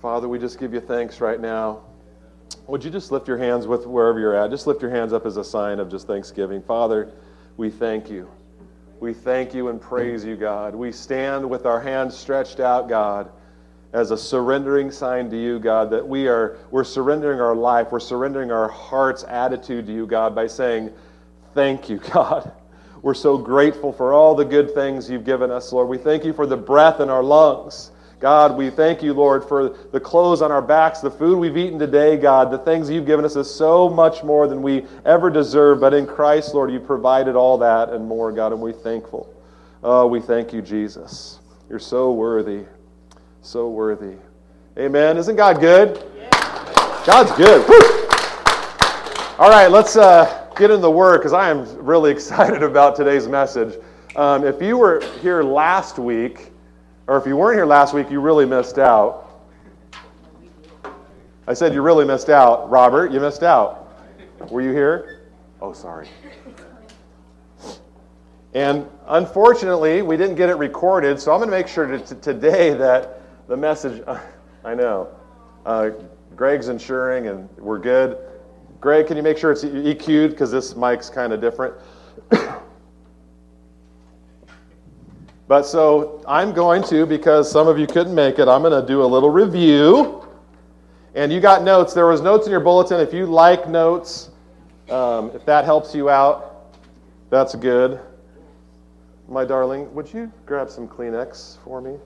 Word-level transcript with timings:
Father, 0.00 0.28
we 0.28 0.38
just 0.38 0.60
give 0.60 0.72
you 0.72 0.80
thanks 0.80 1.20
right 1.20 1.40
now. 1.40 1.80
Would 2.68 2.84
you 2.84 2.90
just 2.90 3.10
lift 3.10 3.26
your 3.26 3.36
hands 3.36 3.66
with 3.66 3.84
wherever 3.84 4.20
you're 4.20 4.34
at? 4.34 4.50
Just 4.50 4.68
lift 4.68 4.80
your 4.80 4.92
hands 4.92 5.12
up 5.12 5.26
as 5.26 5.36
a 5.36 5.44
sign 5.44 5.80
of 5.80 5.90
just 5.90 6.06
thanksgiving. 6.06 6.62
Father, 6.62 7.10
we 7.56 7.68
thank 7.68 8.08
you. 8.08 8.30
We 9.00 9.12
thank 9.12 9.54
you 9.54 9.68
and 9.68 9.80
praise 9.80 10.24
you, 10.24 10.36
God. 10.36 10.76
We 10.76 10.92
stand 10.92 11.48
with 11.48 11.66
our 11.66 11.80
hands 11.80 12.16
stretched 12.16 12.60
out, 12.60 12.88
God, 12.88 13.30
as 13.92 14.12
a 14.12 14.16
surrendering 14.16 14.92
sign 14.92 15.30
to 15.30 15.36
you, 15.36 15.58
God, 15.58 15.90
that 15.90 16.06
we 16.06 16.28
are 16.28 16.58
we're 16.70 16.84
surrendering 16.84 17.40
our 17.40 17.56
life, 17.56 17.90
we're 17.90 17.98
surrendering 17.98 18.52
our 18.52 18.68
heart's 18.68 19.24
attitude 19.24 19.86
to 19.86 19.92
you, 19.92 20.06
God, 20.06 20.32
by 20.32 20.46
saying, 20.46 20.92
Thank 21.54 21.88
you, 21.88 21.96
God. 22.12 22.52
We're 23.02 23.14
so 23.14 23.36
grateful 23.36 23.92
for 23.92 24.12
all 24.12 24.36
the 24.36 24.44
good 24.44 24.74
things 24.74 25.10
you've 25.10 25.24
given 25.24 25.50
us, 25.50 25.72
Lord. 25.72 25.88
We 25.88 25.98
thank 25.98 26.24
you 26.24 26.32
for 26.32 26.46
the 26.46 26.56
breath 26.56 27.00
in 27.00 27.08
our 27.08 27.22
lungs. 27.22 27.90
God, 28.20 28.56
we 28.56 28.70
thank 28.70 29.00
you, 29.00 29.14
Lord, 29.14 29.44
for 29.44 29.68
the 29.92 30.00
clothes 30.00 30.42
on 30.42 30.50
our 30.50 30.62
backs, 30.62 31.00
the 31.00 31.10
food 31.10 31.38
we've 31.38 31.56
eaten 31.56 31.78
today, 31.78 32.16
God. 32.16 32.50
The 32.50 32.58
things 32.58 32.90
you've 32.90 33.06
given 33.06 33.24
us 33.24 33.36
is 33.36 33.52
so 33.52 33.88
much 33.88 34.24
more 34.24 34.48
than 34.48 34.60
we 34.60 34.86
ever 35.04 35.30
deserve. 35.30 35.78
But 35.78 35.94
in 35.94 36.04
Christ, 36.04 36.52
Lord, 36.52 36.72
you 36.72 36.80
provided 36.80 37.36
all 37.36 37.58
that 37.58 37.90
and 37.90 38.04
more, 38.04 38.32
God, 38.32 38.52
and 38.52 38.60
we're 38.60 38.72
thankful. 38.72 39.32
Oh, 39.84 40.08
we 40.08 40.20
thank 40.20 40.52
you, 40.52 40.60
Jesus. 40.60 41.38
You're 41.68 41.78
so 41.78 42.10
worthy. 42.12 42.64
So 43.42 43.68
worthy. 43.68 44.16
Amen. 44.76 45.16
Isn't 45.16 45.36
God 45.36 45.60
good? 45.60 46.02
God's 47.06 47.30
good. 47.32 47.68
Woo! 47.68 48.08
All 49.38 49.48
right, 49.48 49.68
let's 49.68 49.96
uh, 49.96 50.50
get 50.56 50.70
into 50.70 50.82
the 50.82 50.90
word 50.90 51.18
because 51.18 51.32
I 51.32 51.50
am 51.50 51.64
really 51.84 52.10
excited 52.16 52.64
about 52.64 52.96
today's 52.96 53.28
message. 53.28 53.78
Um, 54.16 54.44
if 54.44 54.60
you 54.60 54.76
were 54.76 55.04
here 55.20 55.44
last 55.44 56.00
week, 56.00 56.50
or 57.08 57.16
if 57.16 57.26
you 57.26 57.36
weren't 57.36 57.56
here 57.56 57.66
last 57.66 57.94
week, 57.94 58.10
you 58.10 58.20
really 58.20 58.44
missed 58.44 58.78
out. 58.78 59.24
I 61.46 61.54
said 61.54 61.72
you 61.72 61.80
really 61.80 62.04
missed 62.04 62.28
out. 62.28 62.68
Robert, 62.68 63.10
you 63.10 63.18
missed 63.18 63.42
out. 63.42 63.98
Were 64.50 64.60
you 64.60 64.72
here? 64.72 65.22
Oh, 65.62 65.72
sorry. 65.72 66.06
And 68.52 68.86
unfortunately, 69.06 70.02
we 70.02 70.18
didn't 70.18 70.36
get 70.36 70.50
it 70.50 70.56
recorded, 70.56 71.18
so 71.18 71.32
I'm 71.32 71.38
going 71.38 71.50
to 71.50 71.56
make 71.56 71.66
sure 71.66 71.86
to, 71.86 72.14
today 72.16 72.74
that 72.74 73.22
the 73.48 73.56
message, 73.56 74.02
I 74.64 74.74
know, 74.74 75.08
uh, 75.64 75.90
Greg's 76.36 76.68
insuring 76.68 77.28
and 77.28 77.48
we're 77.56 77.78
good. 77.78 78.18
Greg, 78.80 79.06
can 79.06 79.16
you 79.16 79.22
make 79.22 79.38
sure 79.38 79.50
it's 79.50 79.64
EQ'd 79.64 80.30
because 80.30 80.50
this 80.50 80.76
mic's 80.76 81.08
kind 81.08 81.32
of 81.32 81.40
different? 81.40 81.74
But 85.48 85.62
so 85.62 86.22
I'm 86.28 86.52
going 86.52 86.82
to, 86.84 87.06
because 87.06 87.50
some 87.50 87.68
of 87.68 87.78
you 87.78 87.86
couldn't 87.86 88.14
make 88.14 88.38
it, 88.38 88.48
I'm 88.48 88.60
going 88.60 88.78
to 88.78 88.86
do 88.86 89.02
a 89.02 89.06
little 89.06 89.30
review. 89.30 90.28
And 91.14 91.32
you 91.32 91.40
got 91.40 91.62
notes. 91.62 91.94
There 91.94 92.06
was 92.06 92.20
notes 92.20 92.46
in 92.46 92.52
your 92.52 92.60
bulletin. 92.60 93.00
If 93.00 93.14
you 93.14 93.24
like 93.24 93.66
notes, 93.66 94.30
um, 94.90 95.30
if 95.34 95.44
that 95.46 95.64
helps 95.64 95.94
you 95.94 96.10
out, 96.10 96.76
that's 97.30 97.54
good. 97.54 97.98
My 99.26 99.44
darling, 99.44 99.92
would 99.94 100.12
you 100.12 100.30
grab 100.46 100.70
some 100.70 100.86
Kleenex 100.86 101.58
for 101.64 101.80
me? 101.80 101.96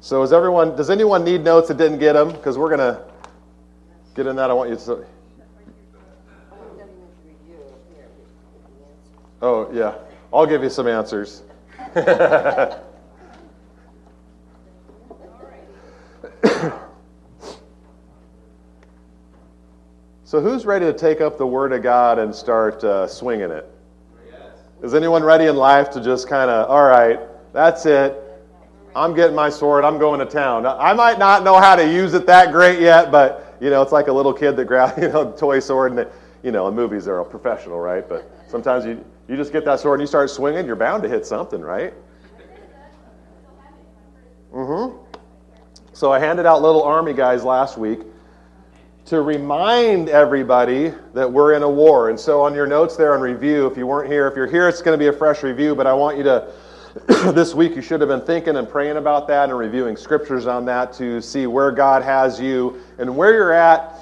So 0.00 0.22
is 0.22 0.32
everyone, 0.32 0.74
does 0.76 0.90
anyone 0.90 1.24
need 1.24 1.42
notes 1.42 1.68
that 1.68 1.78
didn't 1.78 1.98
get 1.98 2.14
them? 2.14 2.30
Because 2.30 2.56
we're 2.58 2.74
going 2.74 2.94
to 2.94 3.04
get 4.14 4.26
in 4.26 4.36
that. 4.36 4.50
I 4.50 4.54
want 4.54 4.70
you 4.70 4.76
to. 4.76 5.04
Oh, 9.40 9.68
yeah. 9.72 9.94
I'll 10.32 10.46
give 10.46 10.62
you 10.62 10.70
some 10.70 10.86
answers. 10.86 11.42
so, 20.24 20.40
who's 20.40 20.64
ready 20.64 20.86
to 20.86 20.92
take 20.94 21.20
up 21.20 21.36
the 21.36 21.46
Word 21.46 21.72
of 21.72 21.82
God 21.82 22.18
and 22.18 22.34
start 22.34 22.82
uh, 22.82 23.06
swinging 23.06 23.50
it? 23.50 23.68
Is 24.82 24.94
anyone 24.94 25.22
ready 25.22 25.46
in 25.46 25.56
life 25.56 25.90
to 25.90 26.02
just 26.02 26.28
kind 26.28 26.50
of, 26.50 26.68
all 26.68 26.84
right, 26.84 27.20
that's 27.52 27.86
it. 27.86 28.18
I'm 28.96 29.14
getting 29.14 29.36
my 29.36 29.48
sword. 29.48 29.84
I'm 29.84 29.98
going 29.98 30.18
to 30.18 30.26
town. 30.26 30.66
I 30.66 30.92
might 30.92 31.18
not 31.18 31.44
know 31.44 31.60
how 31.60 31.76
to 31.76 31.86
use 31.86 32.14
it 32.14 32.26
that 32.26 32.52
great 32.52 32.80
yet, 32.80 33.12
but 33.12 33.56
you 33.60 33.70
know, 33.70 33.80
it's 33.80 33.92
like 33.92 34.08
a 34.08 34.12
little 34.12 34.32
kid 34.32 34.56
that 34.56 34.64
grabs 34.64 34.98
you 35.02 35.08
know 35.08 35.32
a 35.32 35.36
toy 35.36 35.60
sword, 35.60 35.92
and 35.92 36.08
you 36.42 36.50
know, 36.50 36.66
in 36.68 36.74
movies 36.74 37.04
they're 37.04 37.20
a 37.20 37.24
professional, 37.24 37.78
right? 37.78 38.06
But 38.08 38.28
sometimes 38.48 38.84
you 38.84 39.04
you 39.28 39.36
just 39.36 39.52
get 39.52 39.64
that 39.64 39.80
sword 39.80 40.00
and 40.00 40.02
you 40.02 40.06
start 40.06 40.30
swinging, 40.30 40.66
you're 40.66 40.76
bound 40.76 41.02
to 41.02 41.08
hit 41.08 41.24
something, 41.24 41.60
right? 41.60 41.94
Mm-hmm. 44.52 44.98
So 45.92 46.12
I 46.12 46.18
handed 46.18 46.46
out 46.46 46.62
little 46.62 46.82
army 46.82 47.12
guys 47.12 47.44
last 47.44 47.78
week 47.78 48.00
to 49.06 49.20
remind 49.20 50.08
everybody 50.08 50.92
that 51.14 51.30
we're 51.30 51.54
in 51.54 51.62
a 51.62 51.70
war. 51.70 52.10
And 52.10 52.18
so 52.18 52.40
on 52.40 52.54
your 52.54 52.66
notes 52.66 52.96
there 52.96 53.14
on 53.14 53.20
review, 53.20 53.66
if 53.66 53.76
you 53.76 53.86
weren't 53.86 54.10
here, 54.10 54.28
if 54.28 54.36
you're 54.36 54.46
here, 54.46 54.68
it's 54.68 54.82
going 54.82 54.98
to 54.98 55.02
be 55.02 55.08
a 55.08 55.12
fresh 55.12 55.42
review, 55.42 55.74
but 55.74 55.86
I 55.86 55.92
want 55.92 56.16
you 56.16 56.22
to 56.24 56.52
this 57.32 57.54
week 57.54 57.74
you 57.74 57.82
should 57.82 58.00
have 58.00 58.08
been 58.08 58.20
thinking 58.20 58.56
and 58.56 58.68
praying 58.68 58.98
about 58.98 59.26
that 59.28 59.48
and 59.48 59.58
reviewing 59.58 59.96
scriptures 59.96 60.46
on 60.46 60.64
that 60.66 60.92
to 60.94 61.22
see 61.22 61.46
where 61.46 61.70
God 61.70 62.02
has 62.02 62.38
you 62.38 62.80
and 62.98 63.16
where 63.16 63.32
you're 63.32 63.52
at 63.52 63.98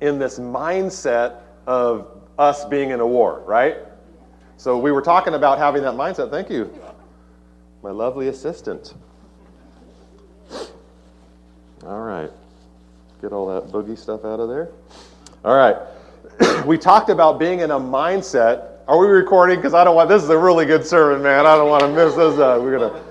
in 0.00 0.18
this 0.18 0.38
mindset 0.38 1.42
of 1.66 2.08
us 2.38 2.64
being 2.64 2.90
in 2.90 3.00
a 3.00 3.06
war, 3.06 3.42
right? 3.46 3.76
So 4.60 4.76
we 4.76 4.92
were 4.92 5.00
talking 5.00 5.32
about 5.32 5.56
having 5.56 5.80
that 5.84 5.94
mindset. 5.94 6.30
Thank 6.30 6.50
you, 6.50 6.70
my 7.82 7.90
lovely 7.90 8.28
assistant. 8.28 8.92
All 11.86 12.02
right. 12.02 12.30
Get 13.22 13.32
all 13.32 13.46
that 13.46 13.72
boogie 13.72 13.96
stuff 13.96 14.26
out 14.26 14.38
of 14.38 14.50
there. 14.50 14.68
All 15.46 15.56
right. 15.56 15.78
we 16.66 16.76
talked 16.76 17.08
about 17.08 17.38
being 17.38 17.60
in 17.60 17.70
a 17.70 17.80
mindset. 17.80 18.72
Are 18.86 18.98
we 18.98 19.06
recording? 19.06 19.56
Because 19.56 19.72
I 19.72 19.82
don't 19.82 19.96
want. 19.96 20.10
This 20.10 20.22
is 20.22 20.28
a 20.28 20.36
really 20.36 20.66
good 20.66 20.84
sermon, 20.84 21.22
man. 21.22 21.46
I 21.46 21.56
don't 21.56 21.70
want 21.70 21.80
to 21.80 21.88
miss 21.88 22.14
this. 22.14 22.38
Uh, 22.38 22.58
we're 22.60 22.78
gonna. 22.78 23.02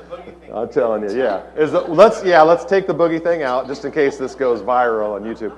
I'm 0.54 0.70
telling 0.70 1.02
you, 1.02 1.18
yeah. 1.18 1.42
Is 1.56 1.72
the, 1.72 1.81
let's 1.81 2.24
yeah. 2.24 2.44
Let's 2.44 2.64
take 2.64 2.86
the 2.86 2.94
boogie 2.94 3.24
thing 3.24 3.42
out 3.42 3.66
just 3.66 3.86
in 3.86 3.92
case 3.92 4.18
this 4.18 4.36
goes 4.36 4.62
viral 4.62 5.16
on 5.16 5.24
YouTube. 5.24 5.58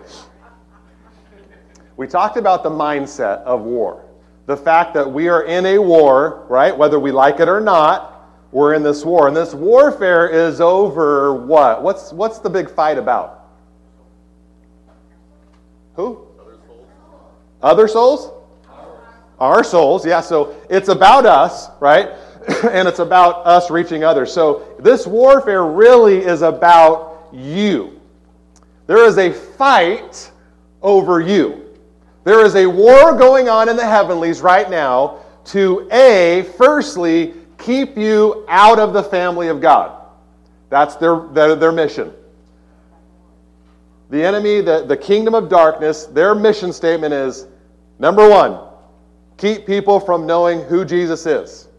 We 1.98 2.08
talked 2.08 2.38
about 2.38 2.64
the 2.64 2.72
mindset 2.72 3.44
of 3.44 3.64
war 3.64 4.06
the 4.52 4.58
fact 4.58 4.94
that 4.94 5.10
we 5.10 5.30
are 5.30 5.44
in 5.44 5.66
a 5.66 5.78
war, 5.78 6.46
right? 6.50 6.78
Whether 6.78 7.00
we 7.00 7.12
like 7.12 7.40
it 7.40 7.48
or 7.48 7.62
not, 7.62 8.28
we're 8.52 8.74
in 8.74 8.84
this 8.84 9.06
war. 9.06 9.30
And 9.30 9.36
this 9.36 9.54
warfare 9.54 10.28
is 10.28 10.60
over 10.60 11.34
what? 11.34 11.82
What's, 11.82 12.12
what's 12.12 12.40
the 12.40 12.50
big 12.50 12.70
fight 12.70 12.98
about? 12.98 13.48
Who? 15.96 16.28
Other 16.38 16.58
souls. 16.68 16.88
Other 17.62 17.88
souls? 17.88 18.32
Our 19.40 19.64
souls, 19.64 20.06
yeah. 20.06 20.20
So 20.20 20.54
it's 20.70 20.90
about 20.90 21.26
us, 21.26 21.70
right? 21.80 22.10
and 22.70 22.90
it's 22.90 23.00
about 23.00 23.48
us 23.48 23.72
reaching 23.72 24.04
others. 24.04 24.34
So 24.34 24.76
this 24.80 25.08
warfare 25.08 25.64
really 25.64 26.18
is 26.18 26.42
about 26.42 27.30
you. 27.32 28.02
There 28.88 29.06
is 29.06 29.18
a 29.18 29.32
fight 29.32 30.30
over 30.82 31.22
you. 31.22 31.71
There 32.24 32.46
is 32.46 32.56
a 32.56 32.68
war 32.68 33.18
going 33.18 33.50
on 33.50 33.70
in 33.70 33.76
the 33.76 33.86
heavenlies 33.86 34.42
right 34.42 34.70
now 34.70 35.20
to 35.46 35.88
A, 35.92 36.44
firstly, 36.58 37.34
keep 37.58 37.98
you 37.98 38.46
out 38.48 38.80
of 38.80 38.94
the 38.94 39.04
family 39.04 39.48
of 39.48 39.60
God. 39.60 39.98
That's 40.70 40.96
their, 40.96 41.28
their, 41.32 41.56
their 41.56 41.72
mission. 41.72 42.14
The 44.10 44.24
enemy, 44.24 44.62
the, 44.62 44.86
the 44.86 44.98
kingdom 44.98 45.34
of 45.34 45.50
darkness, 45.50 46.06
their 46.06 46.36
mission 46.36 46.74
statement 46.74 47.14
is 47.14 47.48
number 47.98 48.30
one, 48.30 48.60
keep 49.38 49.66
people 49.66 50.00
from 50.00 50.26
knowing 50.26 50.62
who 50.62 50.86
Jesus 50.86 51.26
is. 51.26 51.70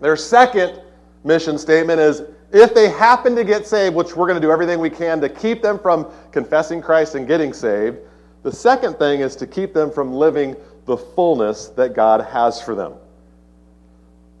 Their 0.00 0.16
second 0.16 0.80
mission 1.22 1.56
statement 1.56 2.00
is 2.00 2.22
if 2.52 2.74
they 2.74 2.88
happen 2.88 3.34
to 3.36 3.44
get 3.44 3.66
saved, 3.66 3.94
which 3.94 4.14
we're 4.14 4.26
going 4.26 4.40
to 4.40 4.46
do 4.46 4.52
everything 4.52 4.78
we 4.78 4.90
can 4.90 5.20
to 5.20 5.28
keep 5.28 5.62
them 5.62 5.78
from 5.78 6.10
confessing 6.30 6.82
Christ 6.82 7.14
and 7.14 7.26
getting 7.26 7.52
saved, 7.52 7.98
the 8.44 8.52
second 8.52 8.98
thing 8.98 9.20
is 9.20 9.34
to 9.36 9.46
keep 9.46 9.74
them 9.74 9.90
from 9.90 10.12
living 10.12 10.54
the 10.84 10.96
fullness 10.96 11.68
that 11.68 11.94
God 11.94 12.20
has 12.20 12.60
for 12.60 12.74
them. 12.74 12.92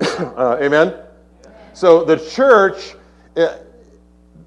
uh, 0.00 0.58
amen? 0.60 0.94
So 1.72 2.04
the 2.04 2.18
church, 2.18 2.94
uh, 3.36 3.56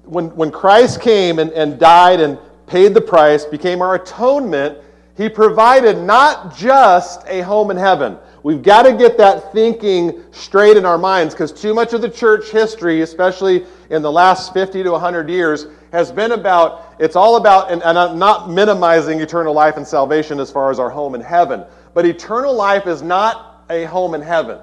when, 0.04 0.34
when 0.36 0.52
Christ 0.52 1.00
came 1.00 1.40
and, 1.40 1.50
and 1.50 1.78
died 1.78 2.20
and 2.20 2.38
paid 2.66 2.94
the 2.94 3.00
price, 3.00 3.44
became 3.44 3.82
our 3.82 3.96
atonement, 3.96 4.78
he 5.16 5.28
provided 5.28 5.98
not 5.98 6.56
just 6.56 7.24
a 7.26 7.40
home 7.40 7.72
in 7.72 7.76
heaven. 7.76 8.16
We've 8.42 8.62
got 8.62 8.82
to 8.82 8.92
get 8.92 9.18
that 9.18 9.52
thinking 9.52 10.22
straight 10.30 10.76
in 10.76 10.84
our 10.84 10.98
minds 10.98 11.34
because 11.34 11.52
too 11.52 11.74
much 11.74 11.92
of 11.92 12.00
the 12.00 12.08
church 12.08 12.50
history, 12.50 13.02
especially 13.02 13.66
in 13.90 14.02
the 14.02 14.12
last 14.12 14.52
50 14.52 14.82
to 14.82 14.90
100 14.92 15.28
years, 15.28 15.66
has 15.92 16.12
been 16.12 16.32
about, 16.32 16.94
it's 16.98 17.16
all 17.16 17.36
about, 17.36 17.72
and, 17.72 17.82
and 17.82 17.98
I'm 17.98 18.18
not 18.18 18.50
minimizing 18.50 19.20
eternal 19.20 19.54
life 19.54 19.76
and 19.76 19.86
salvation 19.86 20.38
as 20.38 20.50
far 20.50 20.70
as 20.70 20.78
our 20.78 20.90
home 20.90 21.14
in 21.14 21.20
heaven, 21.20 21.64
but 21.94 22.06
eternal 22.06 22.54
life 22.54 22.86
is 22.86 23.02
not 23.02 23.64
a 23.70 23.84
home 23.84 24.14
in 24.14 24.22
heaven. 24.22 24.58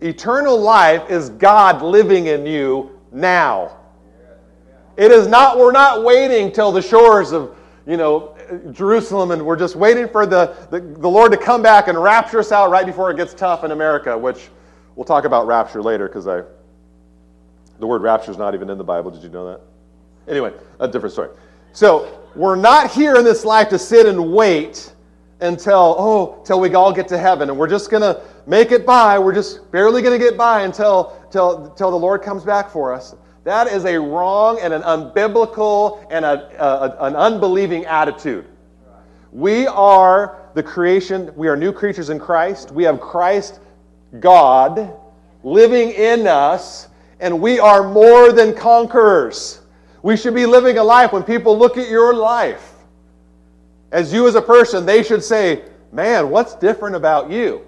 Eternal 0.00 0.58
life 0.58 1.08
is 1.10 1.30
God 1.30 1.82
living 1.82 2.26
in 2.26 2.46
you 2.46 2.98
now. 3.12 3.76
It 4.96 5.10
is 5.10 5.26
not, 5.26 5.58
we're 5.58 5.72
not 5.72 6.04
waiting 6.04 6.52
till 6.52 6.72
the 6.72 6.82
shores 6.82 7.32
of, 7.32 7.56
you 7.86 7.96
know, 7.96 8.35
Jerusalem 8.72 9.30
and 9.30 9.44
we're 9.44 9.56
just 9.56 9.76
waiting 9.76 10.08
for 10.08 10.26
the, 10.26 10.54
the, 10.70 10.80
the 10.80 11.08
Lord 11.08 11.32
to 11.32 11.38
come 11.38 11.62
back 11.62 11.88
and 11.88 12.00
rapture 12.00 12.38
us 12.38 12.52
out 12.52 12.70
right 12.70 12.86
before 12.86 13.10
it 13.10 13.16
gets 13.16 13.34
tough 13.34 13.64
in 13.64 13.72
America, 13.72 14.16
which 14.16 14.48
we'll 14.94 15.04
talk 15.04 15.24
about 15.24 15.46
rapture 15.46 15.82
later 15.82 16.08
because 16.08 16.26
I, 16.26 16.42
the 17.78 17.86
word 17.86 18.02
rapture 18.02 18.30
is 18.30 18.38
not 18.38 18.54
even 18.54 18.70
in 18.70 18.78
the 18.78 18.84
Bible. 18.84 19.10
Did 19.10 19.22
you 19.22 19.28
know 19.28 19.46
that? 19.46 19.60
Anyway, 20.28 20.52
a 20.80 20.88
different 20.88 21.12
story. 21.12 21.30
So 21.72 22.22
we're 22.34 22.56
not 22.56 22.90
here 22.90 23.16
in 23.16 23.24
this 23.24 23.44
life 23.44 23.68
to 23.70 23.78
sit 23.78 24.06
and 24.06 24.32
wait 24.32 24.92
until, 25.40 25.94
oh, 25.98 26.42
till 26.44 26.60
we 26.60 26.74
all 26.74 26.92
get 26.92 27.08
to 27.08 27.18
heaven. 27.18 27.50
And 27.50 27.58
we're 27.58 27.68
just 27.68 27.90
to 28.02 28.22
make 28.46 28.72
it 28.72 28.86
by. 28.86 29.18
We're 29.18 29.34
just 29.34 29.70
barely 29.70 30.02
to 30.12 30.18
get 30.18 30.36
by 30.36 30.62
until, 30.62 31.22
till, 31.30 31.70
till 31.70 31.90
the 31.90 31.96
Lord 31.96 32.22
comes 32.22 32.44
back 32.44 32.70
for 32.70 32.92
us. 32.92 33.14
That 33.46 33.68
is 33.68 33.84
a 33.84 33.96
wrong 33.96 34.58
and 34.60 34.74
an 34.74 34.82
unbiblical 34.82 36.04
and 36.10 36.24
a, 36.24 36.50
a, 36.60 37.06
an 37.06 37.14
unbelieving 37.14 37.84
attitude. 37.84 38.44
We 39.30 39.68
are 39.68 40.36
the 40.54 40.64
creation, 40.64 41.30
we 41.36 41.46
are 41.46 41.56
new 41.56 41.72
creatures 41.72 42.10
in 42.10 42.18
Christ. 42.18 42.72
We 42.72 42.82
have 42.82 43.00
Christ, 43.00 43.60
God, 44.18 44.92
living 45.44 45.92
in 45.92 46.26
us, 46.26 46.88
and 47.20 47.40
we 47.40 47.60
are 47.60 47.88
more 47.88 48.32
than 48.32 48.52
conquerors. 48.52 49.60
We 50.02 50.16
should 50.16 50.34
be 50.34 50.44
living 50.44 50.78
a 50.78 50.82
life 50.82 51.12
when 51.12 51.22
people 51.22 51.56
look 51.56 51.76
at 51.76 51.88
your 51.88 52.14
life 52.14 52.72
as 53.92 54.12
you 54.12 54.26
as 54.26 54.34
a 54.34 54.42
person, 54.42 54.84
they 54.84 55.04
should 55.04 55.22
say, 55.22 55.62
Man, 55.92 56.30
what's 56.30 56.56
different 56.56 56.96
about 56.96 57.30
you? 57.30 57.62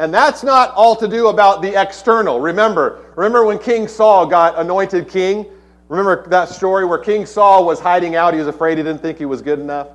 And 0.00 0.14
that's 0.14 0.42
not 0.42 0.70
all 0.70 0.96
to 0.96 1.06
do 1.06 1.28
about 1.28 1.60
the 1.60 1.78
external. 1.78 2.40
Remember, 2.40 3.04
remember 3.16 3.44
when 3.44 3.58
King 3.58 3.86
Saul 3.86 4.24
got 4.24 4.58
anointed 4.58 5.10
king? 5.10 5.44
Remember 5.88 6.26
that 6.30 6.48
story 6.48 6.86
where 6.86 6.96
King 6.96 7.26
Saul 7.26 7.66
was 7.66 7.80
hiding 7.80 8.16
out? 8.16 8.32
He 8.32 8.38
was 8.38 8.48
afraid 8.48 8.78
he 8.78 8.82
didn't 8.82 9.02
think 9.02 9.18
he 9.18 9.26
was 9.26 9.42
good 9.42 9.58
enough. 9.58 9.88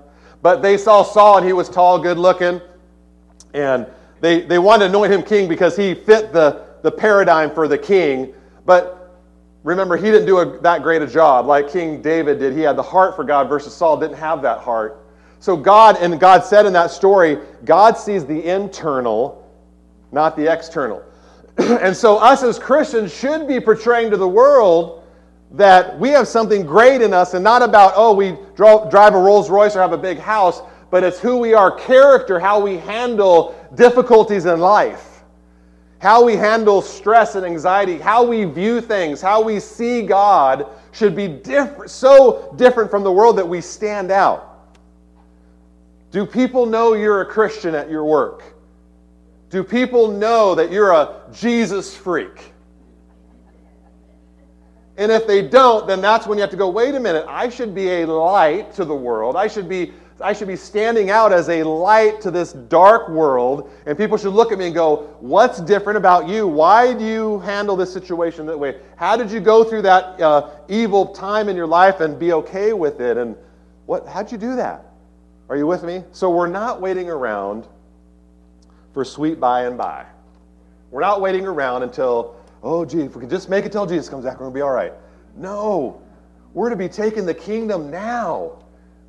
But 0.44 0.62
they 0.62 0.78
saw 0.78 1.02
Saul 1.02 1.38
and 1.38 1.48
he 1.48 1.54
was 1.54 1.70
tall, 1.70 1.98
good 1.98 2.20
looking. 2.20 2.62
And 3.56 3.88
they, 4.22 4.42
they 4.42 4.60
wanted 4.60 4.84
to 4.84 4.90
anoint 4.92 5.12
him 5.12 5.24
king 5.24 5.50
because 5.50 5.76
he 5.76 5.96
fit 5.96 6.32
the, 6.32 6.68
the 6.84 6.92
paradigm 6.92 7.50
for 7.50 7.68
the 7.68 7.78
king. 7.78 8.32
But 8.64 9.12
remember, 9.64 9.98
he 9.98 10.12
didn't 10.12 10.28
do 10.28 10.38
a, 10.38 10.60
that 10.60 10.84
great 10.84 11.02
a 11.02 11.08
job 11.08 11.48
like 11.48 11.72
King 11.72 12.04
David 12.04 12.38
did. 12.38 12.54
He 12.54 12.62
had 12.62 12.76
the 12.76 12.84
heart 12.84 13.16
for 13.16 13.24
God 13.24 13.50
versus 13.50 13.74
Saul 13.74 14.00
didn't 14.00 14.18
have 14.18 14.44
that 14.44 14.60
heart. 14.60 15.04
So 15.40 15.58
God, 15.58 15.98
and 16.00 16.20
God 16.20 16.44
said 16.44 16.68
in 16.68 16.74
that 16.74 16.92
story, 16.92 17.40
God 17.64 17.98
sees 17.98 18.24
the 18.24 18.44
internal 18.44 19.42
not 20.12 20.36
the 20.36 20.52
external. 20.52 21.04
and 21.58 21.96
so, 21.96 22.18
us 22.18 22.44
as 22.44 22.60
Christians 22.60 23.14
should 23.14 23.48
be 23.48 23.60
portraying 23.60 24.12
to 24.12 24.18
the 24.18 24.28
world 24.28 25.04
that 25.52 25.98
we 26.00 26.10
have 26.10 26.28
something 26.28 26.66
great 26.66 27.02
in 27.02 27.14
us 27.14 27.34
and 27.34 27.44
not 27.44 27.62
about, 27.62 27.94
oh, 27.96 28.14
we 28.14 28.38
drive 28.56 29.14
a 29.14 29.18
Rolls 29.18 29.50
Royce 29.50 29.76
or 29.76 29.82
have 29.82 29.94
a 29.94 29.98
big 29.98 30.18
house, 30.18 30.62
but 30.92 31.04
it's 31.04 31.20
who 31.20 31.38
we 31.38 31.54
are, 31.54 31.72
character, 31.72 32.40
how 32.40 32.60
we 32.60 32.78
handle 32.78 33.56
difficulties 33.76 34.46
in 34.46 34.60
life, 34.60 35.24
how 36.00 36.24
we 36.24 36.36
handle 36.36 36.82
stress 36.82 37.36
and 37.36 37.46
anxiety, 37.46 37.98
how 37.98 38.24
we 38.24 38.44
view 38.44 38.82
things, 38.82 39.22
how 39.22 39.42
we 39.42 39.60
see 39.60 40.02
God 40.02 40.68
should 40.92 41.16
be 41.16 41.28
different, 41.28 41.90
so 41.90 42.54
different 42.58 42.90
from 42.90 43.04
the 43.04 43.12
world 43.12 43.38
that 43.38 43.48
we 43.48 43.62
stand 43.62 44.12
out. 44.12 44.70
Do 46.12 46.26
people 46.26 46.66
know 46.66 46.94
you're 46.94 47.22
a 47.22 47.26
Christian 47.26 47.76
at 47.76 47.90
your 47.90 48.06
work? 48.06 48.55
Do 49.56 49.64
people 49.64 50.12
know 50.12 50.54
that 50.54 50.70
you're 50.70 50.92
a 50.92 51.22
Jesus 51.32 51.96
freak? 51.96 52.52
And 54.98 55.10
if 55.10 55.26
they 55.28 55.48
don't, 55.48 55.88
then 55.88 56.02
that's 56.02 56.28
when 56.28 56.38
you 56.38 56.42
have 56.42 56.52
to 56.52 56.58
go, 56.58 56.70
wait 56.70 56.94
a 56.94 57.00
minute, 57.00 57.26
I 57.26 57.48
should 57.48 57.74
be 57.74 58.02
a 58.02 58.06
light 58.06 58.74
to 58.74 58.84
the 58.84 58.94
world. 58.94 59.38
I 59.38 59.48
should 59.48 59.70
be 59.70 59.94
I 60.20 60.34
should 60.34 60.50
be 60.50 60.58
standing 60.58 61.10
out 61.10 61.32
as 61.32 61.48
a 61.48 61.64
light 61.64 62.20
to 62.22 62.32
this 62.32 62.52
dark 62.52 63.08
world, 63.08 63.72
and 63.86 63.98
people 63.98 64.18
should 64.18 64.34
look 64.34 64.52
at 64.52 64.58
me 64.58 64.66
and 64.66 64.76
go, 64.76 65.16
What's 65.22 65.62
different 65.62 65.96
about 65.96 66.28
you? 66.28 66.50
Why 66.50 66.94
do 66.94 67.06
you 67.06 67.40
handle 67.40 67.78
this 67.78 67.94
situation 67.94 68.46
that 68.48 68.60
way? 68.60 68.82
How 68.98 69.16
did 69.16 69.32
you 69.32 69.40
go 69.40 69.64
through 69.64 69.84
that 69.84 70.20
uh, 70.20 70.50
evil 70.68 71.14
time 71.14 71.48
in 71.48 71.56
your 71.56 71.68
life 71.68 72.02
and 72.02 72.20
be 72.20 72.34
okay 72.34 72.74
with 72.74 73.00
it? 73.00 73.16
And 73.16 73.38
what, 73.86 74.06
how'd 74.06 74.34
you 74.34 74.38
do 74.38 74.58
that? 74.58 74.86
Are 75.48 75.56
you 75.56 75.66
with 75.66 75.84
me? 75.84 76.04
So 76.12 76.30
we're 76.30 76.48
not 76.48 76.82
waiting 76.82 77.10
around 77.10 77.70
for 78.96 79.04
sweet 79.04 79.42
by 79.42 79.66
and 79.66 79.78
by. 79.78 80.06
We're 80.90 81.02
not 81.02 81.20
waiting 81.20 81.46
around 81.46 81.84
until, 81.84 82.38
oh, 82.64 82.86
gee, 82.86 83.02
if 83.02 83.14
we 83.14 83.20
can 83.20 83.30
just 83.30 83.50
make 83.50 83.66
it 83.66 83.72
till 83.74 83.86
Jesus 83.86 84.08
comes 84.08 84.24
back, 84.24 84.36
we're 84.36 84.46
going 84.46 84.54
to 84.54 84.58
be 84.58 84.62
all 84.62 84.72
right. 84.72 84.94
No, 85.36 86.02
we're 86.54 86.70
to 86.70 86.78
be 86.78 86.88
taking 86.88 87.26
the 87.26 87.34
kingdom 87.34 87.92
now. 87.92 88.54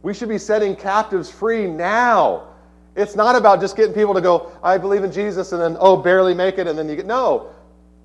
We 0.03 0.13
should 0.13 0.29
be 0.29 0.39
setting 0.39 0.75
captives 0.75 1.31
free 1.31 1.69
now. 1.69 2.49
It's 2.97 3.15
not 3.15 3.37
about 3.37 3.61
just 3.61 3.77
getting 3.77 3.95
people 3.95 4.13
to 4.13 4.21
go, 4.21 4.51
I 4.61 4.77
believe 4.77 5.05
in 5.05 5.13
Jesus, 5.13 5.53
and 5.53 5.63
then, 5.63 5.77
oh, 5.79 5.97
barely 5.97 6.35
make 6.35 6.59
it, 6.59 6.67
and 6.67 6.77
then 6.77 6.89
you 6.89 6.97
get, 6.97 7.07
no. 7.07 7.51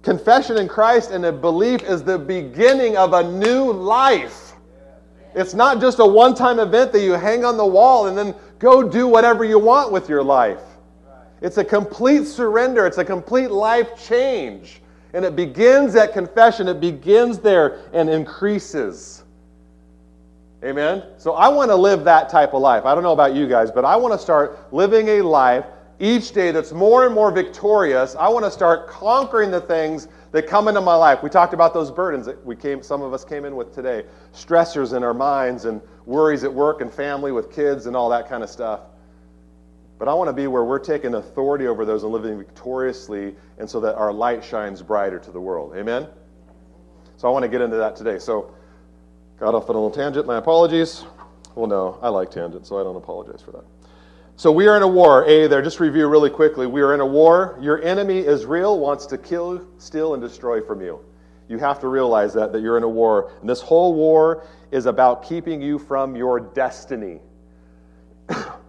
Confession 0.03 0.57
in 0.57 0.67
Christ 0.67 1.09
and 1.09 1.25
a 1.25 1.31
belief 1.31 1.81
is 1.81 2.03
the 2.03 2.19
beginning 2.19 2.95
of 2.95 3.13
a 3.13 3.23
new 3.23 3.71
life. 3.73 4.53
It's 5.33 5.55
not 5.55 5.81
just 5.81 5.97
a 5.97 6.05
one 6.05 6.35
time 6.35 6.59
event 6.59 6.91
that 6.91 7.01
you 7.01 7.13
hang 7.13 7.43
on 7.43 7.57
the 7.57 7.65
wall 7.65 8.05
and 8.05 8.15
then 8.15 8.35
go 8.59 8.87
do 8.87 9.07
whatever 9.07 9.43
you 9.43 9.57
want 9.57 9.91
with 9.91 10.09
your 10.09 10.21
life. 10.21 10.59
It's 11.41 11.57
a 11.57 11.63
complete 11.63 12.25
surrender, 12.25 12.85
it's 12.85 12.99
a 12.99 13.05
complete 13.05 13.49
life 13.49 14.01
change. 14.07 14.81
And 15.13 15.25
it 15.25 15.35
begins 15.35 15.95
at 15.95 16.13
confession, 16.13 16.67
it 16.67 16.79
begins 16.79 17.39
there 17.39 17.79
and 17.93 18.09
increases. 18.09 19.23
Amen? 20.63 21.03
So 21.17 21.33
I 21.33 21.47
want 21.49 21.71
to 21.71 21.75
live 21.75 22.03
that 22.03 22.29
type 22.29 22.53
of 22.53 22.61
life. 22.61 22.85
I 22.85 22.93
don't 22.93 23.03
know 23.03 23.13
about 23.13 23.33
you 23.33 23.47
guys, 23.47 23.71
but 23.71 23.83
I 23.83 23.95
want 23.95 24.13
to 24.13 24.19
start 24.19 24.71
living 24.71 25.07
a 25.09 25.21
life 25.23 25.65
each 25.99 26.31
day 26.31 26.51
that's 26.51 26.71
more 26.71 27.05
and 27.05 27.13
more 27.13 27.31
victorious. 27.31 28.15
I 28.15 28.27
want 28.29 28.45
to 28.45 28.51
start 28.51 28.87
conquering 28.87 29.49
the 29.49 29.61
things 29.61 30.07
that 30.31 30.47
come 30.47 30.67
into 30.67 30.81
my 30.81 30.95
life. 30.95 31.23
We 31.23 31.29
talked 31.29 31.53
about 31.53 31.73
those 31.73 31.91
burdens 31.91 32.25
that 32.27 32.43
we 32.45 32.55
came 32.55 32.81
some 32.83 33.01
of 33.01 33.13
us 33.13 33.25
came 33.25 33.43
in 33.43 33.55
with 33.55 33.73
today. 33.73 34.05
Stressors 34.33 34.95
in 34.95 35.03
our 35.03 35.13
minds 35.13 35.65
and 35.65 35.81
worries 36.05 36.43
at 36.43 36.53
work 36.53 36.81
and 36.81 36.93
family 36.93 37.31
with 37.31 37.51
kids 37.51 37.87
and 37.87 37.95
all 37.95 38.09
that 38.09 38.29
kind 38.29 38.43
of 38.43 38.49
stuff. 38.49 38.81
But 40.01 40.07
I 40.07 40.15
want 40.15 40.29
to 40.29 40.33
be 40.33 40.47
where 40.47 40.63
we're 40.63 40.79
taking 40.79 41.13
authority 41.13 41.67
over 41.67 41.85
those 41.85 42.01
and 42.01 42.11
living 42.11 42.35
victoriously, 42.35 43.35
and 43.59 43.69
so 43.69 43.79
that 43.81 43.93
our 43.97 44.11
light 44.11 44.43
shines 44.43 44.81
brighter 44.81 45.19
to 45.19 45.29
the 45.29 45.39
world. 45.39 45.75
Amen? 45.75 46.07
So 47.17 47.27
I 47.27 47.31
want 47.31 47.43
to 47.43 47.49
get 47.49 47.61
into 47.61 47.75
that 47.75 47.95
today. 47.95 48.17
So, 48.17 48.51
got 49.39 49.53
off 49.53 49.69
on 49.69 49.75
a 49.75 49.79
little 49.79 49.91
tangent. 49.91 50.25
My 50.25 50.37
apologies. 50.37 51.05
Well, 51.53 51.67
no, 51.67 51.99
I 52.01 52.09
like 52.09 52.31
tangents, 52.31 52.67
so 52.67 52.79
I 52.79 52.83
don't 52.83 52.95
apologize 52.95 53.43
for 53.43 53.51
that. 53.51 53.63
So, 54.37 54.51
we 54.51 54.65
are 54.65 54.75
in 54.75 54.81
a 54.81 54.87
war. 54.87 55.23
A, 55.25 55.45
there, 55.45 55.61
just 55.61 55.79
review 55.79 56.07
really 56.07 56.31
quickly. 56.31 56.65
We 56.65 56.81
are 56.81 56.95
in 56.95 56.99
a 56.99 57.05
war. 57.05 57.59
Your 57.61 57.79
enemy, 57.83 58.25
Israel, 58.25 58.79
wants 58.79 59.05
to 59.05 59.19
kill, 59.19 59.63
steal, 59.77 60.15
and 60.15 60.23
destroy 60.23 60.61
from 60.61 60.81
you. 60.81 60.99
You 61.47 61.59
have 61.59 61.79
to 61.79 61.87
realize 61.87 62.33
that, 62.33 62.51
that 62.53 62.63
you're 62.63 62.77
in 62.77 62.83
a 62.83 62.89
war. 62.89 63.33
And 63.41 63.47
this 63.47 63.61
whole 63.61 63.93
war 63.93 64.47
is 64.71 64.87
about 64.87 65.21
keeping 65.29 65.61
you 65.61 65.77
from 65.77 66.15
your 66.15 66.39
destiny. 66.39 67.19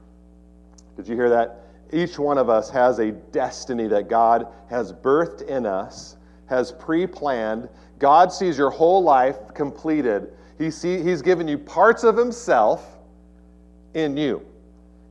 Did 0.97 1.09
you 1.09 1.15
hear 1.15 1.31
that? 1.31 1.61
Each 1.93 2.19
one 2.19 2.39
of 2.39 2.49
us 2.49 2.71
has 2.71 2.99
a 2.99 3.13
destiny 3.13 3.87
that 3.89 4.09
God 4.09 4.47
has 4.71 4.93
birthed 4.93 5.43
in 5.47 5.67
us, 5.67 6.17
has 6.47 6.73
pre 6.73 7.07
planned. 7.07 7.69
God 7.99 8.33
sees 8.33 8.57
your 8.57 8.71
whole 8.71 9.03
life 9.03 9.37
completed. 9.55 10.33
He 10.59 10.71
see, 10.71 11.03
he's 11.03 11.23
given 11.23 11.47
you 11.49 11.59
parts 11.59 12.05
of 12.05 12.17
Himself 12.17 12.99
in 13.95 14.17
you. 14.17 14.45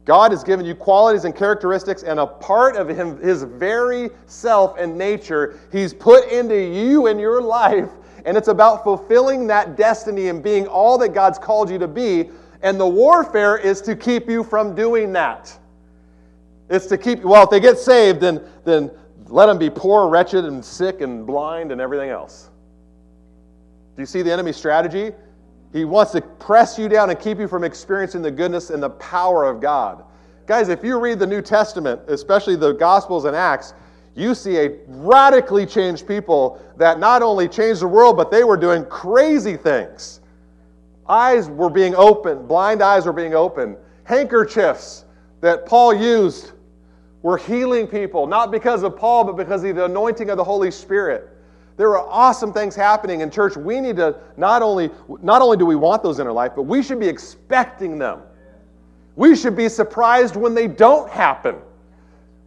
God 0.05 0.31
has 0.31 0.43
given 0.43 0.65
you 0.65 0.73
qualities 0.73 1.25
and 1.25 1.35
characteristics, 1.35 2.01
and 2.03 2.19
a 2.19 2.25
part 2.25 2.75
of 2.75 2.89
him, 2.89 3.19
His 3.21 3.43
very 3.43 4.09
self 4.25 4.77
and 4.77 4.97
nature, 4.97 5.59
He's 5.71 5.93
put 5.93 6.27
into 6.31 6.59
you 6.59 7.07
in 7.07 7.19
your 7.19 7.41
life. 7.41 7.89
And 8.25 8.35
it's 8.35 8.47
about 8.47 8.83
fulfilling 8.83 9.47
that 9.47 9.75
destiny 9.75 10.29
and 10.29 10.43
being 10.43 10.67
all 10.67 10.97
that 10.99 11.09
God's 11.09 11.39
called 11.39 11.69
you 11.69 11.79
to 11.79 11.87
be. 11.87 12.29
And 12.61 12.79
the 12.79 12.87
warfare 12.87 13.57
is 13.57 13.81
to 13.81 13.95
keep 13.95 14.29
you 14.29 14.43
from 14.43 14.75
doing 14.75 15.11
that. 15.13 15.57
It's 16.71 16.85
to 16.87 16.97
keep, 16.97 17.19
well, 17.19 17.43
if 17.43 17.49
they 17.49 17.59
get 17.59 17.77
saved, 17.77 18.21
then, 18.21 18.41
then 18.63 18.89
let 19.27 19.47
them 19.47 19.57
be 19.57 19.69
poor, 19.69 20.07
wretched, 20.07 20.45
and 20.45 20.63
sick, 20.63 21.01
and 21.01 21.27
blind, 21.27 21.73
and 21.73 21.81
everything 21.81 22.09
else. 22.09 22.49
Do 23.97 24.01
you 24.01 24.05
see 24.05 24.21
the 24.21 24.31
enemy's 24.31 24.55
strategy? 24.55 25.11
He 25.73 25.83
wants 25.83 26.13
to 26.13 26.21
press 26.21 26.79
you 26.79 26.87
down 26.87 27.09
and 27.09 27.19
keep 27.19 27.39
you 27.39 27.47
from 27.49 27.65
experiencing 27.65 28.21
the 28.21 28.31
goodness 28.31 28.69
and 28.69 28.81
the 28.81 28.89
power 28.91 29.43
of 29.43 29.59
God. 29.59 30.05
Guys, 30.47 30.69
if 30.69 30.81
you 30.81 30.97
read 30.97 31.19
the 31.19 31.27
New 31.27 31.41
Testament, 31.41 31.99
especially 32.07 32.55
the 32.55 32.71
Gospels 32.71 33.25
and 33.25 33.35
Acts, 33.35 33.73
you 34.15 34.33
see 34.33 34.57
a 34.57 34.77
radically 34.87 35.65
changed 35.65 36.07
people 36.07 36.61
that 36.77 36.99
not 36.99 37.21
only 37.21 37.49
changed 37.49 37.81
the 37.81 37.87
world, 37.87 38.15
but 38.15 38.31
they 38.31 38.45
were 38.45 38.57
doing 38.57 38.85
crazy 38.85 39.57
things. 39.57 40.21
Eyes 41.09 41.49
were 41.49 41.69
being 41.69 41.95
opened, 41.95 42.47
blind 42.47 42.81
eyes 42.81 43.05
were 43.05 43.13
being 43.13 43.33
opened, 43.33 43.75
handkerchiefs 44.05 45.03
that 45.41 45.65
Paul 45.65 45.93
used 45.93 46.53
we're 47.23 47.37
healing 47.37 47.87
people, 47.87 48.25
not 48.25 48.51
because 48.51 48.83
of 48.83 48.97
Paul, 48.97 49.23
but 49.23 49.35
because 49.35 49.63
of 49.63 49.75
the 49.75 49.85
anointing 49.85 50.29
of 50.29 50.37
the 50.37 50.43
Holy 50.43 50.71
Spirit. 50.71 51.29
There 51.77 51.97
are 51.97 52.07
awesome 52.07 52.51
things 52.51 52.75
happening 52.75 53.21
in 53.21 53.31
church. 53.31 53.55
We 53.55 53.79
need 53.79 53.95
to 53.97 54.15
not 54.37 54.61
only 54.61 54.89
not 55.21 55.41
only 55.41 55.57
do 55.57 55.65
we 55.65 55.75
want 55.75 56.03
those 56.03 56.19
in 56.19 56.27
our 56.27 56.33
life, 56.33 56.53
but 56.55 56.63
we 56.63 56.83
should 56.83 56.99
be 56.99 57.07
expecting 57.07 57.97
them. 57.97 58.21
We 59.15 59.35
should 59.35 59.55
be 59.55 59.69
surprised 59.69 60.35
when 60.35 60.53
they 60.53 60.67
don't 60.67 61.09
happen. 61.09 61.55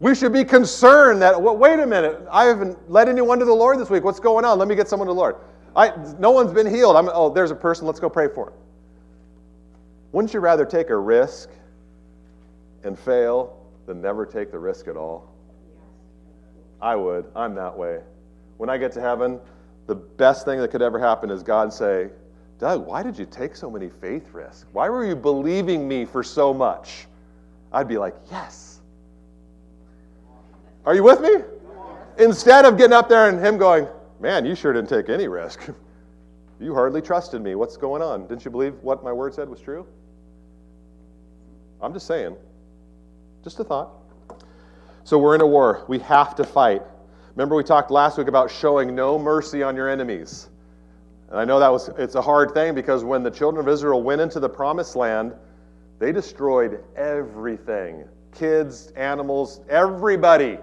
We 0.00 0.14
should 0.14 0.32
be 0.32 0.44
concerned 0.44 1.22
that 1.22 1.40
well, 1.40 1.56
wait 1.56 1.78
a 1.80 1.86
minute, 1.86 2.26
I 2.30 2.44
haven't 2.44 2.90
led 2.90 3.08
anyone 3.08 3.38
to 3.38 3.44
the 3.44 3.54
Lord 3.54 3.78
this 3.78 3.90
week. 3.90 4.04
What's 4.04 4.20
going 4.20 4.44
on? 4.44 4.58
Let 4.58 4.68
me 4.68 4.74
get 4.74 4.88
someone 4.88 5.06
to 5.06 5.14
the 5.14 5.18
Lord. 5.18 5.36
I, 5.76 5.92
no 6.18 6.30
one's 6.30 6.52
been 6.52 6.72
healed. 6.72 6.94
I'm, 6.96 7.08
oh, 7.12 7.30
there's 7.30 7.50
a 7.50 7.56
person. 7.56 7.86
Let's 7.86 8.00
go 8.00 8.08
pray 8.08 8.28
for 8.28 8.48
him. 8.48 8.54
Wouldn't 10.12 10.32
you 10.32 10.40
rather 10.40 10.64
take 10.64 10.90
a 10.90 10.96
risk 10.96 11.50
and 12.84 12.96
fail 12.96 13.63
than 13.86 14.00
never 14.00 14.26
take 14.26 14.50
the 14.50 14.58
risk 14.58 14.88
at 14.88 14.96
all? 14.96 15.32
I 16.80 16.96
would. 16.96 17.26
I'm 17.34 17.54
that 17.54 17.76
way. 17.76 18.00
When 18.56 18.68
I 18.68 18.78
get 18.78 18.92
to 18.92 19.00
heaven, 19.00 19.40
the 19.86 19.94
best 19.94 20.44
thing 20.44 20.60
that 20.60 20.70
could 20.70 20.82
ever 20.82 20.98
happen 20.98 21.30
is 21.30 21.42
God 21.42 21.72
say, 21.72 22.10
Doug, 22.58 22.86
why 22.86 23.02
did 23.02 23.18
you 23.18 23.26
take 23.26 23.56
so 23.56 23.70
many 23.70 23.88
faith 23.88 24.32
risks? 24.32 24.66
Why 24.72 24.88
were 24.88 25.04
you 25.04 25.16
believing 25.16 25.86
me 25.86 26.04
for 26.04 26.22
so 26.22 26.54
much? 26.54 27.06
I'd 27.72 27.88
be 27.88 27.98
like, 27.98 28.14
yes. 28.30 28.80
Are 30.86 30.94
you 30.94 31.02
with 31.02 31.20
me? 31.20 31.30
Instead 32.18 32.64
of 32.64 32.78
getting 32.78 32.92
up 32.92 33.08
there 33.08 33.28
and 33.28 33.44
him 33.44 33.58
going, 33.58 33.88
man, 34.20 34.46
you 34.46 34.54
sure 34.54 34.72
didn't 34.72 34.88
take 34.88 35.08
any 35.08 35.26
risk. 35.26 35.68
you 36.60 36.74
hardly 36.74 37.02
trusted 37.02 37.42
me. 37.42 37.54
What's 37.54 37.76
going 37.76 38.02
on? 38.02 38.26
Didn't 38.28 38.44
you 38.44 38.50
believe 38.50 38.74
what 38.82 39.02
my 39.02 39.12
word 39.12 39.34
said 39.34 39.48
was 39.48 39.60
true? 39.60 39.86
I'm 41.80 41.92
just 41.92 42.06
saying. 42.06 42.36
Just 43.44 43.60
a 43.60 43.64
thought. 43.64 43.90
So 45.04 45.18
we're 45.18 45.34
in 45.34 45.42
a 45.42 45.46
war. 45.46 45.84
We 45.86 45.98
have 46.00 46.34
to 46.36 46.44
fight. 46.44 46.82
Remember, 47.36 47.54
we 47.54 47.62
talked 47.62 47.90
last 47.90 48.16
week 48.16 48.26
about 48.26 48.50
showing 48.50 48.94
no 48.94 49.18
mercy 49.18 49.62
on 49.62 49.76
your 49.76 49.88
enemies. 49.88 50.48
And 51.28 51.38
I 51.38 51.44
know 51.44 51.60
that 51.60 51.70
was 51.70 51.90
it's 51.98 52.14
a 52.14 52.22
hard 52.22 52.54
thing 52.54 52.74
because 52.74 53.04
when 53.04 53.22
the 53.22 53.30
children 53.30 53.66
of 53.66 53.70
Israel 53.70 54.02
went 54.02 54.22
into 54.22 54.40
the 54.40 54.48
promised 54.48 54.96
land, 54.96 55.34
they 55.98 56.10
destroyed 56.10 56.82
everything. 56.96 58.04
Kids, 58.32 58.88
animals, 58.96 59.60
everybody. 59.68 60.58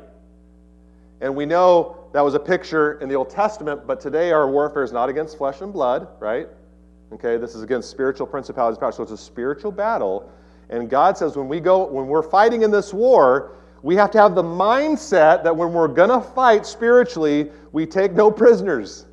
And 1.21 1.35
we 1.35 1.45
know 1.45 2.09
that 2.13 2.21
was 2.21 2.33
a 2.33 2.39
picture 2.39 2.93
in 2.93 3.09
the 3.09 3.15
Old 3.15 3.29
Testament, 3.29 3.85
but 3.85 3.99
today 4.01 4.31
our 4.31 4.49
warfare 4.49 4.83
is 4.83 4.91
not 4.91 5.07
against 5.07 5.37
flesh 5.37 5.61
and 5.61 5.71
blood, 5.71 6.07
right? 6.19 6.47
Okay, 7.13 7.37
this 7.37 7.53
is 7.53 7.61
against 7.61 7.91
spiritual 7.91 8.25
principalities 8.25 8.79
powers. 8.79 8.95
So 8.95 9.03
it's 9.03 9.11
a 9.11 9.17
spiritual 9.17 9.71
battle. 9.71 10.31
And 10.71 10.89
God 10.89 11.17
says 11.17 11.35
when 11.35 11.49
we 11.49 11.59
go, 11.59 11.85
when 11.85 12.07
we're 12.07 12.23
fighting 12.23 12.63
in 12.63 12.71
this 12.71 12.93
war, 12.93 13.57
we 13.83 13.95
have 13.95 14.09
to 14.11 14.17
have 14.17 14.35
the 14.35 14.43
mindset 14.43 15.43
that 15.43 15.55
when 15.55 15.73
we're 15.73 15.87
gonna 15.87 16.21
fight 16.21 16.65
spiritually, 16.65 17.51
we 17.71 17.85
take 17.85 18.13
no 18.13 18.31
prisoners. 18.31 19.05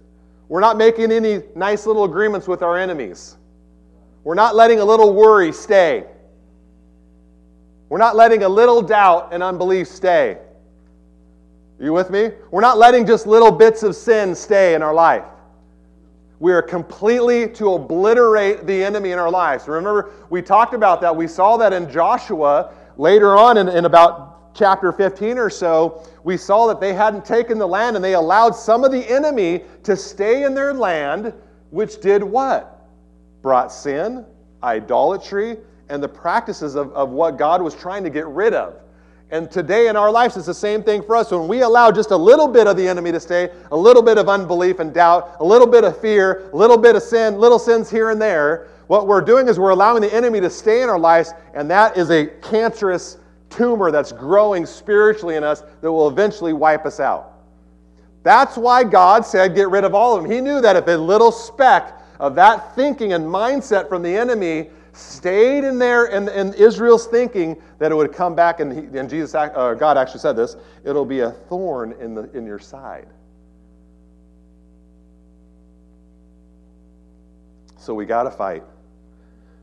We're 0.48 0.60
not 0.60 0.76
making 0.76 1.10
any 1.10 1.42
nice 1.54 1.84
little 1.84 2.04
agreements 2.04 2.46
with 2.46 2.62
our 2.62 2.78
enemies. 2.78 3.36
We're 4.24 4.34
not 4.34 4.54
letting 4.54 4.78
a 4.78 4.84
little 4.84 5.14
worry 5.14 5.52
stay. 5.52 6.06
We're 7.88 7.98
not 7.98 8.14
letting 8.14 8.42
a 8.44 8.48
little 8.48 8.82
doubt 8.82 9.30
and 9.32 9.42
unbelief 9.42 9.88
stay. 9.88 10.38
Are 11.80 11.84
you 11.84 11.92
with 11.92 12.10
me? 12.10 12.30
We're 12.50 12.60
not 12.60 12.78
letting 12.78 13.06
just 13.06 13.26
little 13.26 13.50
bits 13.50 13.82
of 13.82 13.96
sin 13.96 14.34
stay 14.34 14.74
in 14.74 14.82
our 14.82 14.94
life. 14.94 15.24
We 16.40 16.52
are 16.52 16.62
completely 16.62 17.48
to 17.54 17.74
obliterate 17.74 18.66
the 18.66 18.84
enemy 18.84 19.10
in 19.10 19.18
our 19.18 19.30
lives. 19.30 19.66
Remember, 19.66 20.12
we 20.30 20.40
talked 20.40 20.72
about 20.72 21.00
that. 21.00 21.14
We 21.14 21.26
saw 21.26 21.56
that 21.56 21.72
in 21.72 21.90
Joshua 21.90 22.72
later 22.96 23.36
on 23.36 23.58
in, 23.58 23.68
in 23.68 23.84
about 23.84 24.54
chapter 24.54 24.92
15 24.92 25.38
or 25.38 25.50
so. 25.50 26.04
We 26.24 26.36
saw 26.36 26.66
that 26.68 26.80
they 26.80 26.92
hadn't 26.92 27.24
taken 27.24 27.58
the 27.58 27.66
land 27.66 27.96
and 27.96 28.04
they 28.04 28.14
allowed 28.14 28.52
some 28.52 28.84
of 28.84 28.92
the 28.92 29.08
enemy 29.10 29.62
to 29.82 29.96
stay 29.96 30.44
in 30.44 30.54
their 30.54 30.74
land, 30.74 31.32
which 31.70 32.00
did 32.00 32.22
what? 32.22 32.86
Brought 33.42 33.72
sin, 33.72 34.24
idolatry, 34.62 35.58
and 35.88 36.02
the 36.02 36.08
practices 36.08 36.74
of, 36.74 36.92
of 36.92 37.10
what 37.10 37.36
God 37.36 37.62
was 37.62 37.74
trying 37.74 38.04
to 38.04 38.10
get 38.10 38.26
rid 38.26 38.54
of. 38.54 38.80
And 39.30 39.50
today 39.50 39.88
in 39.88 39.96
our 39.96 40.10
lives, 40.10 40.38
it's 40.38 40.46
the 40.46 40.54
same 40.54 40.82
thing 40.82 41.02
for 41.02 41.14
us. 41.14 41.30
When 41.30 41.48
we 41.48 41.60
allow 41.60 41.90
just 41.90 42.12
a 42.12 42.16
little 42.16 42.48
bit 42.48 42.66
of 42.66 42.78
the 42.78 42.88
enemy 42.88 43.12
to 43.12 43.20
stay, 43.20 43.50
a 43.70 43.76
little 43.76 44.02
bit 44.02 44.16
of 44.16 44.28
unbelief 44.28 44.78
and 44.78 44.94
doubt, 44.94 45.36
a 45.40 45.44
little 45.44 45.66
bit 45.66 45.84
of 45.84 46.00
fear, 46.00 46.48
a 46.52 46.56
little 46.56 46.78
bit 46.78 46.96
of 46.96 47.02
sin, 47.02 47.38
little 47.38 47.58
sins 47.58 47.90
here 47.90 48.10
and 48.10 48.20
there, 48.20 48.68
what 48.86 49.06
we're 49.06 49.20
doing 49.20 49.46
is 49.48 49.58
we're 49.58 49.68
allowing 49.68 50.00
the 50.00 50.12
enemy 50.14 50.40
to 50.40 50.48
stay 50.48 50.82
in 50.82 50.88
our 50.88 50.98
lives, 50.98 51.34
and 51.52 51.70
that 51.70 51.98
is 51.98 52.10
a 52.10 52.26
cancerous 52.40 53.18
tumor 53.50 53.90
that's 53.90 54.12
growing 54.12 54.64
spiritually 54.64 55.36
in 55.36 55.44
us 55.44 55.62
that 55.82 55.92
will 55.92 56.08
eventually 56.08 56.54
wipe 56.54 56.86
us 56.86 56.98
out. 56.98 57.34
That's 58.22 58.56
why 58.56 58.82
God 58.82 59.26
said, 59.26 59.54
get 59.54 59.68
rid 59.68 59.84
of 59.84 59.94
all 59.94 60.16
of 60.16 60.22
them. 60.22 60.32
He 60.32 60.40
knew 60.40 60.62
that 60.62 60.74
if 60.74 60.86
a 60.86 60.92
little 60.92 61.32
speck 61.32 62.00
of 62.18 62.34
that 62.36 62.74
thinking 62.74 63.12
and 63.12 63.24
mindset 63.26 63.90
from 63.90 64.02
the 64.02 64.16
enemy 64.16 64.70
stayed 64.98 65.64
in 65.64 65.78
there 65.78 66.06
and, 66.06 66.28
in 66.28 66.52
Israel's 66.54 67.06
thinking 67.06 67.56
that 67.78 67.92
it 67.92 67.94
would 67.94 68.12
come 68.12 68.34
back, 68.34 68.60
and, 68.60 68.72
he, 68.72 68.98
and 68.98 69.08
Jesus, 69.08 69.34
uh, 69.34 69.74
God 69.74 69.96
actually 69.96 70.20
said 70.20 70.36
this, 70.36 70.56
it'll 70.84 71.04
be 71.04 71.20
a 71.20 71.30
thorn 71.30 71.94
in, 72.00 72.14
the, 72.14 72.30
in 72.36 72.44
your 72.44 72.58
side. 72.58 73.06
So 77.76 77.94
we 77.94 78.06
got 78.06 78.24
to 78.24 78.30
fight. 78.30 78.64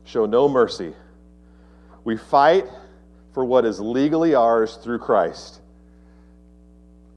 Show 0.04 0.26
no 0.26 0.48
mercy. 0.48 0.94
We 2.04 2.16
fight 2.16 2.64
for 3.32 3.44
what 3.44 3.64
is 3.64 3.78
legally 3.78 4.34
ours 4.34 4.76
through 4.76 5.00
Christ. 5.00 5.60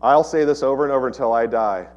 I'll 0.02 0.24
say 0.24 0.46
this 0.46 0.62
over 0.62 0.84
and 0.84 0.92
over 0.92 1.08
until 1.08 1.34
I 1.34 1.46
die. 1.46 1.88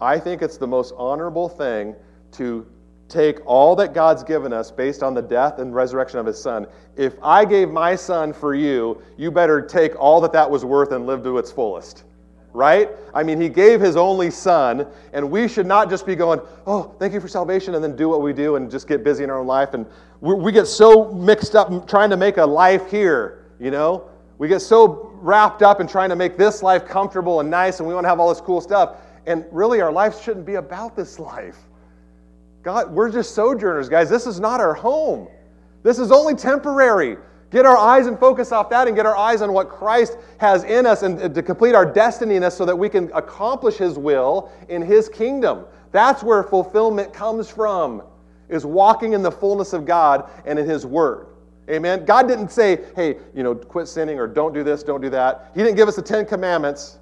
I 0.00 0.18
think 0.18 0.42
it's 0.42 0.56
the 0.56 0.66
most 0.66 0.92
honorable 0.96 1.48
thing 1.48 1.94
to 2.32 2.66
take 3.10 3.44
all 3.44 3.76
that 3.76 3.92
God's 3.92 4.22
given 4.22 4.52
us 4.52 4.70
based 4.70 5.02
on 5.02 5.12
the 5.12 5.22
death 5.22 5.58
and 5.58 5.74
resurrection 5.74 6.18
of 6.18 6.26
his 6.26 6.40
son. 6.40 6.66
If 6.96 7.14
I 7.22 7.44
gave 7.44 7.70
my 7.70 7.96
son 7.96 8.32
for 8.32 8.54
you, 8.54 9.02
you 9.16 9.30
better 9.30 9.60
take 9.60 9.98
all 10.00 10.20
that 10.22 10.32
that 10.32 10.50
was 10.50 10.64
worth 10.64 10.92
and 10.92 11.06
live 11.06 11.22
to 11.24 11.38
its 11.38 11.50
fullest. 11.50 12.04
Right? 12.52 12.90
I 13.14 13.22
mean, 13.22 13.40
he 13.40 13.48
gave 13.48 13.80
his 13.80 13.94
only 13.94 14.28
son, 14.30 14.86
and 15.12 15.30
we 15.30 15.46
should 15.46 15.66
not 15.66 15.88
just 15.88 16.04
be 16.04 16.16
going, 16.16 16.40
oh, 16.66 16.94
thank 16.98 17.12
you 17.12 17.20
for 17.20 17.28
salvation, 17.28 17.76
and 17.76 17.84
then 17.84 17.94
do 17.94 18.08
what 18.08 18.22
we 18.22 18.32
do 18.32 18.56
and 18.56 18.68
just 18.68 18.88
get 18.88 19.04
busy 19.04 19.22
in 19.22 19.30
our 19.30 19.38
own 19.38 19.46
life. 19.46 19.72
And 19.72 19.86
we 20.20 20.50
get 20.50 20.66
so 20.66 21.12
mixed 21.12 21.54
up 21.54 21.86
trying 21.88 22.10
to 22.10 22.16
make 22.16 22.38
a 22.38 22.44
life 22.44 22.90
here, 22.90 23.44
you 23.60 23.70
know? 23.70 24.08
We 24.38 24.48
get 24.48 24.60
so 24.60 25.12
wrapped 25.20 25.62
up 25.62 25.80
in 25.80 25.86
trying 25.86 26.08
to 26.08 26.16
make 26.16 26.36
this 26.36 26.60
life 26.60 26.86
comfortable 26.86 27.38
and 27.38 27.48
nice, 27.48 27.78
and 27.78 27.86
we 27.86 27.94
want 27.94 28.04
to 28.04 28.08
have 28.08 28.18
all 28.18 28.30
this 28.30 28.40
cool 28.40 28.60
stuff. 28.60 28.96
And 29.26 29.44
really, 29.52 29.80
our 29.80 29.92
life 29.92 30.20
shouldn't 30.20 30.46
be 30.46 30.54
about 30.56 30.96
this 30.96 31.20
life. 31.20 31.58
God, 32.62 32.90
we're 32.90 33.10
just 33.10 33.34
sojourners, 33.34 33.88
guys. 33.88 34.10
This 34.10 34.26
is 34.26 34.38
not 34.38 34.60
our 34.60 34.74
home. 34.74 35.28
This 35.82 35.98
is 35.98 36.12
only 36.12 36.34
temporary. 36.34 37.16
Get 37.50 37.66
our 37.66 37.76
eyes 37.76 38.06
and 38.06 38.18
focus 38.18 38.52
off 38.52 38.70
that 38.70 38.86
and 38.86 38.94
get 38.94 39.06
our 39.06 39.16
eyes 39.16 39.42
on 39.42 39.52
what 39.52 39.68
Christ 39.68 40.18
has 40.38 40.62
in 40.64 40.86
us 40.86 41.02
and 41.02 41.34
to 41.34 41.42
complete 41.42 41.74
our 41.74 41.86
destiny 41.86 42.36
in 42.36 42.44
us 42.44 42.56
so 42.56 42.64
that 42.64 42.76
we 42.76 42.88
can 42.88 43.10
accomplish 43.12 43.76
His 43.76 43.98
will 43.98 44.52
in 44.68 44.82
His 44.82 45.08
kingdom. 45.08 45.64
That's 45.90 46.22
where 46.22 46.42
fulfillment 46.44 47.12
comes 47.12 47.50
from, 47.50 48.02
is 48.48 48.64
walking 48.64 49.14
in 49.14 49.22
the 49.22 49.32
fullness 49.32 49.72
of 49.72 49.84
God 49.84 50.30
and 50.44 50.58
in 50.58 50.68
His 50.68 50.86
Word. 50.86 51.26
Amen. 51.68 52.04
God 52.04 52.28
didn't 52.28 52.50
say, 52.50 52.84
hey, 52.94 53.16
you 53.34 53.42
know, 53.42 53.54
quit 53.54 53.88
sinning 53.88 54.18
or 54.18 54.26
don't 54.26 54.52
do 54.52 54.62
this, 54.62 54.82
don't 54.82 55.00
do 55.00 55.10
that. 55.10 55.50
He 55.54 55.62
didn't 55.62 55.76
give 55.76 55.88
us 55.88 55.96
the 55.96 56.02
Ten 56.02 56.26
Commandments 56.26 56.98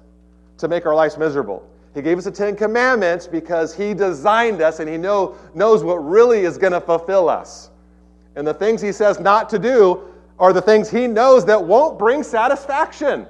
to 0.57 0.67
make 0.67 0.85
our 0.85 0.95
lives 0.95 1.17
miserable. 1.17 1.67
He 1.93 2.01
gave 2.01 2.17
us 2.17 2.25
the 2.25 2.31
Ten 2.31 2.55
Commandments 2.55 3.27
because 3.27 3.75
He 3.75 3.93
designed 3.93 4.61
us 4.61 4.79
and 4.79 4.89
He 4.89 4.97
know, 4.97 5.35
knows 5.53 5.83
what 5.83 5.95
really 5.95 6.41
is 6.41 6.57
going 6.57 6.73
to 6.73 6.81
fulfill 6.81 7.29
us. 7.29 7.69
And 8.35 8.45
the 8.45 8.53
things 8.53 8.81
He 8.81 8.91
says 8.91 9.19
not 9.19 9.49
to 9.49 9.59
do 9.59 10.01
are 10.37 10.53
the 10.53 10.61
things 10.61 10.89
He 10.89 11.07
knows 11.07 11.45
that 11.45 11.61
won't 11.61 11.97
bring 11.97 12.23
satisfaction. 12.23 13.25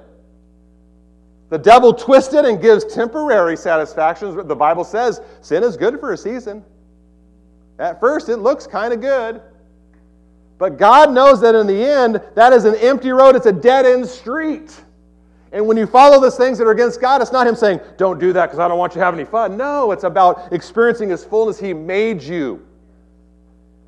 The 1.48 1.58
devil 1.58 1.92
twisted 1.92 2.44
and 2.44 2.60
gives 2.60 2.84
temporary 2.84 3.56
satisfactions. 3.56 4.36
The 4.46 4.56
Bible 4.56 4.84
says 4.84 5.20
sin 5.40 5.64
is 5.64 5.76
good 5.76 5.98
for 5.98 6.12
a 6.12 6.16
season. 6.16 6.64
At 7.78 7.98
first, 7.98 8.28
it 8.28 8.36
looks 8.36 8.66
kind 8.66 8.92
of 8.92 9.00
good. 9.00 9.40
But 10.58 10.76
God 10.76 11.12
knows 11.12 11.40
that 11.40 11.54
in 11.54 11.66
the 11.66 11.82
end, 11.82 12.20
that 12.34 12.52
is 12.52 12.66
an 12.66 12.76
empty 12.76 13.10
road, 13.10 13.34
it's 13.34 13.46
a 13.46 13.52
dead 13.52 13.86
end 13.86 14.06
street. 14.06 14.78
And 15.52 15.66
when 15.66 15.76
you 15.76 15.86
follow 15.86 16.20
those 16.20 16.36
things 16.36 16.58
that 16.58 16.66
are 16.66 16.70
against 16.70 17.00
God, 17.00 17.20
it's 17.20 17.32
not 17.32 17.46
Him 17.46 17.56
saying, 17.56 17.80
don't 17.96 18.20
do 18.20 18.32
that 18.32 18.46
because 18.46 18.58
I 18.58 18.68
don't 18.68 18.78
want 18.78 18.94
you 18.94 19.00
to 19.00 19.04
have 19.04 19.14
any 19.14 19.24
fun. 19.24 19.56
No, 19.56 19.90
it's 19.90 20.04
about 20.04 20.52
experiencing 20.52 21.10
His 21.10 21.24
fullness. 21.24 21.58
He 21.58 21.74
made 21.74 22.22
you. 22.22 22.64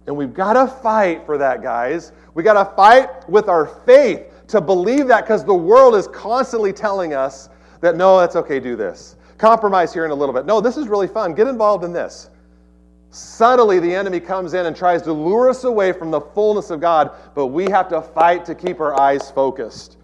And 0.07 0.17
we've 0.17 0.35
got 0.35 0.55
to 0.55 0.67
fight 0.67 1.25
for 1.25 1.39
that, 1.39 1.63
guys. 1.63 2.13
We've 2.35 2.45
got 2.45 2.55
to 2.55 2.75
fight 2.75 3.29
with 3.29 3.49
our 3.49 3.67
faith 3.67 4.27
to 4.49 4.61
believe 4.61 5.07
that 5.09 5.23
because 5.23 5.45
the 5.45 5.55
world 5.55 5.95
is 5.95 6.09
constantly 6.09 6.73
telling 6.73 7.15
us 7.15 7.49
that, 7.81 7.97
no, 7.97 8.19
that's 8.19 8.35
okay, 8.37 8.59
do 8.59 8.75
this. 8.75 9.17
Compromise 9.39 9.93
here 9.93 10.05
in 10.05 10.11
a 10.11 10.15
little 10.15 10.35
bit. 10.35 10.47
No, 10.47 10.61
this 10.61 10.77
is 10.77 10.89
really 10.89 11.09
fun. 11.09 11.35
Get 11.35 11.47
involved 11.47 11.85
in 11.85 11.93
this. 11.93 12.31
Subtly, 13.11 13.79
the 13.79 13.95
enemy 13.95 14.21
comes 14.21 14.55
in 14.55 14.67
and 14.67 14.75
tries 14.75 15.03
to 15.03 15.13
lure 15.13 15.51
us 15.51 15.65
away 15.65 15.93
from 15.93 16.11
the 16.11 16.21
fullness 16.21 16.71
of 16.71 16.81
God, 16.81 17.11
but 17.35 17.49
we 17.49 17.71
have 17.71 17.89
to 17.91 18.01
fight 18.01 18.45
to 18.47 18.55
keep 18.55 18.81
our 18.81 18.99
eyes 18.99 19.31
focused. 19.31 19.99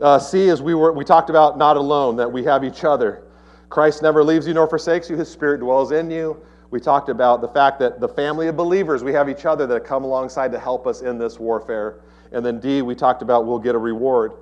Uh, 0.00 0.18
C, 0.18 0.48
as 0.48 0.62
we, 0.62 0.74
were, 0.74 0.92
we 0.92 1.04
talked 1.04 1.30
about 1.30 1.58
not 1.58 1.76
alone, 1.76 2.16
that 2.16 2.30
we 2.30 2.42
have 2.44 2.64
each 2.64 2.84
other. 2.84 3.22
Christ 3.68 4.02
never 4.02 4.22
leaves 4.24 4.46
you 4.46 4.54
nor 4.54 4.66
forsakes 4.66 5.08
you, 5.08 5.16
His 5.16 5.30
Spirit 5.30 5.60
dwells 5.60 5.92
in 5.92 6.10
you. 6.10 6.40
We 6.70 6.80
talked 6.80 7.10
about 7.10 7.40
the 7.40 7.48
fact 7.48 7.78
that 7.80 8.00
the 8.00 8.08
family 8.08 8.48
of 8.48 8.56
believers, 8.56 9.04
we 9.04 9.12
have 9.12 9.28
each 9.28 9.44
other 9.44 9.66
that 9.66 9.84
come 9.84 10.04
alongside 10.04 10.52
to 10.52 10.58
help 10.58 10.86
us 10.86 11.02
in 11.02 11.18
this 11.18 11.38
warfare. 11.38 12.00
And 12.32 12.44
then 12.44 12.60
D, 12.60 12.80
we 12.80 12.94
talked 12.94 13.20
about 13.20 13.46
we'll 13.46 13.58
get 13.58 13.74
a 13.74 13.78
reward. 13.78 14.32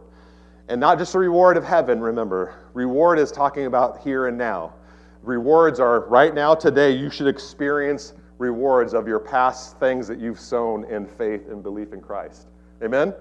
And 0.68 0.80
not 0.80 0.98
just 0.98 1.14
a 1.16 1.18
reward 1.18 1.56
of 1.56 1.64
heaven, 1.64 2.00
remember. 2.00 2.54
Reward 2.72 3.18
is 3.18 3.32
talking 3.32 3.66
about 3.66 4.00
here 4.00 4.28
and 4.28 4.38
now. 4.38 4.74
Rewards 5.22 5.80
are 5.80 6.08
right 6.08 6.32
now, 6.32 6.54
today, 6.54 6.92
you 6.92 7.10
should 7.10 7.26
experience 7.26 8.14
rewards 8.38 8.94
of 8.94 9.06
your 9.06 9.18
past 9.18 9.78
things 9.78 10.06
that 10.06 10.18
you've 10.18 10.40
sown 10.40 10.84
in 10.84 11.06
faith 11.06 11.48
and 11.50 11.62
belief 11.62 11.92
in 11.92 12.00
Christ. 12.00 12.46
Amen? 12.82 13.12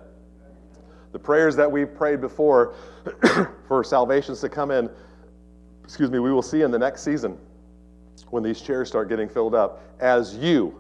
The 1.12 1.20
prayers 1.20 1.56
that 1.56 1.72
we've 1.72 1.94
prayed 1.94 2.22
before 2.22 2.76
for 3.68 3.84
salvations 3.84 4.42
to 4.42 4.50
come 4.50 4.72
in, 4.72 4.90
excuse 5.84 6.12
me, 6.12 6.20
we 6.20 6.32
will 6.32 6.42
see 6.42 6.62
in 6.62 6.72
the 6.72 6.80
next 6.80 7.02
season 7.02 7.38
when 8.30 8.44
these 8.44 8.62
chairs 8.62 8.88
start 8.88 9.10
getting 9.10 9.28
filled 9.28 9.56
up 9.56 9.82
as 10.00 10.36
you 10.36 10.76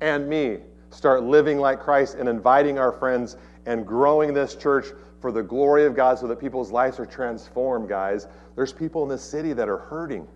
and 0.00 0.28
me 0.28 0.58
start 0.90 1.22
living 1.22 1.58
like 1.58 1.80
Christ 1.80 2.16
and 2.16 2.28
inviting 2.28 2.78
our 2.78 2.92
friends 2.92 3.36
and 3.66 3.86
growing 3.86 4.34
this 4.34 4.54
church 4.54 4.86
for 5.20 5.32
the 5.32 5.42
glory 5.42 5.86
of 5.86 5.96
God 5.96 6.18
so 6.18 6.26
that 6.26 6.38
people's 6.38 6.70
lives 6.70 6.98
are 7.00 7.06
transformed, 7.06 7.88
guys. 7.88 8.26
There's 8.56 8.72
people 8.72 9.02
in 9.02 9.08
this 9.08 9.22
city 9.22 9.52
that 9.54 9.68
are 9.68 9.78
hurting, 9.78 10.26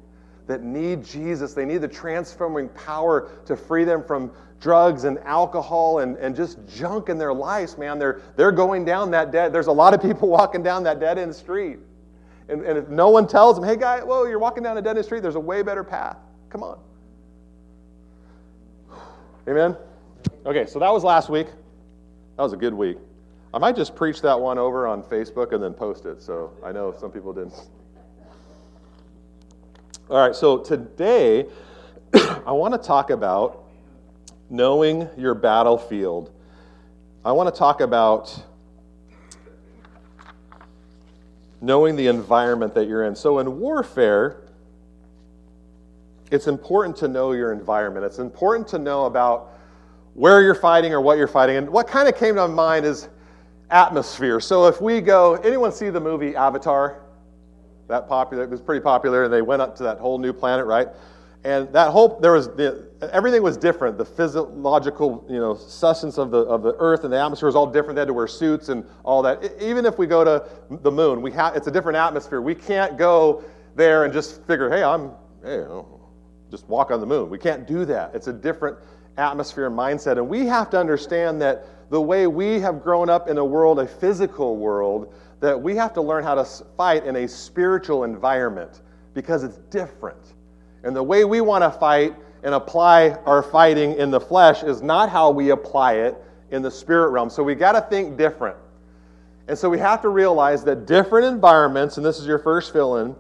that 0.49 0.65
need 0.65 1.05
Jesus. 1.05 1.55
They 1.55 1.65
need 1.65 1.79
the 1.79 1.89
transforming 1.89 2.69
power 2.71 3.31
to 3.47 3.57
free 3.57 3.85
them 3.85 4.03
from 4.03 4.33
drugs 4.61 5.05
and 5.05 5.19
alcohol 5.21 6.01
and, 6.01 6.17
and 6.17 6.35
just 6.35 6.59
junk 6.67 7.09
in 7.09 7.19
their 7.19 7.33
lives, 7.33 7.79
man. 7.79 7.99
They're, 7.99 8.21
they're 8.35 8.51
going 8.51 8.85
down 8.85 9.13
that 9.13 9.31
dead. 9.31 9.53
There's 9.53 9.69
a 9.69 9.73
lot 9.73 9.95
of 9.95 10.03
people 10.03 10.29
walking 10.29 10.63
down 10.63 10.83
that 10.85 10.99
dead 10.99 11.19
end 11.19 11.35
street. 11.35 11.79
And, 12.49 12.63
and 12.63 12.79
if 12.79 12.89
no 12.89 13.11
one 13.11 13.29
tells 13.29 13.57
them, 13.57 13.65
hey, 13.65 13.77
guy, 13.77 14.01
whoa, 14.01 14.25
you're 14.25 14.39
walking 14.39 14.63
down 14.63 14.77
a 14.79 14.83
dead 14.83 14.97
end 14.97 15.05
street, 15.05 15.23
there's 15.23 15.37
a 15.37 15.41
way 15.41 15.63
better 15.63 15.85
path. 15.85 16.17
Come 16.49 16.63
on. 16.63 16.79
Amen? 19.47 19.77
Okay, 20.45 20.67
so 20.67 20.79
that 20.79 20.93
was 20.93 21.05
last 21.05 21.29
week. 21.29 21.47
That 22.37 22.43
was 22.43 22.53
a 22.53 22.57
good 22.57 22.75
week. 22.75 22.97
I 23.53 23.59
might 23.59 23.77
just 23.77 23.95
preach 23.95 24.21
that 24.23 24.39
one 24.39 24.59
over 24.59 24.87
on 24.87 25.03
Facebook 25.03 25.53
and 25.53 25.63
then 25.63 25.73
post 25.73 26.07
it, 26.07 26.23
so 26.23 26.53
I 26.65 26.73
know 26.73 26.95
some 26.99 27.11
people 27.11 27.33
didn't. 27.33 27.55
All 30.11 30.17
right, 30.17 30.35
so 30.35 30.57
today 30.57 31.45
I 32.15 32.53
want 32.53 32.73
to 32.73 32.79
talk 32.79 33.11
about 33.11 33.65
knowing 34.49 35.07
your 35.19 35.35
battlefield. 35.35 36.33
I 37.27 37.33
want 37.33 37.55
to 37.55 37.59
talk 37.59 37.83
about 37.83 38.43
knowing 41.61 41.95
the 41.95 42.07
environment 42.07 42.75
that 42.75 42.89
you're 42.89 43.05
in. 43.05 43.15
So, 43.15 43.39
in 43.41 43.61
warfare, 43.61 44.45
it's 46.31 46.47
important 46.47 46.97
to 46.97 47.09
know 47.09 47.33
your 47.33 47.53
environment. 47.53 48.07
It's 48.07 48.19
important 48.19 48.67
to 48.69 48.79
know 48.79 49.05
about 49.05 49.59
where 50.15 50.41
you're 50.41 50.55
fighting 50.55 50.95
or 50.95 51.03
what 51.03 51.19
you're 51.19 51.29
fighting. 51.29 51.57
And 51.57 51.69
what 51.69 51.87
kind 51.87 52.09
of 52.09 52.17
came 52.17 52.37
to 52.37 52.49
mind 52.49 52.87
is 52.87 53.11
atmosphere. 53.69 54.41
So, 54.41 54.69
if 54.69 54.81
we 54.81 55.03
go, 55.03 55.35
anyone 55.35 55.71
see 55.71 55.91
the 55.91 56.01
movie 56.01 56.35
Avatar? 56.35 57.03
That 57.89 58.09
popular, 58.09 58.45
it 58.45 58.51
was 58.51 58.61
pretty 58.61 58.83
popular, 58.83 59.25
and 59.25 59.33
they 59.33 59.43
went 59.43 59.63
up 59.63 59.75
to 59.77 59.83
that 59.85 59.99
whole 59.99 60.19
new 60.19 60.33
planet, 60.33 60.67
right? 60.67 60.89
And 61.45 61.73
that 61.73 61.91
whole, 61.91 62.19
there 62.21 62.33
was, 62.33 62.49
the, 62.49 62.89
everything 63.13 63.43
was 63.43 63.57
different. 63.57 63.97
The 63.97 64.05
physiological, 64.05 65.25
you 65.29 65.39
know, 65.39 65.55
substance 65.55 66.19
of 66.19 66.31
the, 66.31 66.39
of 66.41 66.63
the 66.63 66.75
earth 66.79 67.05
and 67.05 67.13
the 67.13 67.19
atmosphere 67.19 67.47
was 67.47 67.57
all 67.57 67.67
different. 67.67 67.95
They 67.95 68.01
had 68.01 68.09
to 68.09 68.15
wear 68.15 68.27
suits 68.27 68.69
and 68.69 68.85
all 69.05 69.23
that. 69.23 69.53
Even 69.61 69.87
if 69.87 69.99
we 69.99 70.07
go 70.07 70.25
to 70.25 70.45
the 70.69 70.91
moon, 70.91 71.23
we 71.23 71.31
have, 71.33 71.57
it's 71.57 71.69
a 71.69 71.71
different 71.71 71.97
atmosphere. 71.97 72.43
We 72.43 72.55
can't 72.55 72.99
go 72.99 73.45
there 73.77 74.05
and 74.05 74.13
just 74.13 74.45
figure, 74.47 74.69
hey, 74.69 74.83
I'm, 74.83 75.13
hey, 75.45 75.65
just 76.51 76.69
walk 76.69 76.91
on 76.91 77.01
the 77.01 77.07
moon. 77.07 77.31
We 77.31 77.39
can't 77.39 77.67
do 77.67 77.85
that. 77.85 78.15
It's 78.15 78.27
a 78.27 78.33
different 78.33 78.77
atmosphere 79.17 79.67
and 79.67 79.79
mindset. 79.79 80.19
And 80.19 80.29
we 80.29 80.47
have 80.47 80.71
to 80.71 80.79
understand 80.79 81.41
that 81.43 81.67
the 81.91 82.01
way 82.01 82.27
we 82.27 82.61
have 82.61 82.83
grown 82.83 83.09
up 83.09 83.29
in 83.29 83.39
a 83.39 83.45
world, 83.45 83.79
a 83.79 83.87
physical 83.87 84.57
world, 84.57 85.15
that 85.41 85.61
we 85.61 85.77
have 85.77 85.93
to 85.95 86.03
learn 86.03 86.25
how 86.25 86.35
to 86.35 86.45
fight 86.77 87.05
in 87.05 87.17
a 87.17 87.29
spiritual 87.29 88.05
environment 88.05 88.83
because 89.15 89.45
it's 89.45 89.59
different. 89.71 90.35
And 90.85 90.95
the 90.95 91.03
way 91.03 91.25
we 91.25 91.41
want 91.41 91.65
to 91.65 91.71
fight 91.71 92.15
and 92.43 92.55
apply 92.55 93.11
our 93.27 93.43
fighting 93.43 93.95
in 93.95 94.11
the 94.11 94.21
flesh 94.21 94.63
is 94.63 94.83
not 94.83 95.11
how 95.11 95.31
we 95.31 95.51
apply 95.51 95.95
it 95.95 96.17
in 96.51 96.63
the 96.63 96.71
spirit 96.71 97.11
realm. 97.11 97.31
So 97.31 97.43
we 97.43 97.55
got 97.55 97.73
to 97.73 97.81
think 97.81 98.17
different. 98.17 98.57
And 99.49 99.59
so 99.59 99.69
we 99.69 99.79
have 99.79 100.03
to 100.03 100.09
realize 100.09 100.63
that 100.65 100.87
different 100.87 101.27
environments, 101.27 101.97
and 101.97 102.05
this 102.05 102.19
is 102.19 102.27
your 102.27 102.39
first 102.39 102.73
fill 102.73 102.99
in, 102.99 103.17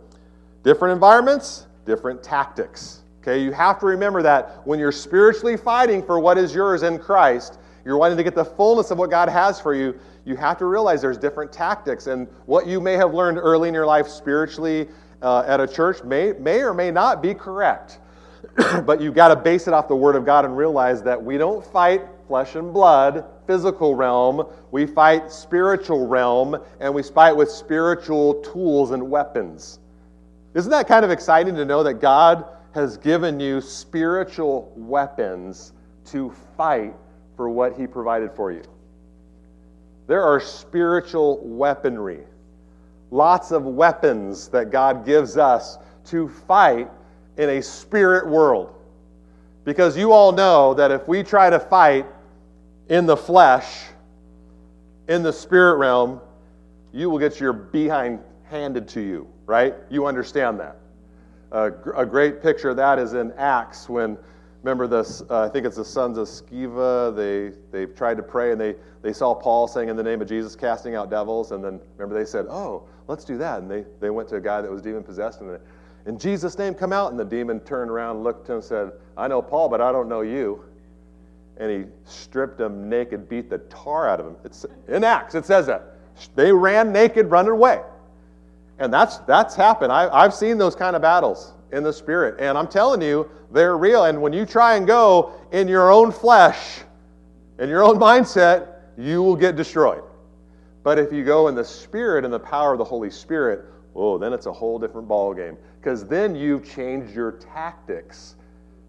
different 0.63 0.93
environments, 0.93 1.67
different 1.87 2.23
tactics. 2.23 3.01
Okay, 3.23 3.43
you 3.43 3.51
have 3.53 3.81
to 3.81 3.87
remember 3.87 4.23
that 4.23 4.61
when 4.65 4.79
you're 4.79 4.93
spiritually 4.93 5.57
fighting 5.57 6.03
for 6.03 6.21
what 6.21 6.39
is 6.39 6.55
yours 6.55 6.83
in 6.83 6.99
Christ, 6.99 7.59
you're 7.85 7.97
wanting 7.97 8.17
to 8.19 8.23
get 8.23 8.35
the 8.35 8.45
fullness 8.45 8.91
of 8.91 8.99
what 8.99 9.11
God 9.11 9.29
has 9.29 9.61
for 9.61 9.75
you, 9.75 9.99
you 10.29 10.37
have 10.37 10.59
to 10.59 10.67
realize 10.67 11.01
there's 11.01 11.17
different 11.17 11.51
tactics. 11.51 12.07
And 12.07 12.29
what 12.45 12.67
you 12.67 12.81
may 12.81 12.95
have 12.95 13.14
learned 13.14 13.38
early 13.38 13.69
in 13.69 13.75
your 13.75 13.87
life 13.87 14.07
spiritually 14.07 14.87
uh, 15.23 15.45
at 15.47 15.59
a 15.59 15.67
church 15.67 16.05
may, 16.05 16.33
may 16.35 16.61
or 16.61 16.75
may 16.75 16.91
not 16.91 17.23
be 17.23 17.33
correct. 17.33 17.99
but 18.85 19.01
you've 19.01 19.14
got 19.14 19.29
to 19.29 19.37
base 19.37 19.67
it 19.67 19.75
off 19.75 19.88
the 19.88 19.97
Word 19.97 20.17
of 20.17 20.27
God 20.27 20.45
and 20.45 20.57
realize 20.57 21.03
that 21.03 21.23
we 21.23 21.38
don't 21.38 21.64
fight 21.64 22.03
flesh 22.27 22.57
and 22.57 22.73
blood, 22.75 23.25
physical 23.47 23.95
realm. 23.95 24.47
We 24.71 24.87
fight 24.87 25.33
spiritual 25.33 26.07
realm, 26.07 26.57
and 26.79 26.95
we 26.95 27.03
fight 27.03 27.35
with 27.35 27.51
spiritual 27.51 28.43
tools 28.43 28.91
and 28.91 29.11
weapons. 29.11 29.81
Isn't 30.55 30.71
that 30.71 30.87
kind 30.87 31.05
of 31.05 31.11
exciting 31.11 31.55
to 31.57 31.64
know 31.64 31.83
that 31.83 31.95
God 31.95 32.45
has 32.75 32.99
given 32.99 33.41
you 33.41 33.61
spiritual 33.61 34.73
weapons 34.77 35.73
to 36.07 36.33
fight 36.57 36.95
for 37.35 37.49
what 37.49 37.79
He 37.79 37.87
provided 37.87 38.31
for 38.33 38.53
you? 38.53 38.62
There 40.09 40.25
are 40.25 40.40
spiritual 40.40 41.38
weaponry 41.44 42.25
lots 43.11 43.51
of 43.51 43.64
weapons 43.64 44.49
that 44.49 44.71
God 44.71 45.05
gives 45.05 45.37
us 45.37 45.79
to 46.07 46.29
fight 46.29 46.90
in 47.37 47.49
a 47.51 47.62
spirit 47.62 48.27
world. 48.27 48.75
Because 49.64 49.97
you 49.97 50.12
all 50.12 50.33
know 50.33 50.75
that 50.75 50.90
if 50.90 51.07
we 51.07 51.23
try 51.23 51.51
to 51.51 51.61
fight 51.61 52.07
in 52.88 53.07
the 53.07 53.16
flesh, 53.16 53.85
in 55.09 55.23
the 55.23 55.33
spirit 55.33 55.77
realm, 55.77 56.21
you 56.92 57.11
will 57.11 57.18
get 57.18 57.38
your 57.38 57.53
behind 57.53 58.21
handed 58.44 58.88
to 58.88 59.01
you, 59.01 59.29
right? 59.47 59.75
You 59.90 60.07
understand 60.07 60.59
that. 60.61 60.77
Uh, 61.53 61.71
a 61.97 62.05
great 62.05 62.42
picture 62.42 62.71
of 62.71 62.77
that 62.77 62.99
is 62.99 63.12
in 63.14 63.33
Acts 63.33 63.88
when 63.88 64.16
remember 64.62 64.87
this 64.87 65.23
uh, 65.31 65.42
i 65.42 65.49
think 65.49 65.64
it's 65.64 65.77
the 65.77 65.85
sons 65.85 66.18
of 66.18 66.27
sceva 66.27 67.14
they 67.14 67.57
they 67.71 67.90
tried 67.92 68.16
to 68.16 68.23
pray 68.23 68.53
and 68.53 68.61
they 68.61 68.75
they 69.03 69.12
saw 69.12 69.35
paul 69.35 69.68
saying 69.68 69.88
in 69.88 69.97
the 69.97 70.03
name 70.03 70.21
of 70.21 70.29
jesus 70.29 70.57
casting 70.57 70.94
out 70.94 71.11
devils. 71.11 71.53
And 71.53 71.62
then 71.62 71.81
remember 71.97 72.18
they 72.18 72.29
said 72.29 72.47
oh 72.49 72.85
let's 73.07 73.25
do 73.25 73.38
that. 73.38 73.61
And 73.62 73.71
they 73.71 73.85
they 74.01 74.11
went 74.11 74.29
to 74.31 74.37
a 74.37 74.40
guy 74.40 74.61
that 74.61 74.71
was 74.71 74.83
demon 74.83 75.03
possessed 75.03 75.40
and 75.40 75.51
they, 75.51 75.59
in 76.07 76.18
jesus 76.18 76.59
name 76.59 76.75
come 76.75 76.92
out. 76.92 77.11
And 77.11 77.18
the 77.18 77.25
demon 77.25 77.61
turned 77.61 77.90
around 77.90 78.23
looked 78.23 78.47
to 78.47 78.55
him 78.55 78.62
said 78.62 78.92
i 79.16 79.29
know 79.29 79.40
paul 79.40 79.68
but 79.68 79.81
i 79.81 79.92
don't 79.92 80.09
know 80.09 80.23
you. 80.23 80.64
And 81.59 81.71
he 81.71 81.90
stripped 82.05 82.61
him 82.61 82.88
naked 82.88 83.29
beat 83.29 83.51
the 83.51 83.59
tar 83.59 84.09
out 84.09 84.21
of 84.21 84.27
him. 84.27 84.37
It's 84.44 84.64
in 84.87 85.03
acts 85.03 85.35
it 85.35 85.44
says 85.44 85.66
that. 85.66 85.94
They 86.35 86.53
ran 86.53 86.92
naked 86.92 87.31
running 87.31 87.53
away. 87.53 87.81
And 88.79 88.92
that's 88.92 89.18
that's 89.18 89.55
happened. 89.55 89.92
I, 89.92 90.09
i've 90.12 90.35
seen 90.35 90.59
those 90.59 90.75
kind 90.75 90.97
of 90.97 91.03
battles 91.03 91.55
in 91.73 91.83
the 91.83 91.93
spirit. 91.93 92.37
And 92.41 92.57
I'm 92.57 92.69
telling 92.69 93.03
you, 93.03 93.31
they're 93.51 93.77
real. 93.77 94.05
And 94.05 94.21
when 94.21 94.33
you 94.33 94.47
try 94.47 94.77
and 94.77 94.87
go 94.87 95.33
in 95.53 95.69
your 95.69 95.91
own 95.91 96.13
flesh, 96.13 96.81
in 97.59 97.69
your 97.69 97.83
own 97.83 97.97
mindset, 97.97 98.69
you 98.97 99.23
will 99.23 99.37
get 99.37 99.57
destroyed. 99.57 100.03
But 100.83 100.99
if 100.99 101.13
you 101.13 101.25
go 101.25 101.49
in 101.49 101.55
the 101.55 101.65
spirit 101.65 102.25
and 102.25 102.33
the 102.33 102.39
power 102.39 102.73
of 102.73 102.79
the 102.79 102.85
Holy 102.85 103.11
Spirit, 103.11 103.65
oh, 103.95 104.19
then 104.19 104.33
it's 104.33 104.47
a 104.47 104.53
whole 104.53 104.79
different 104.79 105.09
ballgame. 105.09 105.57
Because 105.81 106.07
then 106.07 106.35
you've 106.35 106.69
changed 106.69 107.15
your 107.15 107.33
tactics 107.33 108.37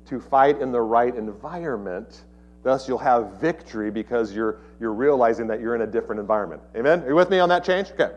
to 0.06 0.20
fight 0.20 0.62
in 0.62 0.72
the 0.72 0.82
right 0.82 1.16
environment. 1.16 2.24
Thus, 2.64 2.88
you'll 2.88 2.98
have 2.98 3.40
victory 3.40 3.92
because 3.92 4.34
you're, 4.34 4.60
you're 4.80 4.94
realizing 4.94 5.48
that 5.48 5.62
you're 5.62 5.76
in 5.76 5.82
a 5.82 5.88
different 5.88 6.20
environment. 6.20 6.62
Amen? 6.76 7.04
Are 7.04 7.10
you 7.10 7.16
with 7.16 7.30
me 7.30 7.40
on 7.40 7.50
that 7.50 7.64
change? 7.64 7.92
Okay. 7.92 8.12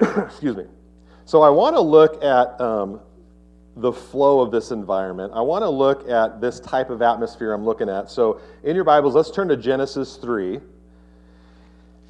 Excuse 0.26 0.56
me. 0.56 0.64
So 1.24 1.42
I 1.42 1.50
want 1.50 1.76
to 1.76 1.80
look 1.80 2.22
at 2.24 2.60
um, 2.60 3.00
the 3.76 3.92
flow 3.92 4.40
of 4.40 4.50
this 4.50 4.70
environment. 4.70 5.32
I 5.34 5.40
want 5.40 5.62
to 5.62 5.68
look 5.68 6.08
at 6.08 6.40
this 6.40 6.58
type 6.60 6.90
of 6.90 7.00
atmosphere 7.00 7.52
I'm 7.52 7.64
looking 7.64 7.88
at. 7.88 8.10
So 8.10 8.40
in 8.64 8.74
your 8.74 8.84
Bibles, 8.84 9.14
let's 9.14 9.30
turn 9.30 9.48
to 9.48 9.56
Genesis 9.56 10.16
3. 10.16 10.60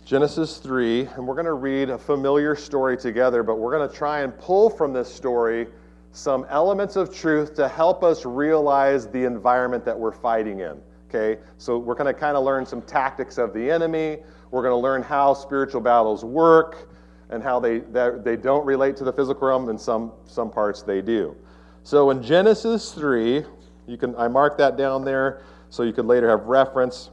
Genesis 0.05 0.59
3, 0.59 1.03
and 1.15 1.27
we're 1.27 1.35
going 1.35 1.47
to 1.47 1.53
read 1.53 1.91
a 1.91 1.99
familiar 1.99 2.57
story 2.57 2.97
together, 2.97 3.43
but 3.43 3.59
we're 3.59 3.71
going 3.71 3.89
to 3.89 3.95
try 3.95 4.23
and 4.23 4.37
pull 4.39 4.69
from 4.69 4.93
this 4.93 5.13
story 5.13 5.69
some 6.11 6.45
elements 6.51 6.97
of 6.97 7.15
truth 7.15 7.55
to 7.55 7.69
help 7.69 8.03
us 8.03 8.25
realize 8.27 9.07
the 9.09 9.25
environment 9.25 9.85
that 9.85 9.99
we're 9.99 10.13
fighting 10.13 10.61
in. 10.61 10.81
Okay? 11.09 11.41
So 11.59 11.79
we're 11.79 11.95
going 11.95 12.13
to 12.13 12.19
kind 12.19 12.37
of 12.37 12.45
learn 12.45 12.67
some 12.67 12.83
tactics 12.83 13.39
of 13.39 13.55
the 13.55 13.71
enemy. 13.71 14.19
We're 14.51 14.63
going 14.63 14.73
to 14.73 14.83
learn 14.83 15.03
how 15.03 15.35
spiritual 15.35 15.81
battles 15.81 16.25
work 16.25 16.92
and 17.33 17.43
how 17.43 17.59
they, 17.59 17.79
they 17.79 18.37
don't 18.37 18.65
relate 18.67 18.97
to 18.99 19.05
the 19.05 19.13
physical 19.13 19.49
realm, 19.49 19.69
and 19.69 19.81
some, 19.81 20.13
some 20.27 20.51
parts 20.51 20.83
they 20.83 21.01
do. 21.01 21.35
So 21.83 22.11
in 22.11 22.23
Genesis 22.23 22.93
3, 22.93 23.45
you 23.87 23.97
can, 23.97 24.15
I 24.17 24.29
marked 24.29 24.59
that 24.59 24.77
down 24.77 25.05
there 25.05 25.43
so 25.71 25.83
you 25.83 25.93
could 25.93 26.07
later 26.07 26.29
have 26.29 26.45
reference. 26.45 27.11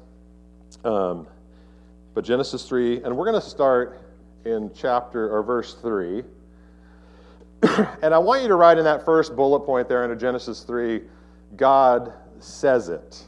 Um, 0.84 1.26
but 2.14 2.24
Genesis 2.24 2.68
3, 2.68 3.04
and 3.04 3.16
we're 3.16 3.26
going 3.26 3.42
to 3.42 3.48
start 3.48 4.02
in 4.46 4.70
chapter 4.76 5.30
or 5.30 5.42
verse 5.42 5.76
3. 5.76 6.24
and 8.02 8.14
I 8.14 8.18
want 8.18 8.42
you 8.42 8.48
to 8.50 8.56
write 8.56 8.78
in 8.78 8.84
that 8.84 9.06
first 9.06 9.36
bullet 9.36 9.62
point 9.62 9.88
there 9.88 10.10
in 10.10 10.20
Genesis 10.20 10.62
3 10.64 11.02
God 11.56 12.14
says 12.40 12.90
it. 12.90 13.24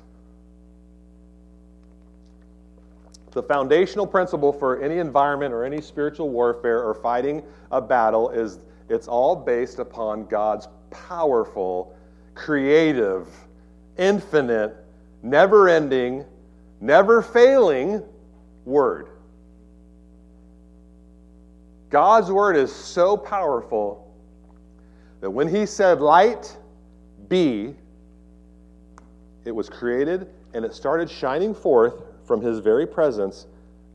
The 3.31 3.43
foundational 3.43 4.05
principle 4.05 4.51
for 4.51 4.81
any 4.81 4.97
environment 4.97 5.53
or 5.53 5.63
any 5.63 5.79
spiritual 5.79 6.29
warfare 6.29 6.83
or 6.83 6.93
fighting 6.93 7.43
a 7.71 7.81
battle 7.81 8.29
is 8.29 8.59
it's 8.89 9.07
all 9.07 9.37
based 9.37 9.79
upon 9.79 10.25
God's 10.25 10.67
powerful, 10.89 11.95
creative, 12.35 13.27
infinite, 13.97 14.75
never 15.23 15.69
ending, 15.69 16.25
never 16.81 17.21
failing 17.21 18.03
word. 18.65 19.07
God's 21.89 22.29
word 22.31 22.57
is 22.57 22.73
so 22.73 23.15
powerful 23.15 24.13
that 25.21 25.29
when 25.29 25.47
He 25.47 25.65
said, 25.65 26.01
Light, 26.01 26.57
be, 27.29 27.75
it 29.45 29.51
was 29.51 29.69
created 29.69 30.27
and 30.53 30.65
it 30.65 30.73
started 30.73 31.09
shining 31.09 31.53
forth 31.53 32.03
from 32.31 32.39
His 32.39 32.59
very 32.59 32.87
presence 32.87 33.45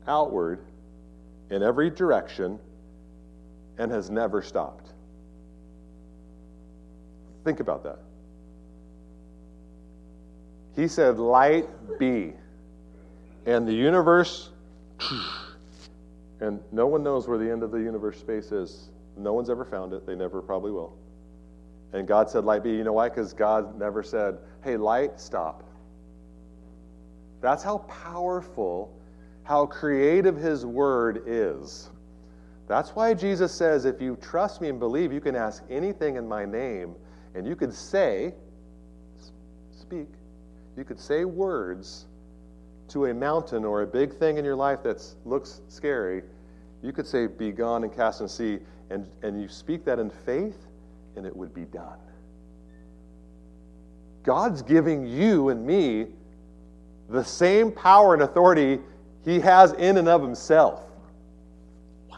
outward 0.07 0.59
in 1.49 1.63
every 1.63 1.89
direction 1.89 2.59
and 3.79 3.89
has 3.89 4.11
never 4.11 4.43
stopped. 4.43 4.91
Think 7.43 7.61
about 7.61 7.83
that. 7.83 7.97
He 10.75 10.87
said, 10.87 11.17
Light 11.17 11.67
be. 11.97 12.33
And 13.47 13.67
the 13.67 13.73
universe, 13.73 14.51
and 16.39 16.59
no 16.71 16.85
one 16.85 17.01
knows 17.01 17.27
where 17.27 17.39
the 17.39 17.49
end 17.49 17.63
of 17.63 17.71
the 17.71 17.79
universe 17.79 18.19
space 18.19 18.51
is. 18.51 18.89
No 19.17 19.33
one's 19.33 19.49
ever 19.49 19.65
found 19.65 19.93
it. 19.93 20.05
They 20.05 20.13
never 20.13 20.43
probably 20.43 20.69
will. 20.69 20.93
And 21.91 22.07
God 22.07 22.29
said, 22.29 22.45
Light 22.45 22.61
be. 22.63 22.69
You 22.69 22.83
know 22.83 22.93
why? 22.93 23.09
Because 23.09 23.33
God 23.33 23.79
never 23.79 24.03
said, 24.03 24.37
Hey, 24.63 24.77
light, 24.77 25.19
stop. 25.19 25.63
That's 27.41 27.63
how 27.63 27.79
powerful, 27.79 28.93
how 29.43 29.65
creative 29.65 30.35
His 30.35 30.65
Word 30.65 31.23
is. 31.25 31.89
That's 32.67 32.89
why 32.91 33.13
Jesus 33.13 33.53
says, 33.53 33.85
If 33.85 34.01
you 34.01 34.17
trust 34.21 34.61
me 34.61 34.69
and 34.69 34.79
believe, 34.79 35.13
you 35.13 35.21
can 35.21 35.35
ask 35.35 35.63
anything 35.69 36.15
in 36.17 36.27
my 36.27 36.45
name, 36.45 36.95
and 37.35 37.47
you 37.47 37.55
could 37.55 37.73
say, 37.73 38.33
speak, 39.71 40.07
you 40.75 40.83
could 40.83 40.99
say 40.99 41.23
words 41.23 42.07
to 42.89 43.05
a 43.05 43.13
mountain 43.13 43.63
or 43.63 43.83
a 43.83 43.87
big 43.87 44.13
thing 44.13 44.37
in 44.37 44.45
your 44.45 44.55
life 44.55 44.83
that 44.83 45.03
looks 45.25 45.61
scary, 45.67 46.23
you 46.83 46.91
could 46.91 47.07
say, 47.07 47.27
Be 47.27 47.51
gone 47.51 47.83
and 47.83 47.95
cast 47.95 48.21
and 48.21 48.29
sea, 48.29 48.59
and, 48.89 49.07
and 49.23 49.41
you 49.41 49.47
speak 49.47 49.85
that 49.85 49.99
in 49.99 50.09
faith, 50.09 50.67
and 51.15 51.25
it 51.25 51.35
would 51.35 51.53
be 51.53 51.65
done. 51.65 51.99
God's 54.23 54.61
giving 54.61 55.05
you 55.05 55.49
and 55.49 55.65
me 55.65 56.07
the 57.09 57.23
same 57.23 57.71
power 57.71 58.13
and 58.13 58.23
authority 58.23 58.79
He 59.23 59.39
has 59.39 59.73
in 59.73 59.97
and 59.97 60.07
of 60.07 60.21
Himself. 60.21 60.81
Wow. 62.09 62.17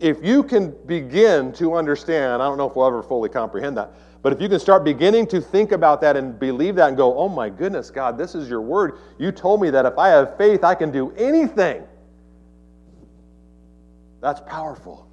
If 0.00 0.24
you 0.24 0.42
can 0.42 0.74
begin 0.86 1.52
to 1.54 1.74
understand, 1.74 2.42
I 2.42 2.46
don't 2.46 2.58
know 2.58 2.68
if 2.68 2.76
we'll 2.76 2.86
ever 2.86 3.02
fully 3.02 3.28
comprehend 3.28 3.76
that, 3.76 3.92
but 4.22 4.32
if 4.32 4.40
you 4.40 4.48
can 4.48 4.60
start 4.60 4.84
beginning 4.84 5.26
to 5.28 5.40
think 5.40 5.72
about 5.72 6.00
that 6.02 6.16
and 6.16 6.38
believe 6.38 6.76
that 6.76 6.88
and 6.88 6.96
go, 6.96 7.16
oh 7.18 7.28
my 7.28 7.48
goodness, 7.50 7.90
God, 7.90 8.16
this 8.16 8.34
is 8.34 8.48
your 8.48 8.60
word. 8.60 8.98
You 9.18 9.32
told 9.32 9.60
me 9.60 9.70
that 9.70 9.84
if 9.84 9.98
I 9.98 10.08
have 10.08 10.36
faith, 10.36 10.62
I 10.62 10.74
can 10.74 10.92
do 10.92 11.10
anything. 11.12 11.82
That's 14.20 14.40
powerful. 14.40 15.08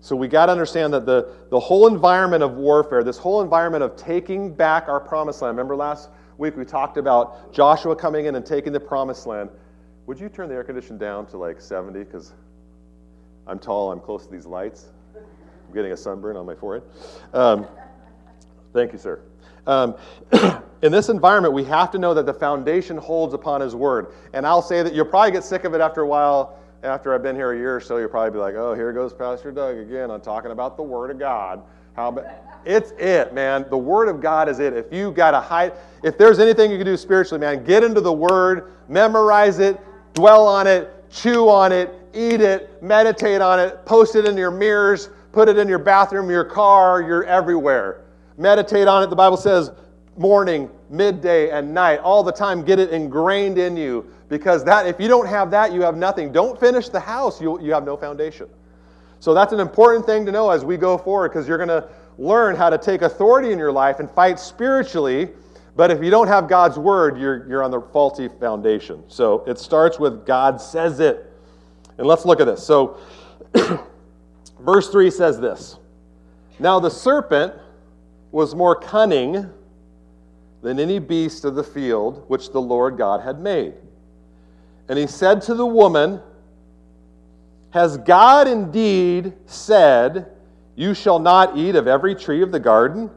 So 0.00 0.14
we 0.14 0.28
got 0.28 0.46
to 0.46 0.52
understand 0.52 0.92
that 0.92 1.06
the, 1.06 1.32
the 1.50 1.58
whole 1.58 1.88
environment 1.88 2.42
of 2.42 2.52
warfare, 2.52 3.02
this 3.02 3.16
whole 3.16 3.40
environment 3.40 3.82
of 3.82 3.96
taking 3.96 4.54
back 4.54 4.88
our 4.88 5.00
promised 5.00 5.42
land. 5.42 5.56
Remember 5.56 5.74
last 5.74 6.10
week 6.38 6.56
we 6.56 6.64
talked 6.64 6.96
about 6.96 7.52
Joshua 7.52 7.96
coming 7.96 8.26
in 8.26 8.34
and 8.34 8.44
taking 8.44 8.72
the 8.72 8.80
promised 8.80 9.26
land. 9.26 9.50
Would 10.06 10.20
you 10.20 10.28
turn 10.28 10.48
the 10.48 10.54
air 10.54 10.64
condition 10.64 10.98
down 10.98 11.26
to 11.26 11.38
like 11.38 11.60
70? 11.60 11.98
Because 11.98 12.32
I'm 13.46 13.58
tall, 13.58 13.92
I'm 13.92 14.00
close 14.00 14.26
to 14.26 14.32
these 14.32 14.46
lights. 14.46 14.86
I'm 15.14 15.74
getting 15.74 15.92
a 15.92 15.96
sunburn 15.96 16.36
on 16.36 16.46
my 16.46 16.54
forehead. 16.54 16.88
Um, 17.32 17.66
Thank 18.76 18.92
you, 18.92 18.98
sir. 18.98 19.22
Um, 19.66 19.94
in 20.82 20.92
this 20.92 21.08
environment, 21.08 21.54
we 21.54 21.64
have 21.64 21.90
to 21.92 21.98
know 21.98 22.12
that 22.12 22.26
the 22.26 22.34
foundation 22.34 22.98
holds 22.98 23.32
upon 23.32 23.62
His 23.62 23.74
Word. 23.74 24.08
And 24.34 24.46
I'll 24.46 24.60
say 24.60 24.82
that 24.82 24.94
you'll 24.94 25.06
probably 25.06 25.30
get 25.30 25.44
sick 25.44 25.64
of 25.64 25.72
it 25.72 25.80
after 25.80 26.02
a 26.02 26.06
while. 26.06 26.58
After 26.82 27.14
I've 27.14 27.22
been 27.22 27.34
here 27.34 27.52
a 27.52 27.56
year 27.56 27.74
or 27.74 27.80
so, 27.80 27.96
you'll 27.96 28.10
probably 28.10 28.32
be 28.32 28.38
like, 28.38 28.54
oh, 28.54 28.74
here 28.74 28.92
goes 28.92 29.14
Pastor 29.14 29.50
Doug 29.50 29.78
again 29.78 30.10
on 30.10 30.20
talking 30.20 30.50
about 30.50 30.76
the 30.76 30.82
Word 30.82 31.10
of 31.10 31.18
God. 31.18 31.62
How 31.94 32.08
about, 32.08 32.26
it's 32.66 32.90
it, 32.98 33.32
man. 33.32 33.64
The 33.70 33.78
Word 33.78 34.08
of 34.08 34.20
God 34.20 34.48
is 34.48 34.58
it. 34.58 34.72
If 34.72 34.92
you 34.92 35.12
got 35.12 35.30
to 35.30 35.40
hide, 35.40 35.72
if 36.02 36.18
there's 36.18 36.38
anything 36.38 36.70
you 36.70 36.76
can 36.76 36.86
do 36.86 36.96
spiritually, 36.96 37.40
man, 37.40 37.64
get 37.64 37.84
into 37.84 38.00
the 38.00 38.12
Word, 38.12 38.72
memorize 38.88 39.60
it, 39.60 39.80
dwell 40.14 40.46
on 40.46 40.66
it, 40.66 41.08
chew 41.10 41.48
on 41.48 41.72
it, 41.72 41.94
eat 42.12 42.40
it, 42.40 42.82
meditate 42.82 43.40
on 43.40 43.60
it, 43.60 43.84
post 43.86 44.16
it 44.16 44.24
in 44.24 44.36
your 44.36 44.50
mirrors, 44.50 45.10
put 45.32 45.48
it 45.48 45.58
in 45.58 45.68
your 45.68 45.78
bathroom, 45.78 46.28
your 46.28 46.44
car, 46.44 47.02
you're 47.02 47.24
everywhere. 47.24 48.02
Meditate 48.36 48.88
on 48.88 49.02
it. 49.02 49.10
The 49.10 49.16
Bible 49.16 49.36
says 49.36 49.70
morning, 50.16 50.70
midday, 50.90 51.50
and 51.50 51.72
night. 51.72 52.00
All 52.00 52.22
the 52.22 52.32
time, 52.32 52.64
get 52.64 52.78
it 52.78 52.90
ingrained 52.90 53.58
in 53.58 53.76
you 53.76 54.10
because 54.28 54.64
that 54.64 54.86
if 54.86 54.98
you 54.98 55.08
don't 55.08 55.26
have 55.26 55.50
that, 55.52 55.72
you 55.72 55.82
have 55.82 55.96
nothing. 55.96 56.32
Don't 56.32 56.58
finish 56.58 56.88
the 56.88 57.00
house, 57.00 57.40
you, 57.40 57.60
you 57.60 57.72
have 57.72 57.84
no 57.84 57.96
foundation. 57.96 58.48
So 59.20 59.34
that's 59.34 59.52
an 59.52 59.60
important 59.60 60.04
thing 60.06 60.26
to 60.26 60.32
know 60.32 60.50
as 60.50 60.64
we 60.64 60.76
go 60.76 60.98
forward 60.98 61.30
because 61.30 61.48
you're 61.48 61.58
going 61.58 61.68
to 61.68 61.88
learn 62.18 62.56
how 62.56 62.70
to 62.70 62.78
take 62.78 63.02
authority 63.02 63.52
in 63.52 63.58
your 63.58 63.72
life 63.72 64.00
and 64.00 64.10
fight 64.10 64.38
spiritually. 64.38 65.30
But 65.74 65.90
if 65.90 66.02
you 66.02 66.10
don't 66.10 66.28
have 66.28 66.48
God's 66.48 66.78
word, 66.78 67.18
you're, 67.18 67.46
you're 67.48 67.62
on 67.62 67.70
the 67.70 67.80
faulty 67.80 68.28
foundation. 68.28 69.04
So 69.08 69.44
it 69.46 69.58
starts 69.58 69.98
with 69.98 70.24
God 70.24 70.60
says 70.60 71.00
it. 71.00 71.32
And 71.98 72.06
let's 72.06 72.24
look 72.24 72.40
at 72.40 72.46
this. 72.46 72.64
So, 72.64 72.98
verse 74.60 74.88
3 74.90 75.10
says 75.10 75.38
this 75.40 75.76
Now 76.58 76.80
the 76.80 76.90
serpent 76.90 77.54
was 78.32 78.54
more 78.54 78.74
cunning 78.74 79.50
than 80.62 80.80
any 80.80 80.98
beast 80.98 81.44
of 81.44 81.54
the 81.54 81.64
field 81.64 82.24
which 82.28 82.50
the 82.50 82.60
Lord 82.60 82.96
God 82.96 83.20
had 83.20 83.40
made. 83.40 83.74
And 84.88 84.98
he 84.98 85.06
said 85.06 85.42
to 85.42 85.54
the 85.54 85.66
woman, 85.66 86.20
Has 87.70 87.96
God 87.98 88.48
indeed 88.48 89.32
said, 89.46 90.35
You 90.76 90.94
shall 90.94 91.18
not 91.18 91.56
eat 91.56 91.74
of 91.74 91.88
every 91.88 92.14
tree 92.14 92.42
of 92.42 92.52
the 92.52 92.60
garden? 92.60 93.10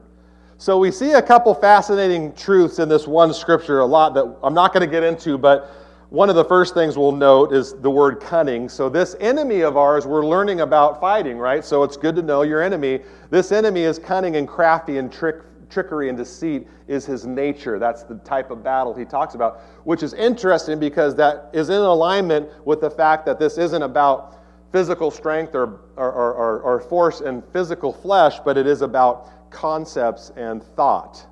So 0.58 0.78
we 0.78 0.92
see 0.92 1.12
a 1.12 1.22
couple 1.22 1.54
fascinating 1.54 2.34
truths 2.34 2.80
in 2.80 2.90
this 2.90 3.06
one 3.06 3.34
scripture, 3.34 3.80
a 3.80 3.86
lot 3.86 4.14
that 4.16 4.36
I'm 4.42 4.54
not 4.54 4.74
going 4.74 4.86
to 4.86 4.92
get 4.92 5.04
into, 5.04 5.38
but 5.38 5.72
one 6.10 6.30
of 6.30 6.36
the 6.36 6.44
first 6.44 6.74
things 6.74 6.98
we'll 6.98 7.12
note 7.12 7.54
is 7.54 7.74
the 7.74 7.90
word 7.90 8.20
cunning. 8.20 8.68
So, 8.68 8.90
this 8.90 9.16
enemy 9.20 9.62
of 9.62 9.78
ours, 9.78 10.08
we're 10.08 10.26
learning 10.26 10.62
about 10.62 11.00
fighting, 11.00 11.38
right? 11.38 11.64
So, 11.64 11.84
it's 11.84 11.98
good 11.98 12.16
to 12.16 12.24
know 12.24 12.42
your 12.42 12.64
enemy. 12.64 13.02
This 13.30 13.52
enemy 13.52 13.84
is 13.84 14.00
cunning 14.00 14.36
and 14.36 14.48
crafty 14.48 14.98
and 14.98 15.14
trick, 15.14 15.44
trickery 15.70 16.10
and 16.10 16.18
deceit 16.18 16.68
is 16.88 17.06
his 17.06 17.28
nature. 17.28 17.78
That's 17.78 18.02
the 18.04 18.16
type 18.16 18.50
of 18.50 18.64
battle 18.64 18.96
he 18.96 19.06
talks 19.06 19.36
about, 19.36 19.62
which 19.84 20.02
is 20.02 20.16
interesting 20.16 20.80
because 20.80 21.14
that 21.16 21.52
is 21.54 21.70
in 21.70 21.76
alignment 21.76 22.50
with 22.66 22.82
the 22.82 22.90
fact 22.90 23.26
that 23.28 23.38
this 23.38 23.60
isn't 23.60 23.84
about 23.84 24.39
physical 24.72 25.12
strength 25.12 25.56
or, 25.56 25.82
or, 25.96 26.12
or, 26.12 26.60
or 26.62 26.80
force 26.80 27.22
and 27.22 27.44
physical 27.52 27.92
flesh, 27.92 28.40
but 28.46 28.58
it 28.58 28.68
is 28.68 28.82
about 28.82 29.50
concepts 29.52 30.32
and 30.36 30.64
thought. 30.64 31.26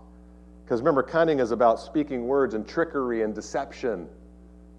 Because 0.63 0.81
remember, 0.81 1.03
cunning 1.03 1.39
is 1.39 1.51
about 1.51 1.79
speaking 1.79 2.27
words 2.27 2.53
and 2.53 2.67
trickery 2.67 3.21
and 3.21 3.33
deception 3.33 4.09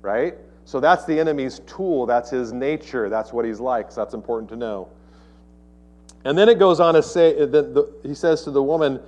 right? 0.03 0.35
So 0.65 0.81
that's 0.81 1.05
the 1.05 1.19
enemy's 1.19 1.61
tool. 1.61 2.07
That's 2.07 2.31
his 2.31 2.53
nature. 2.53 3.09
That's 3.09 3.33
what 3.33 3.45
he's 3.45 3.61
like. 3.61 3.91
So 3.91 4.03
that's 4.03 4.15
important 4.15 4.51
to 4.51 4.57
know. 4.57 4.89
And 6.25 6.37
then 6.37 6.49
it 6.49 6.59
goes 6.59 6.81
on 6.81 6.95
to 6.95 7.03
say, 7.03 7.39
uh, 7.39 7.47
that 7.47 7.95
he 8.03 8.15
says 8.15 8.43
to 8.45 8.51
the 8.51 8.63
woman, 8.63 9.01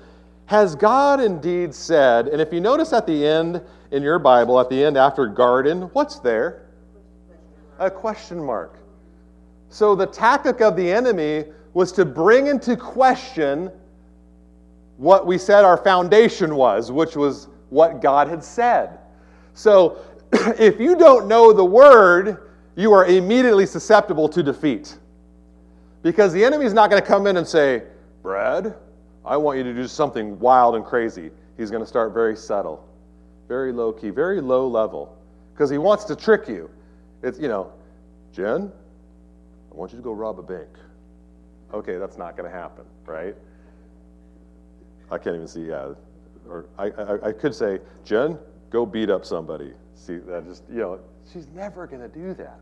Has 0.46 0.74
God 0.74 1.20
indeed 1.20 1.74
said, 1.74 2.28
and 2.28 2.40
if 2.40 2.52
you 2.52 2.60
notice 2.60 2.92
at 2.92 3.06
the 3.06 3.26
end 3.26 3.60
in 3.90 4.02
your 4.02 4.18
Bible, 4.18 4.58
at 4.58 4.70
the 4.70 4.82
end 4.82 4.96
after 4.96 5.26
garden, 5.26 5.82
what's 5.92 6.18
there? 6.20 6.66
A 7.78 7.90
question 7.90 8.42
mark. 8.42 8.78
So 9.70 9.94
the 9.94 10.06
tactic 10.06 10.60
of 10.60 10.76
the 10.76 10.90
enemy 10.90 11.44
was 11.72 11.92
to 11.92 12.04
bring 12.04 12.48
into 12.48 12.76
question 12.76 13.70
what 14.96 15.26
we 15.26 15.38
said 15.38 15.64
our 15.64 15.78
foundation 15.78 16.56
was, 16.56 16.92
which 16.92 17.16
was 17.16 17.48
what 17.70 18.02
God 18.02 18.28
had 18.28 18.44
said. 18.44 18.98
So 19.54 19.98
if 20.32 20.78
you 20.78 20.96
don't 20.96 21.26
know 21.26 21.52
the 21.52 21.64
word, 21.64 22.50
you 22.76 22.92
are 22.92 23.06
immediately 23.06 23.64
susceptible 23.64 24.28
to 24.28 24.42
defeat. 24.42 24.98
Because 26.02 26.32
the 26.32 26.44
enemy's 26.44 26.72
not 26.72 26.90
going 26.90 27.00
to 27.00 27.06
come 27.06 27.26
in 27.26 27.36
and 27.36 27.46
say, 27.46 27.84
Brad, 28.22 28.74
I 29.24 29.36
want 29.36 29.58
you 29.58 29.64
to 29.64 29.74
do 29.74 29.86
something 29.86 30.38
wild 30.38 30.74
and 30.74 30.84
crazy. 30.84 31.30
He's 31.56 31.70
going 31.70 31.82
to 31.82 31.86
start 31.86 32.12
very 32.12 32.36
subtle, 32.36 32.88
very 33.48 33.72
low 33.72 33.92
key, 33.92 34.10
very 34.10 34.40
low 34.40 34.66
level, 34.66 35.16
because 35.52 35.70
he 35.70 35.78
wants 35.78 36.04
to 36.04 36.16
trick 36.16 36.48
you. 36.48 36.70
It's, 37.22 37.38
you 37.38 37.48
know, 37.48 37.72
Jen, 38.32 38.72
want 39.80 39.92
you 39.92 39.98
to 39.98 40.04
go 40.04 40.12
rob 40.12 40.38
a 40.38 40.42
bank. 40.42 40.68
Okay, 41.72 41.96
that's 41.96 42.18
not 42.18 42.36
going 42.36 42.50
to 42.50 42.54
happen, 42.54 42.84
right? 43.06 43.34
I 45.10 45.16
can't 45.16 45.34
even 45.34 45.48
see, 45.48 45.62
yeah. 45.62 45.94
Or 46.46 46.66
I, 46.78 46.90
I, 46.90 47.28
I 47.28 47.32
could 47.32 47.54
say, 47.54 47.80
Jen, 48.04 48.38
go 48.68 48.84
beat 48.84 49.08
up 49.08 49.24
somebody. 49.24 49.72
See, 49.94 50.16
that 50.18 50.44
just, 50.46 50.64
you 50.70 50.80
know, 50.80 51.00
she's 51.32 51.48
never 51.48 51.86
going 51.86 52.02
to 52.02 52.08
do 52.08 52.34
that. 52.34 52.60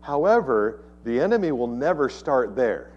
However, 0.00 0.82
the 1.04 1.20
enemy 1.20 1.52
will 1.52 1.68
never 1.68 2.08
start 2.08 2.56
there. 2.56 2.90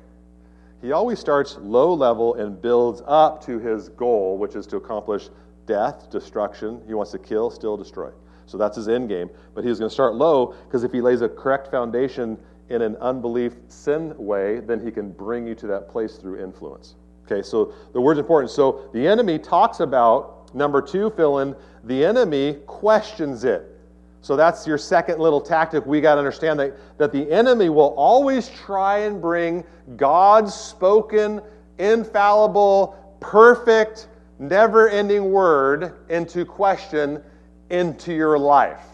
He 0.82 0.92
always 0.92 1.20
starts 1.20 1.58
low 1.62 1.94
level 1.94 2.36
and 2.36 2.60
builds 2.60 3.04
up 3.06 3.46
to 3.46 3.60
his 3.60 3.90
goal, 3.90 4.38
which 4.38 4.56
is 4.56 4.66
to 4.68 4.78
accomplish 4.78 5.30
death, 5.68 6.10
destruction. 6.10 6.82
He 6.88 6.96
wants 6.96 7.12
to 7.12 7.20
kill, 7.20 7.52
steal, 7.52 7.78
destroy. 7.78 8.10
So 8.48 8.58
that's 8.58 8.78
his 8.78 8.88
end 8.88 9.10
game. 9.10 9.30
But 9.54 9.64
he's 9.64 9.78
going 9.78 9.90
to 9.90 9.94
start 9.94 10.16
low 10.16 10.56
because 10.66 10.84
if 10.84 10.92
he 10.92 11.02
lays 11.02 11.22
a 11.22 11.30
correct 11.30 11.70
foundation 11.70 12.38
in 12.70 12.82
an 12.82 12.96
unbelief 12.98 13.54
sin 13.68 14.14
way, 14.18 14.60
then 14.60 14.84
he 14.84 14.92
can 14.92 15.12
bring 15.12 15.48
you 15.48 15.56
to 15.56 15.68
that 15.68 15.90
place 15.90 16.16
through 16.16 16.44
influence. 16.44 16.96
Okay, 17.26 17.42
so 17.42 17.74
the 17.94 18.02
word's 18.02 18.20
important. 18.20 18.52
So 18.52 18.90
the 18.94 19.08
enemy 19.08 19.38
talks 19.40 19.80
about, 19.80 20.54
number 20.56 20.82
two, 20.82 21.10
fill 21.12 21.40
in, 21.40 21.56
the 21.84 22.06
enemy 22.06 22.58
questions 22.66 23.44
it. 23.44 23.74
So 24.22 24.36
that's 24.36 24.68
your 24.68 24.78
second 24.78 25.20
little 25.20 25.40
tactic. 25.40 25.86
We 25.86 26.02
got 26.02 26.16
to 26.16 26.20
understand 26.20 26.60
that, 26.60 26.78
that 26.98 27.12
the 27.12 27.32
enemy 27.32 27.70
will 27.70 27.94
always 27.96 28.50
try 28.50 29.00
and 29.00 29.22
bring 29.22 29.64
God's 29.96 30.54
spoken, 30.54 31.42
infallible, 31.78 33.18
perfect, 33.20 34.08
never 34.40 34.90
ending 34.90 35.32
word 35.32 35.94
into 36.10 36.46
question 36.46 37.24
into 37.70 38.14
your 38.14 38.38
life. 38.38 38.86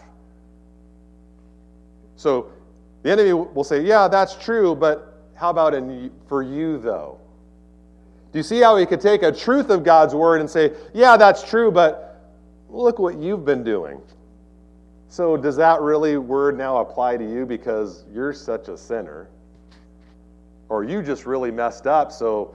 So 2.16 2.50
the 3.04 3.10
enemy 3.12 3.32
will 3.34 3.64
say, 3.64 3.82
Yeah, 3.82 4.08
that's 4.08 4.34
true, 4.34 4.74
but 4.74 5.14
how 5.34 5.50
about 5.50 5.74
in, 5.74 6.10
for 6.26 6.42
you, 6.42 6.78
though? 6.78 7.20
Do 8.32 8.38
you 8.38 8.42
see 8.42 8.60
how 8.60 8.76
he 8.76 8.86
could 8.86 9.00
take 9.00 9.22
a 9.22 9.30
truth 9.30 9.70
of 9.70 9.84
God's 9.84 10.14
word 10.14 10.40
and 10.40 10.50
say, 10.50 10.72
Yeah, 10.94 11.16
that's 11.16 11.48
true, 11.48 11.70
but 11.70 12.18
look 12.68 12.98
what 12.98 13.18
you've 13.18 13.44
been 13.44 13.62
doing? 13.62 14.00
So, 15.10 15.36
does 15.36 15.54
that 15.56 15.82
really 15.82 16.16
word 16.16 16.56
now 16.56 16.78
apply 16.78 17.18
to 17.18 17.24
you 17.24 17.46
because 17.46 18.04
you're 18.12 18.32
such 18.32 18.68
a 18.68 18.76
sinner? 18.76 19.28
Or 20.70 20.82
you 20.82 21.02
just 21.02 21.26
really 21.26 21.50
messed 21.50 21.86
up, 21.86 22.10
so 22.10 22.54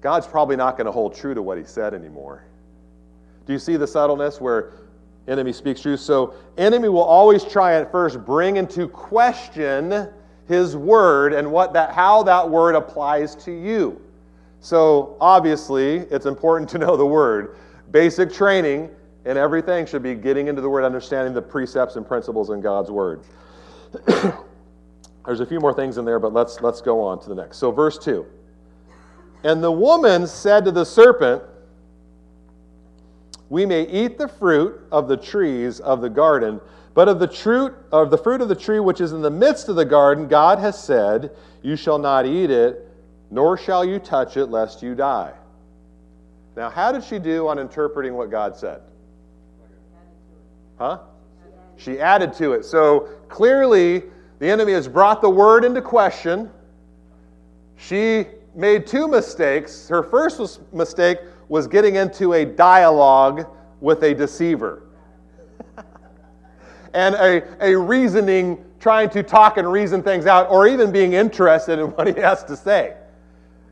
God's 0.00 0.26
probably 0.26 0.56
not 0.56 0.78
going 0.78 0.86
to 0.86 0.90
hold 0.90 1.14
true 1.14 1.34
to 1.34 1.42
what 1.42 1.58
he 1.58 1.64
said 1.64 1.92
anymore? 1.92 2.44
Do 3.46 3.52
you 3.52 3.58
see 3.58 3.76
the 3.76 3.86
subtleness 3.86 4.40
where 4.40 4.72
enemy 5.28 5.52
speaks 5.52 5.80
truth. 5.80 6.00
So, 6.00 6.34
enemy 6.58 6.88
will 6.88 7.02
always 7.02 7.44
try 7.44 7.74
at 7.74 7.90
first 7.90 8.24
bring 8.24 8.56
into 8.56 8.88
question 8.88 10.08
his 10.48 10.76
word 10.76 11.32
and 11.32 11.50
what 11.50 11.72
that 11.72 11.92
how 11.92 12.22
that 12.24 12.48
word 12.48 12.74
applies 12.74 13.34
to 13.36 13.52
you. 13.52 14.00
So, 14.60 15.16
obviously, 15.20 15.98
it's 16.10 16.26
important 16.26 16.68
to 16.70 16.78
know 16.78 16.96
the 16.96 17.06
word. 17.06 17.56
Basic 17.90 18.32
training 18.32 18.90
and 19.24 19.38
everything 19.38 19.86
should 19.86 20.02
be 20.02 20.14
getting 20.14 20.48
into 20.48 20.60
the 20.60 20.68
word, 20.68 20.84
understanding 20.84 21.32
the 21.32 21.42
precepts 21.42 21.96
and 21.96 22.06
principles 22.06 22.50
in 22.50 22.60
God's 22.60 22.90
word. 22.90 23.22
There's 25.26 25.40
a 25.40 25.46
few 25.46 25.60
more 25.60 25.72
things 25.72 25.98
in 25.98 26.04
there, 26.04 26.18
but 26.18 26.32
let's 26.32 26.60
let's 26.60 26.80
go 26.80 27.00
on 27.00 27.20
to 27.22 27.28
the 27.28 27.34
next. 27.34 27.58
So, 27.58 27.70
verse 27.70 27.98
2. 27.98 28.26
And 29.44 29.62
the 29.62 29.72
woman 29.72 30.26
said 30.26 30.64
to 30.64 30.70
the 30.70 30.84
serpent, 30.84 31.42
we 33.52 33.66
may 33.66 33.82
eat 33.82 34.16
the 34.16 34.28
fruit 34.28 34.80
of 34.90 35.08
the 35.08 35.16
trees 35.16 35.78
of 35.80 36.00
the 36.00 36.08
garden, 36.08 36.58
but 36.94 37.06
of 37.06 37.18
the 37.18 37.28
fruit 37.28 37.74
of 37.92 38.10
the 38.10 38.16
fruit 38.16 38.40
of 38.40 38.48
the 38.48 38.54
tree 38.54 38.80
which 38.80 38.98
is 38.98 39.12
in 39.12 39.20
the 39.20 39.30
midst 39.30 39.68
of 39.68 39.76
the 39.76 39.84
garden, 39.84 40.26
God 40.26 40.58
has 40.58 40.82
said, 40.82 41.36
You 41.60 41.76
shall 41.76 41.98
not 41.98 42.24
eat 42.24 42.50
it, 42.50 42.88
nor 43.30 43.58
shall 43.58 43.84
you 43.84 43.98
touch 43.98 44.38
it, 44.38 44.46
lest 44.46 44.82
you 44.82 44.94
die. 44.94 45.34
Now, 46.56 46.70
how 46.70 46.92
did 46.92 47.04
she 47.04 47.18
do 47.18 47.46
on 47.46 47.58
interpreting 47.58 48.14
what 48.14 48.30
God 48.30 48.56
said? 48.56 48.80
Huh? 50.78 51.00
She 51.76 52.00
added 52.00 52.32
to 52.34 52.54
it. 52.54 52.64
So 52.64 53.10
clearly, 53.28 54.04
the 54.38 54.48
enemy 54.48 54.72
has 54.72 54.88
brought 54.88 55.20
the 55.20 55.28
word 55.28 55.66
into 55.66 55.82
question. 55.82 56.48
She 57.76 58.28
made 58.54 58.86
two 58.86 59.08
mistakes. 59.08 59.88
Her 59.88 60.02
first 60.02 60.72
mistake 60.72 61.18
was 61.48 61.66
getting 61.66 61.96
into 61.96 62.32
a 62.34 62.44
dialogue 62.44 63.46
with 63.80 64.02
a 64.02 64.14
deceiver 64.14 64.84
and 66.94 67.14
a, 67.16 67.42
a 67.60 67.76
reasoning, 67.76 68.64
trying 68.80 69.10
to 69.10 69.22
talk 69.22 69.56
and 69.58 69.70
reason 69.70 70.02
things 70.02 70.26
out, 70.26 70.50
or 70.50 70.66
even 70.66 70.90
being 70.90 71.12
interested 71.12 71.78
in 71.78 71.86
what 71.96 72.06
he 72.06 72.20
has 72.20 72.44
to 72.44 72.56
say. 72.56 72.96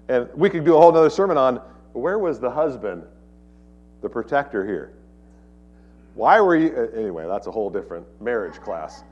And 0.09 0.29
we 0.35 0.51
could 0.51 0.65
do 0.65 0.77
a 0.77 0.79
whole 0.81 0.95
other 0.97 1.11
sermon 1.11 1.37
on 1.37 1.61
where 1.93 2.19
was 2.19 2.41
the 2.41 2.51
husband, 2.51 3.05
the 4.03 4.09
protector 4.09 4.67
here? 4.67 4.93
Why 6.15 6.41
were 6.41 6.57
you? 6.57 6.91
Anyway, 6.95 7.27
that's 7.27 7.47
a 7.47 7.51
whole 7.51 7.71
different 7.71 8.07
marriage 8.21 8.61
class. 8.61 9.05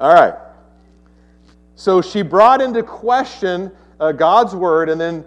All 0.00 0.12
right. 0.12 0.34
So 1.76 2.02
she 2.02 2.22
brought 2.22 2.60
into 2.60 2.82
question 2.82 3.70
uh, 4.00 4.12
God's 4.12 4.54
word, 4.54 4.88
and 4.88 5.00
then 5.00 5.24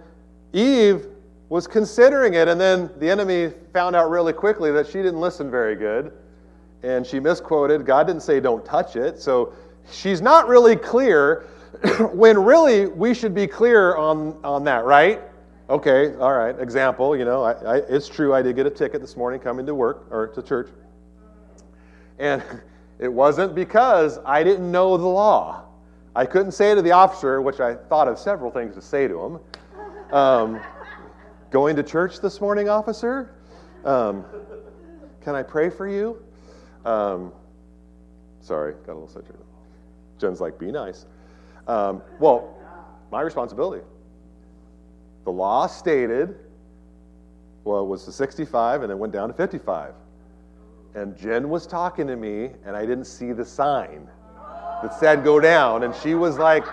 Eve 0.54 1.08
was 1.50 1.68
considering 1.68 2.34
it, 2.34 2.48
and 2.48 2.60
then 2.60 2.90
the 2.98 3.10
enemy 3.10 3.54
found 3.72 3.96
out 3.96 4.10
really 4.10 4.34
quickly 4.34 4.72
that 4.72 4.88
she 4.88 4.94
didn't 4.94 5.20
listen 5.20 5.52
very 5.52 5.76
good, 5.76 6.12
and 6.84 7.06
she 7.06 7.20
misquoted. 7.20 7.86
God 7.86 8.08
didn't 8.08 8.24
say 8.24 8.40
don't 8.40 8.66
touch 8.66 8.96
it, 8.96 9.20
so 9.20 9.54
she's 9.92 10.22
not 10.22 10.48
really 10.48 10.76
clear 10.76 11.46
when 12.14 12.38
really 12.38 12.88
we 12.88 13.14
should 13.14 13.36
be 13.36 13.48
clear 13.48 13.96
on, 13.96 14.38
on 14.44 14.64
that, 14.64 14.86
right? 14.86 15.22
Okay, 15.70 16.16
all 16.18 16.34
right, 16.34 16.60
example, 16.60 17.18
you 17.18 17.26
know, 17.26 17.44
I, 17.44 17.54
I, 17.54 17.76
it's 17.78 18.08
true 18.08 18.34
I 18.34 18.42
did 18.42 18.56
get 18.56 18.66
a 18.66 18.70
ticket 18.70 19.02
this 19.02 19.18
morning 19.18 19.40
coming 19.40 19.66
to 19.66 19.74
work 19.74 20.06
or 20.12 20.28
to 20.28 20.42
church. 20.42 20.70
And 22.20 22.44
it 23.00 23.12
wasn't 23.12 23.56
because 23.56 24.20
I 24.26 24.44
didn't 24.44 24.72
know 24.72 24.96
the 24.98 25.08
law. 25.08 25.64
I 26.16 26.26
couldn't 26.26 26.54
say 26.54 26.74
to 26.74 26.82
the 26.82 26.92
officer, 26.92 27.42
which 27.42 27.60
I 27.60 27.76
thought 27.76 28.08
of 28.08 28.18
several 28.18 28.52
things 28.52 28.76
to 28.76 28.82
say 28.82 29.08
to 29.08 29.20
him. 29.20 29.40
Um, 30.14 30.62
Going 31.56 31.78
to 31.78 31.84
church 31.84 32.20
this 32.20 32.42
morning, 32.42 32.68
officer? 32.68 33.34
Um, 33.86 34.26
can 35.24 35.36
I 35.36 35.42
pray 35.42 35.70
for 35.70 35.88
you? 35.88 36.22
Um, 36.84 37.32
sorry, 38.42 38.74
got 38.86 38.92
a 38.92 38.96
little 38.96 39.08
sidetracked. 39.08 39.40
Jen's 40.20 40.42
like, 40.42 40.60
be 40.60 40.70
nice. 40.70 41.06
Um, 41.66 42.02
well, 42.20 42.58
my 43.10 43.22
responsibility. 43.22 43.86
The 45.24 45.32
law 45.32 45.66
stated, 45.68 46.36
well, 47.64 47.84
it 47.84 47.88
was 47.88 48.04
to 48.04 48.12
65 48.12 48.82
and 48.82 48.92
it 48.92 48.98
went 48.98 49.14
down 49.14 49.30
to 49.30 49.34
55. 49.34 49.94
And 50.94 51.16
Jen 51.16 51.48
was 51.48 51.66
talking 51.66 52.06
to 52.08 52.18
me, 52.18 52.50
and 52.66 52.76
I 52.76 52.86
didn't 52.86 53.06
see 53.06 53.32
the 53.32 53.46
sign 53.46 54.10
that 54.84 54.94
said 55.00 55.24
go 55.24 55.40
down. 55.40 55.84
And 55.84 55.96
she 55.96 56.16
was 56.16 56.38
like, 56.38 56.66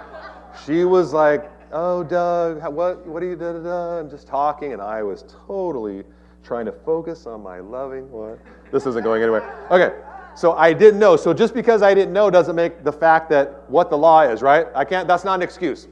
she 0.67 0.85
was 0.85 1.13
like, 1.13 1.52
oh, 1.73 2.05
Doug, 2.05 2.63
what, 2.73 3.07
what 3.07 3.23
are 3.23 3.27
you, 3.27 3.37
da, 3.37 3.99
and 3.99 4.11
just 4.11 4.27
talking, 4.27 4.73
and 4.73 4.83
I 4.83 5.03
was 5.03 5.25
totally 5.47 6.05
trying 6.45 6.67
to 6.67 6.73
focus 6.73 7.27
on 7.27 7.43
my 7.43 7.61
loving 7.61 8.11
what? 8.11 8.39
This 8.71 8.87
isn't 8.87 9.03
going 9.03 9.23
anywhere. 9.23 9.67
Okay, 9.71 9.95
so 10.35 10.53
I 10.53 10.73
didn't 10.73 11.01
know. 11.01 11.17
So 11.17 11.33
just 11.33 11.55
because 11.55 11.83
I 11.83 11.95
didn't 11.95 12.13
know 12.13 12.31
doesn't 12.31 12.57
make 12.57 12.85
the 12.85 12.93
fact 12.93 13.31
that 13.31 13.69
what 13.71 13.91
the 13.91 13.99
law 13.99 14.23
is, 14.23 14.43
right? 14.43 14.67
I 14.75 14.85
can't, 14.85 15.07
that's 15.09 15.25
not 15.25 15.37
an 15.37 15.43
excuse. 15.43 15.89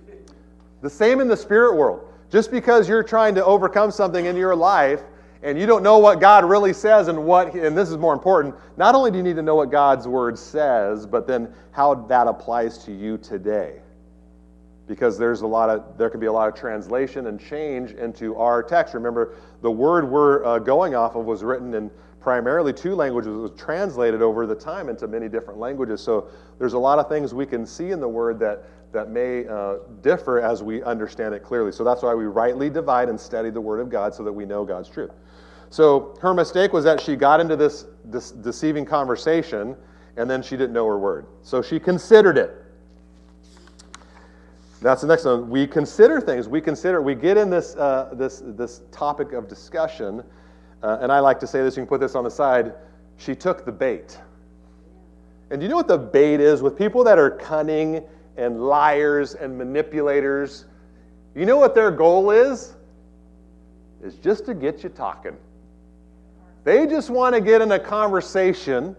The 0.83 0.91
same 0.91 1.21
in 1.21 1.29
the 1.29 1.37
spirit 1.37 1.77
world. 1.77 2.07
Just 2.31 2.51
because 2.51 2.89
you're 2.89 3.03
trying 3.03 3.35
to 3.35 3.45
overcome 3.45 3.91
something 3.91 4.27
in 4.27 4.37
your 4.37 4.55
life 4.55 5.03
and 5.43 5.59
you 5.59 5.67
don't 5.67 5.83
know 5.83 5.99
what 5.99 6.21
God 6.21 6.45
really 6.45 6.73
says 6.73 7.09
and 7.09 7.25
what, 7.25 7.55
and 7.55 7.77
this 7.77 7.91
is 7.91 7.97
more 7.97 8.13
important, 8.13 8.55
not 8.77 8.95
only 8.95 9.11
do 9.11 9.17
you 9.17 9.23
need 9.23 9.37
to 9.37 9.43
know 9.43 9.57
what 9.57 9.71
God's 9.71 10.07
word 10.07 10.39
says, 10.39 11.07
but 11.07 11.27
then 11.27 11.53
how 11.73 11.95
that 11.95 12.27
applies 12.27 12.79
to 12.85 12.93
you 12.93 13.19
today 13.19 13.81
because 14.91 15.17
there's 15.17 15.43
a 15.43 15.47
lot 15.47 15.71
of 15.71 15.97
there 15.97 16.11
can 16.11 16.19
be 16.19 16.27
a 16.27 16.33
lot 16.33 16.49
of 16.49 16.55
translation 16.57 17.29
and 17.29 17.39
change 17.39 17.93
into 17.93 18.35
our 18.35 18.61
text. 18.61 18.93
Remember, 18.93 19.37
the 19.63 19.71
word 19.71 20.11
we're 20.11 20.45
uh, 20.45 20.59
going 20.59 20.97
off 20.97 21.15
of 21.15 21.27
was 21.27 21.45
written 21.45 21.73
in 21.75 21.93
primarily 22.19 22.73
two 22.73 22.97
languages. 22.97 23.33
It 23.33 23.39
was 23.39 23.53
translated 23.57 24.21
over 24.21 24.49
the 24.49 24.55
time 24.57 24.89
into 24.89 25.07
many 25.07 25.29
different 25.29 25.61
languages. 25.61 26.03
So 26.03 26.29
there's 26.59 26.73
a 26.73 26.79
lot 26.79 26.99
of 26.99 27.09
things 27.09 27.33
we 27.33 27.47
can 27.47 27.65
see 27.65 27.93
in 27.93 28.01
the 28.01 28.09
word 28.09 28.41
that 28.41 28.65
that 28.91 29.11
may 29.11 29.47
uh, 29.47 29.77
differ 30.03 30.41
as 30.41 30.61
we 30.61 30.83
understand 30.83 31.37
it 31.37 31.45
clearly. 31.45 31.71
So 31.71 31.85
that's 31.85 32.03
why 32.03 32.13
we 32.13 32.25
rightly 32.25 32.69
divide 32.69 33.09
and 33.09 33.19
study 33.19 33.51
the 33.51 33.61
word 33.61 33.79
of 33.79 33.91
God 33.91 34.13
so 34.13 34.25
that 34.25 34.33
we 34.33 34.45
know 34.45 34.65
God's 34.65 34.89
truth. 34.89 35.13
So 35.71 36.19
her 36.21 36.35
mistake 36.35 36.73
was 36.73 36.83
that 36.83 37.01
she 37.01 37.15
got 37.15 37.39
into 37.39 37.55
this, 37.55 37.87
this 38.05 38.33
deceiving 38.33 38.85
conversation 38.85 39.77
and 40.17 40.29
then 40.29 40.43
she 40.43 40.57
didn't 40.57 40.73
know 40.73 40.89
her 40.89 40.99
word. 40.99 41.27
So 41.43 41.63
she 41.63 41.79
considered 41.79 42.37
it. 42.37 42.61
That's 44.81 45.03
the 45.03 45.07
next 45.07 45.27
one. 45.27 45.51
We 45.51 45.67
consider 45.67 46.21
things. 46.21 46.49
We 46.49 46.61
consider. 46.61 47.03
We 47.03 47.15
get 47.15 47.37
in 47.37 47.51
this 47.51 47.77
uh, 47.77 48.11
this 48.15 48.43
this 48.45 48.83
topic 48.91 49.33
of 49.33 49.47
discussion, 49.47 50.23
uh, 50.83 50.99
and 51.03 51.13
I 51.13 51.21
like 51.21 51.39
to 51.41 51.47
say 51.47 51.63
this. 51.63 51.77
You 51.77 51.83
can 51.83 51.89
put 51.89 52.01
this 52.01 52.15
on 52.15 52.25
the 52.25 52.31
side. 52.31 52.73
She 53.19 53.35
took 53.35 53.67
the 53.67 53.73
bait. 53.73 54.19
And 55.51 55.61
do 55.61 55.65
you 55.65 55.69
know 55.69 55.77
what 55.77 55.89
the 55.89 55.99
bait 55.99 56.41
is 56.41 56.63
with 56.63 56.79
people 56.79 57.05
that 57.05 57.19
are 57.19 57.31
cunning 57.31 58.03
and 58.37 58.63
liars 58.63 59.35
and 59.35 59.59
manipulators? 59.59 60.65
You 61.35 61.45
know 61.45 61.59
what 61.59 61.75
their 61.75 61.91
goal 61.91 62.31
is? 62.31 62.75
Is 64.03 64.15
just 64.15 64.47
to 64.47 64.55
get 64.55 64.83
you 64.83 64.89
talking. 64.89 65.37
They 66.65 66.87
just 66.87 67.11
want 67.11 67.35
to 67.35 67.41
get 67.43 67.61
in 67.61 67.73
a 67.73 67.79
conversation, 67.79 68.97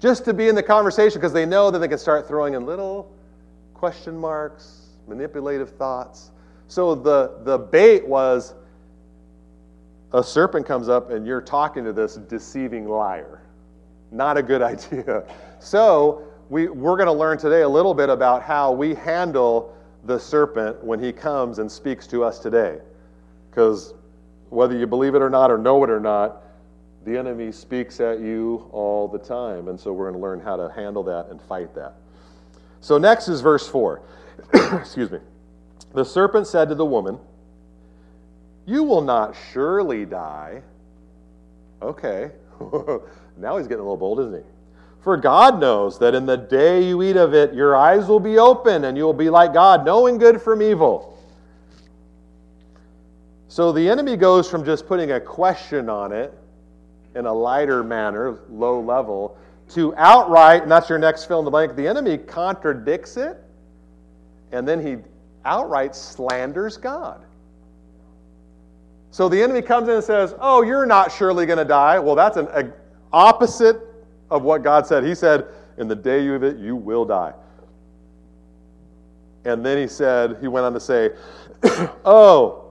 just 0.00 0.24
to 0.24 0.32
be 0.32 0.48
in 0.48 0.54
the 0.54 0.62
conversation 0.62 1.20
because 1.20 1.34
they 1.34 1.44
know 1.44 1.70
that 1.70 1.80
they 1.80 1.88
can 1.88 1.98
start 1.98 2.26
throwing 2.26 2.54
in 2.54 2.64
little 2.64 3.12
question 3.82 4.16
marks, 4.16 4.90
manipulative 5.08 5.70
thoughts. 5.70 6.30
So 6.68 6.94
the, 6.94 7.40
the 7.42 7.58
bait 7.58 8.06
was 8.06 8.54
a 10.12 10.22
serpent 10.22 10.64
comes 10.64 10.88
up 10.88 11.10
and 11.10 11.26
you're 11.26 11.40
talking 11.40 11.82
to 11.86 11.92
this 11.92 12.14
deceiving 12.14 12.86
liar. 12.86 13.42
Not 14.12 14.36
a 14.36 14.42
good 14.44 14.62
idea. 14.72 15.24
So 15.58 16.22
we, 16.48 16.68
we're 16.68 16.94
going 16.94 17.08
to 17.08 17.12
learn 17.12 17.38
today 17.38 17.62
a 17.62 17.68
little 17.68 17.92
bit 17.92 18.08
about 18.08 18.44
how 18.44 18.70
we 18.70 18.94
handle 18.94 19.76
the 20.04 20.16
serpent 20.16 20.80
when 20.84 21.02
he 21.02 21.12
comes 21.12 21.58
and 21.58 21.68
speaks 21.68 22.06
to 22.06 22.22
us 22.22 22.38
today. 22.38 22.78
Because 23.50 23.94
whether 24.50 24.78
you 24.78 24.86
believe 24.86 25.16
it 25.16 25.22
or 25.22 25.30
not, 25.30 25.50
or 25.50 25.58
know 25.58 25.82
it 25.82 25.90
or 25.90 25.98
not, 25.98 26.44
the 27.04 27.18
enemy 27.18 27.50
speaks 27.50 27.98
at 27.98 28.20
you 28.20 28.68
all 28.70 29.08
the 29.08 29.18
time. 29.18 29.66
And 29.66 29.80
so 29.80 29.92
we're 29.92 30.08
going 30.08 30.20
to 30.20 30.24
learn 30.24 30.38
how 30.38 30.54
to 30.54 30.72
handle 30.72 31.02
that 31.02 31.30
and 31.30 31.42
fight 31.42 31.74
that. 31.74 31.96
So 32.82 32.98
next 32.98 33.28
is 33.28 33.40
verse 33.40 33.66
4. 33.68 34.02
Excuse 34.74 35.10
me. 35.10 35.20
The 35.94 36.04
serpent 36.04 36.48
said 36.48 36.68
to 36.68 36.74
the 36.74 36.84
woman, 36.84 37.18
You 38.66 38.82
will 38.82 39.00
not 39.00 39.36
surely 39.52 40.04
die. 40.04 40.62
Okay. 41.80 42.32
now 43.38 43.56
he's 43.56 43.68
getting 43.68 43.80
a 43.80 43.84
little 43.84 43.96
bold, 43.96 44.20
isn't 44.20 44.34
he? 44.34 44.42
For 45.00 45.16
God 45.16 45.60
knows 45.60 45.98
that 46.00 46.14
in 46.14 46.26
the 46.26 46.36
day 46.36 46.86
you 46.86 47.02
eat 47.02 47.16
of 47.16 47.34
it, 47.34 47.54
your 47.54 47.76
eyes 47.76 48.06
will 48.06 48.20
be 48.20 48.38
open 48.38 48.84
and 48.84 48.96
you 48.96 49.04
will 49.04 49.12
be 49.12 49.30
like 49.30 49.52
God, 49.52 49.84
knowing 49.84 50.18
good 50.18 50.42
from 50.42 50.60
evil. 50.60 51.18
So 53.46 53.70
the 53.70 53.88
enemy 53.88 54.16
goes 54.16 54.50
from 54.50 54.64
just 54.64 54.86
putting 54.86 55.12
a 55.12 55.20
question 55.20 55.88
on 55.88 56.10
it 56.10 56.32
in 57.14 57.26
a 57.26 57.32
lighter 57.32 57.84
manner, 57.84 58.38
low 58.48 58.80
level, 58.80 59.36
to 59.74 59.94
outright, 59.96 60.62
and 60.62 60.70
that's 60.70 60.88
your 60.88 60.98
next 60.98 61.24
fill 61.24 61.38
in 61.38 61.44
the 61.44 61.50
blank, 61.50 61.76
the 61.76 61.86
enemy 61.86 62.18
contradicts 62.18 63.16
it, 63.16 63.42
and 64.52 64.66
then 64.66 64.84
he 64.84 64.96
outright 65.44 65.94
slanders 65.96 66.76
God. 66.76 67.24
So 69.10 69.28
the 69.28 69.40
enemy 69.42 69.60
comes 69.60 69.88
in 69.88 69.94
and 69.96 70.04
says, 70.04 70.34
Oh, 70.40 70.62
you're 70.62 70.86
not 70.86 71.12
surely 71.12 71.44
going 71.46 71.58
to 71.58 71.64
die. 71.64 71.98
Well, 71.98 72.14
that's 72.14 72.38
an 72.38 72.48
a, 72.52 72.72
opposite 73.12 73.78
of 74.30 74.42
what 74.42 74.62
God 74.62 74.86
said. 74.86 75.04
He 75.04 75.14
said, 75.14 75.48
In 75.76 75.86
the 75.86 75.94
day 75.94 76.24
you 76.24 76.36
eat 76.36 76.42
it, 76.42 76.56
you 76.56 76.74
will 76.76 77.04
die. 77.04 77.34
And 79.44 79.64
then 79.64 79.76
he 79.76 79.86
said, 79.86 80.38
He 80.40 80.48
went 80.48 80.64
on 80.64 80.72
to 80.72 80.80
say, 80.80 81.10
Oh, 82.04 82.70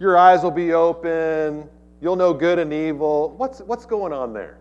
your 0.00 0.16
eyes 0.16 0.42
will 0.42 0.50
be 0.50 0.72
open, 0.72 1.68
you'll 2.00 2.16
know 2.16 2.32
good 2.32 2.58
and 2.58 2.72
evil. 2.72 3.34
What's, 3.36 3.60
what's 3.60 3.84
going 3.84 4.12
on 4.12 4.32
there? 4.32 4.58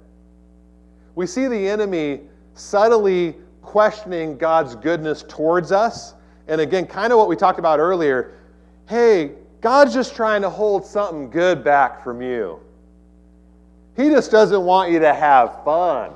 We 1.15 1.25
see 1.25 1.47
the 1.47 1.67
enemy 1.67 2.21
subtly 2.54 3.36
questioning 3.62 4.38
God's 4.38 4.75
goodness 4.75 5.23
towards 5.28 5.71
us. 5.71 6.13
And 6.47 6.62
again, 6.62 6.86
kind 6.86 7.12
of 7.12 7.17
what 7.17 7.28
we 7.28 7.36
talked 7.36 7.60
about 7.60 7.80
earlier 7.80 8.34
hey, 8.88 9.32
God's 9.62 9.95
just 9.95 10.15
trying 10.15 10.43
to 10.43 10.49
hold 10.49 10.86
something 10.86 11.32
good 11.32 11.63
back 11.63 12.04
from 12.04 12.21
you. 12.21 12.60
He 13.97 14.10
just 14.10 14.30
doesn't 14.30 14.62
want 14.62 14.91
you 14.91 14.99
to 14.99 15.12
have 15.12 15.63
fun. 15.63 16.12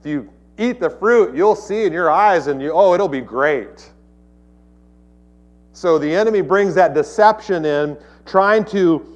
If 0.00 0.06
you 0.06 0.32
eat 0.58 0.80
the 0.80 0.90
fruit, 0.90 1.36
you'll 1.36 1.54
see 1.54 1.84
in 1.84 1.92
your 1.92 2.10
eyes 2.10 2.48
and 2.48 2.60
you, 2.60 2.72
oh, 2.72 2.94
it'll 2.94 3.06
be 3.06 3.20
great. 3.20 3.88
So 5.74 5.98
the 5.98 6.12
enemy 6.12 6.40
brings 6.40 6.74
that 6.74 6.94
deception 6.94 7.64
in, 7.64 7.96
trying 8.26 8.64
to 8.66 9.13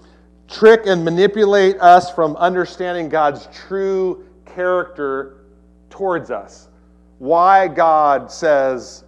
trick 0.48 0.82
and 0.86 1.04
manipulate 1.04 1.78
us 1.80 2.10
from 2.10 2.34
understanding 2.36 3.08
God's 3.08 3.48
true 3.52 4.26
character 4.46 5.44
towards 5.90 6.30
us. 6.30 6.68
Why 7.18 7.68
God 7.68 8.30
says, 8.30 9.04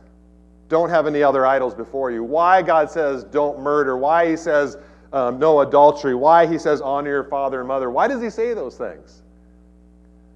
don't 0.69 0.91
have 0.91 1.07
any 1.07 1.23
other 1.23 1.47
idols 1.47 1.75
before 1.75 2.11
you. 2.11 2.23
Why 2.23 2.63
God 2.63 2.91
says, 2.91 3.25
don't 3.25 3.61
murder. 3.61 3.97
Why 3.97 4.29
He 4.29 4.37
says, 4.37 4.77
um, 5.13 5.39
no 5.39 5.61
adultery. 5.61 6.15
Why 6.15 6.47
He 6.47 6.59
says, 6.59 6.81
honor 6.81 7.11
your 7.11 7.25
father 7.25 7.61
and 7.61 7.69
mother. 7.69 7.91
Why 7.91 8.07
does 8.07 8.23
He 8.23 8.31
say 8.31 8.55
those 8.55 8.77
things? 8.77 9.23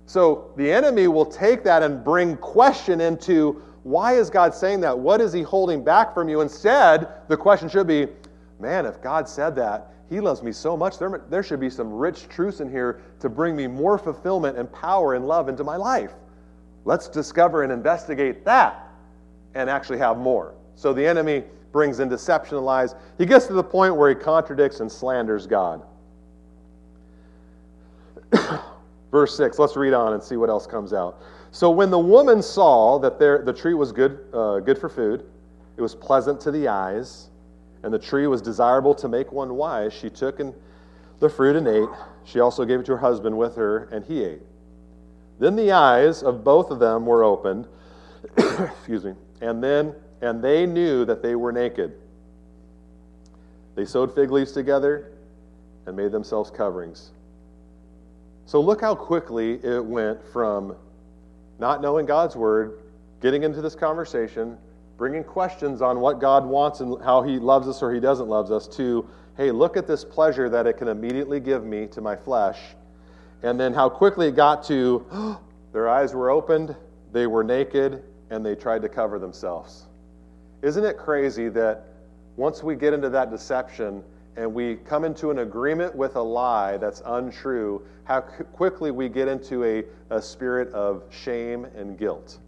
So 0.06 0.52
the 0.56 0.70
enemy 0.70 1.08
will 1.08 1.26
take 1.26 1.64
that 1.64 1.82
and 1.82 2.02
bring 2.02 2.36
question 2.36 3.00
into 3.00 3.62
why 3.84 4.14
is 4.14 4.30
God 4.30 4.54
saying 4.54 4.80
that? 4.80 4.98
What 4.98 5.20
is 5.20 5.32
He 5.32 5.42
holding 5.42 5.84
back 5.84 6.14
from 6.14 6.28
you? 6.28 6.40
Instead, 6.40 7.08
the 7.28 7.36
question 7.36 7.68
should 7.68 7.86
be, 7.86 8.08
man, 8.58 8.86
if 8.86 9.00
God 9.02 9.28
said 9.28 9.54
that, 9.56 9.93
he 10.10 10.20
loves 10.20 10.42
me 10.42 10.52
so 10.52 10.76
much. 10.76 10.98
There, 10.98 11.22
there 11.30 11.42
should 11.42 11.60
be 11.60 11.70
some 11.70 11.92
rich 11.92 12.28
truths 12.28 12.60
in 12.60 12.70
here 12.70 13.00
to 13.20 13.28
bring 13.28 13.56
me 13.56 13.66
more 13.66 13.98
fulfillment 13.98 14.58
and 14.58 14.70
power 14.72 15.14
and 15.14 15.26
love 15.26 15.48
into 15.48 15.64
my 15.64 15.76
life. 15.76 16.12
Let's 16.84 17.08
discover 17.08 17.62
and 17.62 17.72
investigate 17.72 18.44
that 18.44 18.88
and 19.54 19.70
actually 19.70 19.98
have 19.98 20.18
more. 20.18 20.54
So 20.74 20.92
the 20.92 21.06
enemy 21.06 21.44
brings 21.72 22.00
in 22.00 22.08
deception 22.08 22.56
and 22.56 22.66
lies. 22.66 22.94
He 23.18 23.26
gets 23.26 23.46
to 23.46 23.52
the 23.54 23.64
point 23.64 23.96
where 23.96 24.08
he 24.08 24.14
contradicts 24.14 24.80
and 24.80 24.90
slanders 24.90 25.46
God. 25.46 25.82
Verse 29.10 29.36
6, 29.36 29.58
let's 29.58 29.76
read 29.76 29.94
on 29.94 30.12
and 30.12 30.22
see 30.22 30.36
what 30.36 30.50
else 30.50 30.66
comes 30.66 30.92
out. 30.92 31.20
So 31.50 31.70
when 31.70 31.90
the 31.90 31.98
woman 31.98 32.42
saw 32.42 32.98
that 32.98 33.18
there, 33.18 33.42
the 33.42 33.52
tree 33.52 33.74
was 33.74 33.92
good, 33.92 34.18
uh, 34.32 34.58
good 34.60 34.76
for 34.76 34.88
food, 34.88 35.24
it 35.76 35.82
was 35.82 35.94
pleasant 35.94 36.40
to 36.42 36.50
the 36.50 36.68
eyes, 36.68 37.30
and 37.84 37.92
the 37.92 37.98
tree 37.98 38.26
was 38.26 38.40
desirable 38.40 38.94
to 38.94 39.08
make 39.08 39.30
one 39.30 39.54
wise, 39.56 39.92
she 39.92 40.08
took 40.08 40.40
and 40.40 40.54
the 41.20 41.28
fruit 41.28 41.54
and 41.54 41.68
ate. 41.68 41.88
She 42.24 42.40
also 42.40 42.64
gave 42.64 42.80
it 42.80 42.86
to 42.86 42.92
her 42.92 42.98
husband 42.98 43.36
with 43.36 43.56
her, 43.56 43.90
and 43.92 44.02
he 44.02 44.24
ate. 44.24 44.40
Then 45.38 45.54
the 45.54 45.70
eyes 45.72 46.22
of 46.22 46.42
both 46.42 46.70
of 46.70 46.78
them 46.78 47.04
were 47.04 47.22
opened, 47.22 47.68
excuse 48.38 49.04
me, 49.04 49.12
and 49.42 49.62
then 49.62 49.94
and 50.22 50.42
they 50.42 50.64
knew 50.64 51.04
that 51.04 51.22
they 51.22 51.34
were 51.34 51.52
naked. 51.52 51.92
They 53.74 53.84
sewed 53.84 54.14
fig 54.14 54.30
leaves 54.30 54.52
together 54.52 55.12
and 55.84 55.94
made 55.94 56.10
themselves 56.10 56.50
coverings. 56.50 57.10
So 58.46 58.60
look 58.60 58.80
how 58.80 58.94
quickly 58.94 59.62
it 59.62 59.84
went 59.84 60.24
from 60.32 60.74
not 61.58 61.82
knowing 61.82 62.06
God's 62.06 62.34
word, 62.34 62.78
getting 63.20 63.42
into 63.42 63.60
this 63.60 63.74
conversation, 63.74 64.56
bringing 64.96 65.24
questions 65.24 65.82
on 65.82 66.00
what 66.00 66.20
God 66.20 66.44
wants 66.44 66.80
and 66.80 67.02
how 67.02 67.22
He 67.22 67.38
loves 67.38 67.68
us 67.68 67.82
or 67.82 67.92
He 67.92 68.00
doesn't 68.00 68.28
love 68.28 68.50
us, 68.50 68.66
to, 68.76 69.08
hey, 69.36 69.50
look 69.50 69.76
at 69.76 69.86
this 69.86 70.04
pleasure 70.04 70.48
that 70.48 70.66
it 70.66 70.74
can 70.74 70.88
immediately 70.88 71.40
give 71.40 71.64
me 71.64 71.86
to 71.88 72.00
my 72.00 72.16
flesh. 72.16 72.58
And 73.42 73.58
then 73.58 73.74
how 73.74 73.88
quickly 73.88 74.28
it 74.28 74.36
got 74.36 74.64
to, 74.64 75.38
their 75.72 75.88
eyes 75.88 76.14
were 76.14 76.30
opened, 76.30 76.74
they 77.12 77.26
were 77.26 77.44
naked, 77.44 78.02
and 78.30 78.44
they 78.44 78.54
tried 78.54 78.82
to 78.82 78.88
cover 78.88 79.18
themselves. 79.18 79.84
Isn't 80.62 80.84
it 80.84 80.96
crazy 80.96 81.48
that 81.50 81.86
once 82.36 82.62
we 82.62 82.74
get 82.74 82.94
into 82.94 83.10
that 83.10 83.30
deception 83.30 84.02
and 84.36 84.52
we 84.52 84.76
come 84.76 85.04
into 85.04 85.30
an 85.30 85.40
agreement 85.40 85.94
with 85.94 86.16
a 86.16 86.22
lie 86.22 86.76
that's 86.76 87.02
untrue, 87.04 87.82
how 88.04 88.20
quickly 88.20 88.90
we 88.90 89.08
get 89.08 89.28
into 89.28 89.62
a, 89.64 89.84
a 90.10 90.20
spirit 90.20 90.72
of 90.72 91.02
shame 91.10 91.66
and 91.76 91.98
guilt? 91.98 92.38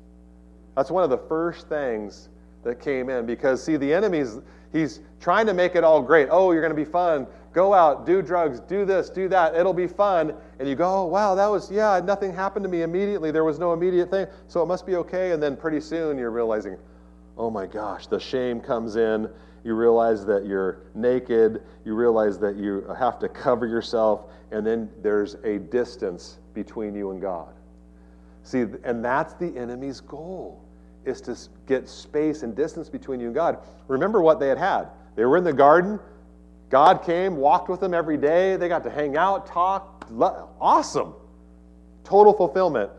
That's 0.77 0.91
one 0.91 1.05
of 1.05 1.11
the 1.11 1.19
first 1.19 1.69
things 1.69 2.29
that 2.67 2.81
came 2.81 3.09
in. 3.09 3.25
Because 3.25 3.65
see 3.65 3.77
the 3.77 3.93
enemy's 3.93 4.41
he's 4.73 5.01
trying 5.21 5.47
to 5.47 5.55
make 5.55 5.75
it 5.75 5.85
all 5.85 6.03
great. 6.03 6.29
Oh 6.31 6.53
you're 6.53 6.61
going 6.61 6.75
to 6.75 6.77
be 6.77 6.85
fun. 6.85 7.27
Go 7.53 7.73
out 7.73 8.05
do 8.05 8.21
drugs 8.21 8.61
do 8.61 8.85
this 8.85 9.09
do 9.09 9.29
that. 9.29 9.55
It'll 9.55 9.73
be 9.73 9.87
fun. 9.87 10.35
And 10.59 10.69
you 10.69 10.75
go 10.75 11.03
oh, 11.03 11.05
wow 11.07 11.35
that 11.35 11.47
was 11.47 11.71
yeah 11.71 12.01
nothing 12.05 12.35
happened 12.35 12.65
to 12.65 12.69
me 12.69 12.83
immediately. 12.83 13.31
There 13.31 13.45
was 13.45 13.59
no 13.59 13.73
immediate 13.73 14.11
thing. 14.11 14.27
So 14.49 14.63
it 14.63 14.67
must 14.67 14.85
be 14.85 14.97
okay. 14.97 15.33
And 15.33 15.43
then 15.43 15.57
pretty 15.57 15.81
soon 15.81 16.19
you're 16.19 16.31
realizing 16.31 16.77
oh 17.39 17.51
my 17.51 17.67
gosh 17.67 18.09
the 18.09 18.21
shame 18.21 18.61
comes 18.61 18.97
in. 18.97 19.31
You 19.65 19.75
realize 19.75 20.25
that 20.27 20.47
you're 20.47 20.83
naked. 20.95 21.63
You 21.85 21.95
realize 21.95 22.39
that 22.41 22.57
you 22.57 22.85
have 22.99 23.19
to 23.21 23.29
cover 23.29 23.67
yourself. 23.67 24.27
And 24.53 24.65
then 24.67 24.91
there's 25.03 25.35
a 25.45 25.59
distance 25.59 26.39
between 26.55 26.95
you 26.95 27.11
and 27.13 27.21
god. 27.21 27.55
See 28.43 28.65
and 28.85 29.05
that's 29.05 29.35
the 29.35 29.57
enemy's 29.57 30.01
goal 30.01 30.66
is 31.07 31.21
to 31.23 31.37
get 31.67 31.89
space 31.89 32.43
and 32.43 32.55
distance 32.55 32.89
between 32.89 33.21
you 33.21 33.27
and 33.27 33.35
God. 33.35 33.59
Remember 33.89 34.21
what 34.21 34.41
they 34.41 34.49
had 34.49 34.59
had. 34.59 34.89
They 35.15 35.25
were 35.25 35.37
in 35.37 35.45
the 35.45 35.53
garden. 35.53 35.99
God 36.69 37.05
came, 37.05 37.37
walked 37.37 37.69
with 37.69 37.81
them 37.81 37.95
every 37.95 38.17
day. 38.17 38.57
They 38.57 38.69
got 38.69 38.83
to 38.85 38.91
hang 38.91 39.17
out, 39.17 39.47
talk. 39.47 40.09
Awesome. 40.61 41.15
Total 42.05 42.33
fulfillment. 42.33 42.91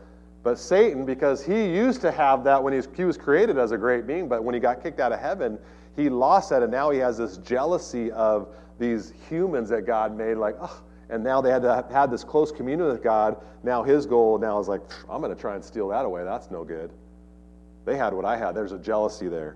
But 0.43 0.57
Satan, 0.57 1.05
because 1.05 1.43
he 1.43 1.65
used 1.65 1.99
to 2.01 2.11
have 2.11 2.45
that 2.45 2.63
when 2.63 2.71
he 2.71 3.03
was, 3.03 3.17
created 3.17 3.57
as 3.57 3.71
a 3.71 3.77
great 3.77 4.07
being, 4.07 4.29
but 4.29 4.43
when 4.43 4.53
he 4.53 4.61
got 4.61 4.81
kicked 4.81 5.01
out 5.01 5.11
of 5.11 5.19
heaven, 5.19 5.59
he 5.97 6.09
lost 6.09 6.51
that, 6.51 6.63
and 6.63 6.71
now 6.71 6.89
he 6.89 6.99
has 6.99 7.17
this 7.17 7.37
jealousy 7.37 8.11
of 8.11 8.47
these 8.79 9.13
humans 9.27 9.67
that 9.69 9.85
God 9.85 10.15
made, 10.15 10.35
like, 10.35 10.55
and 11.09 11.23
now 11.23 11.41
they 11.41 11.49
had 11.49 11.63
to 11.63 11.85
have 11.91 12.11
this 12.11 12.23
close 12.23 12.51
communion 12.51 12.87
with 12.87 13.03
God. 13.03 13.35
Now 13.63 13.83
his 13.83 14.05
goal 14.05 14.37
now 14.37 14.59
is 14.59 14.67
like, 14.67 14.81
I'm 15.09 15.21
going 15.21 15.35
to 15.35 15.41
try 15.41 15.55
and 15.55 15.65
steal 15.65 15.89
that 15.89 16.05
away. 16.05 16.23
That's 16.23 16.49
no 16.51 16.63
good. 16.63 16.91
They 17.87 17.95
had 17.95 18.13
what 18.13 18.25
I 18.25 18.35
had. 18.35 18.53
There's 18.53 18.73
a 18.73 18.77
jealousy 18.77 19.29
there. 19.29 19.55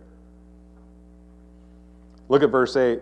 Look 2.30 2.44
at 2.44 2.50
verse 2.50 2.78
8. 2.78 3.02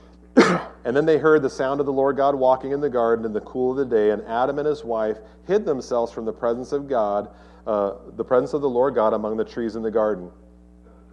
and 0.84 0.96
then 0.96 1.04
they 1.04 1.18
heard 1.18 1.42
the 1.42 1.50
sound 1.50 1.80
of 1.80 1.86
the 1.86 1.92
Lord 1.92 2.16
God 2.16 2.36
walking 2.36 2.70
in 2.70 2.80
the 2.80 2.88
garden 2.88 3.26
in 3.26 3.32
the 3.32 3.40
cool 3.40 3.72
of 3.72 3.76
the 3.76 3.84
day, 3.84 4.10
and 4.10 4.22
Adam 4.22 4.60
and 4.60 4.68
his 4.68 4.84
wife 4.84 5.18
hid 5.48 5.64
themselves 5.64 6.12
from 6.12 6.24
the 6.24 6.32
presence 6.32 6.70
of 6.70 6.88
God, 6.88 7.28
uh, 7.66 7.94
the 8.14 8.24
presence 8.24 8.52
of 8.52 8.60
the 8.60 8.68
Lord 8.68 8.94
God 8.94 9.14
among 9.14 9.36
the 9.36 9.44
trees 9.44 9.74
in 9.74 9.82
the 9.82 9.90
garden. 9.90 10.30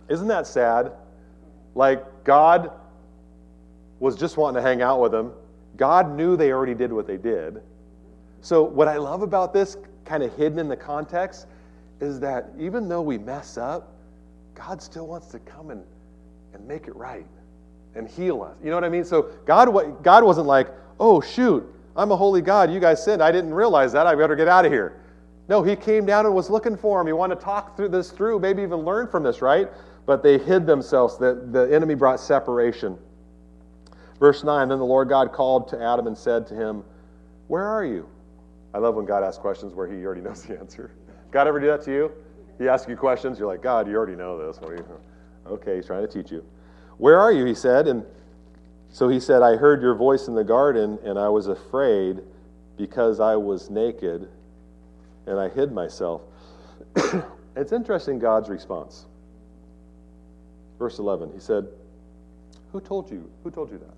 Isn't 0.09 0.27
that 0.27 0.45
sad? 0.45 0.91
Like 1.73 2.23
God 2.23 2.69
was 3.97 4.15
just 4.15 4.37
wanting 4.37 4.61
to 4.61 4.69
hang 4.69 4.83
out 4.83 5.01
with 5.01 5.11
them. 5.11 5.33
God 5.75 6.15
knew 6.15 6.37
they 6.37 6.51
already 6.51 6.75
did 6.75 6.93
what 6.93 7.07
they 7.07 7.17
did. 7.17 7.63
So, 8.41 8.61
what 8.61 8.87
I 8.87 8.97
love 8.97 9.23
about 9.23 9.53
this, 9.53 9.75
kind 10.05 10.21
of 10.21 10.35
hidden 10.37 10.59
in 10.59 10.67
the 10.67 10.77
context, 10.77 11.47
is 11.99 12.19
that 12.19 12.49
even 12.59 12.87
though 12.87 13.01
we 13.01 13.17
mess 13.17 13.57
up, 13.57 13.93
God 14.53 14.81
still 14.81 15.07
wants 15.07 15.27
to 15.27 15.39
come 15.39 15.69
and, 15.69 15.83
and 16.53 16.67
make 16.67 16.87
it 16.87 16.95
right 16.95 17.25
and 17.95 18.07
heal 18.07 18.41
us. 18.41 18.55
You 18.63 18.69
know 18.69 18.75
what 18.75 18.83
I 18.83 18.89
mean? 18.89 19.05
So, 19.05 19.31
God, 19.45 20.03
God 20.03 20.23
wasn't 20.23 20.47
like, 20.47 20.67
oh, 20.99 21.21
shoot, 21.21 21.65
I'm 21.95 22.11
a 22.11 22.15
holy 22.15 22.41
God. 22.41 22.71
You 22.71 22.79
guys 22.79 23.03
sinned. 23.03 23.23
I 23.23 23.31
didn't 23.31 23.53
realize 23.53 23.93
that. 23.93 24.05
I 24.05 24.15
better 24.15 24.35
get 24.35 24.47
out 24.47 24.65
of 24.65 24.71
here. 24.71 25.01
No, 25.47 25.61
he 25.63 25.75
came 25.75 26.05
down 26.05 26.25
and 26.25 26.33
was 26.33 26.49
looking 26.49 26.75
for 26.75 26.99
him. 26.99 27.07
He 27.07 27.13
wanted 27.13 27.35
to 27.35 27.41
talk 27.41 27.77
through 27.77 27.89
this 27.89 28.11
through, 28.11 28.39
maybe 28.39 28.63
even 28.63 28.79
learn 28.79 29.07
from 29.07 29.23
this, 29.23 29.41
right? 29.41 29.69
But 30.05 30.23
they 30.23 30.37
hid 30.37 30.65
themselves. 30.65 31.17
The, 31.17 31.47
the 31.51 31.73
enemy 31.73 31.95
brought 31.95 32.19
separation. 32.19 32.97
Verse 34.19 34.43
9 34.43 34.69
Then 34.69 34.79
the 34.79 34.85
Lord 34.85 35.07
God 35.07 35.31
called 35.31 35.67
to 35.69 35.81
Adam 35.81 36.07
and 36.07 36.17
said 36.17 36.47
to 36.47 36.55
him, 36.55 36.83
Where 37.47 37.65
are 37.65 37.85
you? 37.85 38.09
I 38.73 38.79
love 38.79 38.95
when 38.95 39.05
God 39.05 39.23
asks 39.23 39.39
questions 39.39 39.73
where 39.73 39.87
he 39.87 40.05
already 40.05 40.21
knows 40.21 40.43
the 40.43 40.59
answer. 40.59 40.91
God 41.31 41.47
ever 41.47 41.59
do 41.59 41.67
that 41.67 41.81
to 41.83 41.91
you? 41.91 42.11
He 42.57 42.69
asks 42.69 42.87
you 42.87 42.95
questions, 42.95 43.37
you're 43.37 43.47
like, 43.47 43.61
God, 43.61 43.87
you 43.87 43.95
already 43.95 44.15
know 44.15 44.45
this. 44.45 44.59
Okay, 45.47 45.75
he's 45.75 45.85
trying 45.85 46.01
to 46.01 46.11
teach 46.11 46.31
you. 46.31 46.43
Where 46.97 47.19
are 47.19 47.31
you? 47.31 47.45
He 47.45 47.53
said. 47.53 47.87
And 47.87 48.03
so 48.89 49.07
he 49.09 49.19
said, 49.19 49.43
I 49.43 49.55
heard 49.55 49.79
your 49.79 49.93
voice 49.93 50.27
in 50.27 50.33
the 50.33 50.43
garden, 50.43 50.97
and 51.03 51.19
I 51.19 51.29
was 51.29 51.47
afraid 51.47 52.21
because 52.77 53.19
I 53.19 53.35
was 53.35 53.69
naked, 53.69 54.27
and 55.27 55.39
I 55.39 55.49
hid 55.49 55.71
myself. 55.71 56.21
it's 57.55 57.71
interesting 57.71 58.17
God's 58.17 58.49
response. 58.49 59.05
Verse 60.79 60.97
11, 60.97 61.31
he 61.33 61.39
said, 61.39 61.67
Who 62.71 62.81
told 62.81 63.11
you? 63.11 63.29
Who 63.43 63.51
told 63.51 63.71
you 63.71 63.77
that? 63.77 63.93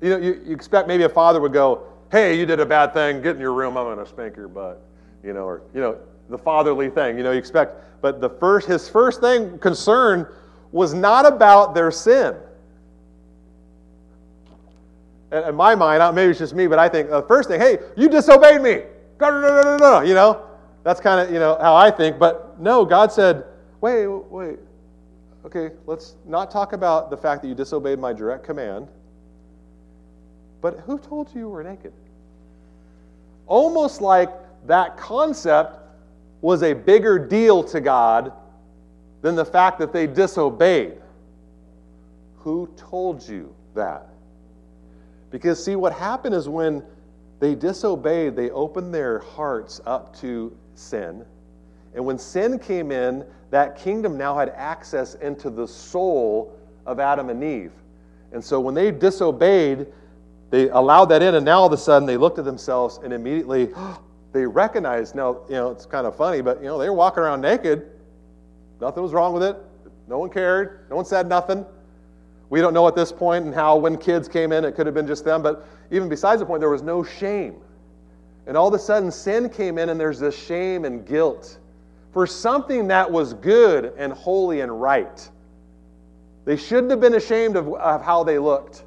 You 0.00 0.10
know, 0.10 0.16
you, 0.18 0.40
you 0.46 0.54
expect 0.54 0.88
maybe 0.88 1.02
a 1.04 1.08
father 1.08 1.40
would 1.40 1.52
go, 1.52 1.82
Hey, 2.10 2.38
you 2.38 2.46
did 2.46 2.60
a 2.60 2.66
bad 2.66 2.94
thing, 2.94 3.20
get 3.20 3.36
in 3.36 3.42
your 3.42 3.52
room, 3.52 3.76
I'm 3.76 3.84
going 3.84 3.98
to 3.98 4.06
spank 4.06 4.36
your 4.36 4.48
butt. 4.48 4.82
You 5.22 5.32
know, 5.32 5.44
or, 5.44 5.62
you 5.74 5.80
know, 5.80 5.98
the 6.28 6.38
fatherly 6.38 6.90
thing, 6.90 7.16
you 7.16 7.24
know, 7.24 7.32
you 7.32 7.38
expect. 7.38 8.00
But 8.00 8.20
the 8.20 8.30
first, 8.30 8.68
his 8.68 8.88
first 8.88 9.20
thing, 9.20 9.58
concern 9.58 10.26
was 10.72 10.94
not 10.94 11.26
about 11.26 11.74
their 11.74 11.90
sin. 11.90 12.36
And 15.30 15.46
in 15.46 15.54
my 15.54 15.74
mind, 15.74 16.14
maybe 16.14 16.30
it's 16.30 16.38
just 16.38 16.54
me, 16.54 16.66
but 16.66 16.78
I 16.78 16.88
think 16.88 17.10
the 17.10 17.22
first 17.22 17.48
thing, 17.48 17.60
hey, 17.60 17.78
you 17.96 18.08
disobeyed 18.08 18.62
me. 18.62 18.82
You 19.20 20.14
know, 20.14 20.46
that's 20.84 21.00
kind 21.00 21.20
of, 21.20 21.32
you 21.32 21.38
know, 21.38 21.58
how 21.60 21.74
I 21.74 21.90
think. 21.90 22.18
But 22.18 22.60
no, 22.60 22.84
God 22.84 23.10
said, 23.10 23.44
wait, 23.80 24.06
wait. 24.06 24.58
Okay, 25.44 25.70
let's 25.86 26.16
not 26.26 26.50
talk 26.50 26.72
about 26.72 27.10
the 27.10 27.16
fact 27.16 27.42
that 27.42 27.48
you 27.48 27.54
disobeyed 27.54 27.98
my 27.98 28.12
direct 28.12 28.44
command. 28.44 28.88
But 30.60 30.80
who 30.80 30.98
told 30.98 31.34
you 31.34 31.40
you 31.40 31.48
were 31.48 31.64
naked? 31.64 31.92
Almost 33.46 34.00
like 34.00 34.30
that 34.66 34.96
concept 34.96 35.78
was 36.40 36.62
a 36.62 36.72
bigger 36.72 37.18
deal 37.18 37.64
to 37.64 37.80
God 37.80 38.32
than 39.22 39.34
the 39.34 39.44
fact 39.44 39.78
that 39.78 39.92
they 39.92 40.06
disobeyed. 40.06 40.94
Who 42.38 42.68
told 42.76 43.26
you 43.26 43.54
that? 43.74 44.08
Because, 45.30 45.62
see, 45.62 45.76
what 45.76 45.92
happened 45.92 46.34
is 46.34 46.48
when 46.48 46.82
they 47.40 47.54
disobeyed, 47.54 48.36
they 48.36 48.50
opened 48.50 48.94
their 48.94 49.20
hearts 49.20 49.80
up 49.86 50.16
to 50.20 50.56
sin. 50.74 51.24
And 51.94 52.04
when 52.04 52.18
sin 52.18 52.58
came 52.58 52.92
in, 52.92 53.24
that 53.50 53.76
kingdom 53.76 54.16
now 54.16 54.36
had 54.36 54.50
access 54.50 55.14
into 55.16 55.50
the 55.50 55.66
soul 55.66 56.56
of 56.86 57.00
Adam 57.00 57.30
and 57.30 57.42
Eve. 57.42 57.72
And 58.32 58.44
so 58.44 58.60
when 58.60 58.74
they 58.74 58.90
disobeyed, 58.90 59.86
they 60.50 60.68
allowed 60.70 61.06
that 61.06 61.22
in, 61.22 61.34
and 61.34 61.44
now 61.44 61.60
all 61.60 61.66
of 61.66 61.72
a 61.72 61.76
sudden 61.76 62.06
they 62.06 62.16
looked 62.16 62.38
at 62.38 62.44
themselves 62.44 62.98
and 63.02 63.12
immediately 63.12 63.70
oh, 63.76 64.00
they 64.32 64.46
recognized. 64.46 65.14
Now, 65.14 65.40
you 65.48 65.54
know, 65.54 65.70
it's 65.70 65.86
kind 65.86 66.06
of 66.06 66.16
funny, 66.16 66.40
but 66.40 66.58
you 66.58 66.66
know, 66.66 66.78
they 66.78 66.88
were 66.88 66.96
walking 66.96 67.22
around 67.22 67.40
naked. 67.40 67.90
Nothing 68.80 69.02
was 69.02 69.12
wrong 69.12 69.32
with 69.32 69.42
it. 69.42 69.56
No 70.06 70.18
one 70.18 70.30
cared. 70.30 70.86
No 70.90 70.96
one 70.96 71.04
said 71.04 71.28
nothing. 71.28 71.64
We 72.50 72.60
don't 72.60 72.72
know 72.72 72.88
at 72.88 72.94
this 72.94 73.12
point 73.12 73.44
and 73.44 73.54
how 73.54 73.76
when 73.76 73.96
kids 73.98 74.28
came 74.28 74.52
in, 74.52 74.64
it 74.64 74.74
could 74.74 74.86
have 74.86 74.94
been 74.94 75.06
just 75.06 75.24
them, 75.24 75.42
but 75.42 75.66
even 75.90 76.08
besides 76.08 76.40
the 76.40 76.46
point, 76.46 76.60
there 76.60 76.70
was 76.70 76.82
no 76.82 77.02
shame. 77.02 77.56
And 78.46 78.56
all 78.56 78.68
of 78.68 78.74
a 78.74 78.78
sudden, 78.78 79.10
sin 79.10 79.50
came 79.50 79.76
in, 79.76 79.90
and 79.90 80.00
there's 80.00 80.18
this 80.18 80.38
shame 80.38 80.86
and 80.86 81.06
guilt 81.06 81.58
for 82.12 82.26
something 82.26 82.88
that 82.88 83.10
was 83.10 83.34
good 83.34 83.92
and 83.98 84.12
holy 84.12 84.60
and 84.60 84.80
right. 84.80 85.28
They 86.46 86.56
shouldn't 86.56 86.90
have 86.90 87.00
been 87.00 87.14
ashamed 87.14 87.56
of, 87.56 87.72
of 87.74 88.02
how 88.02 88.24
they 88.24 88.38
looked. 88.38 88.84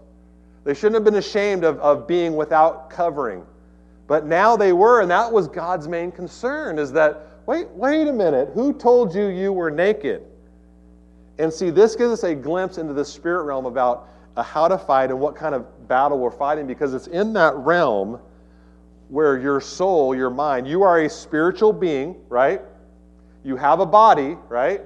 They 0.64 0.74
shouldn't 0.74 0.96
have 0.96 1.04
been 1.04 1.16
ashamed 1.16 1.64
of, 1.64 1.80
of 1.80 2.08
being 2.08 2.36
without 2.36 2.90
covering. 2.90 3.46
But 4.12 4.26
now 4.26 4.58
they 4.58 4.74
were, 4.74 5.00
and 5.00 5.10
that 5.10 5.32
was 5.32 5.48
God's 5.48 5.88
main 5.88 6.12
concern 6.12 6.78
is 6.78 6.92
that 6.92 7.32
Wait, 7.46 7.70
wait 7.70 8.08
a 8.08 8.14
minute. 8.14 8.50
Who 8.54 8.74
told 8.74 9.16
you 9.16 9.28
you 9.28 9.52
were 9.52 9.72
naked? 9.72 10.24
And 11.40 11.52
see, 11.52 11.70
this 11.70 11.96
gives 11.96 12.12
us 12.12 12.24
a 12.24 12.36
glimpse 12.36 12.78
into 12.78 12.94
the 12.94 13.06
spirit 13.06 13.44
realm 13.44 13.66
about 13.66 14.10
uh, 14.36 14.44
how 14.44 14.68
to 14.68 14.78
fight 14.78 15.10
and 15.10 15.20
what 15.20 15.36
kind 15.36 15.56
of 15.56 15.88
battle 15.88 16.20
we're 16.20 16.30
fighting 16.30 16.68
because 16.68 16.94
it's 16.94 17.08
in 17.08 17.34
that 17.34 17.56
realm 17.56 18.20
where 19.10 19.40
your 19.40 19.60
soul, 19.60 20.16
your 20.16 20.30
mind, 20.30 20.68
you 20.68 20.84
are 20.84 21.02
a 21.02 21.10
spiritual 21.10 21.74
being, 21.74 22.16
right? 22.30 22.62
You 23.44 23.56
have 23.56 23.80
a 23.80 23.86
body, 23.86 24.38
right? 24.48 24.82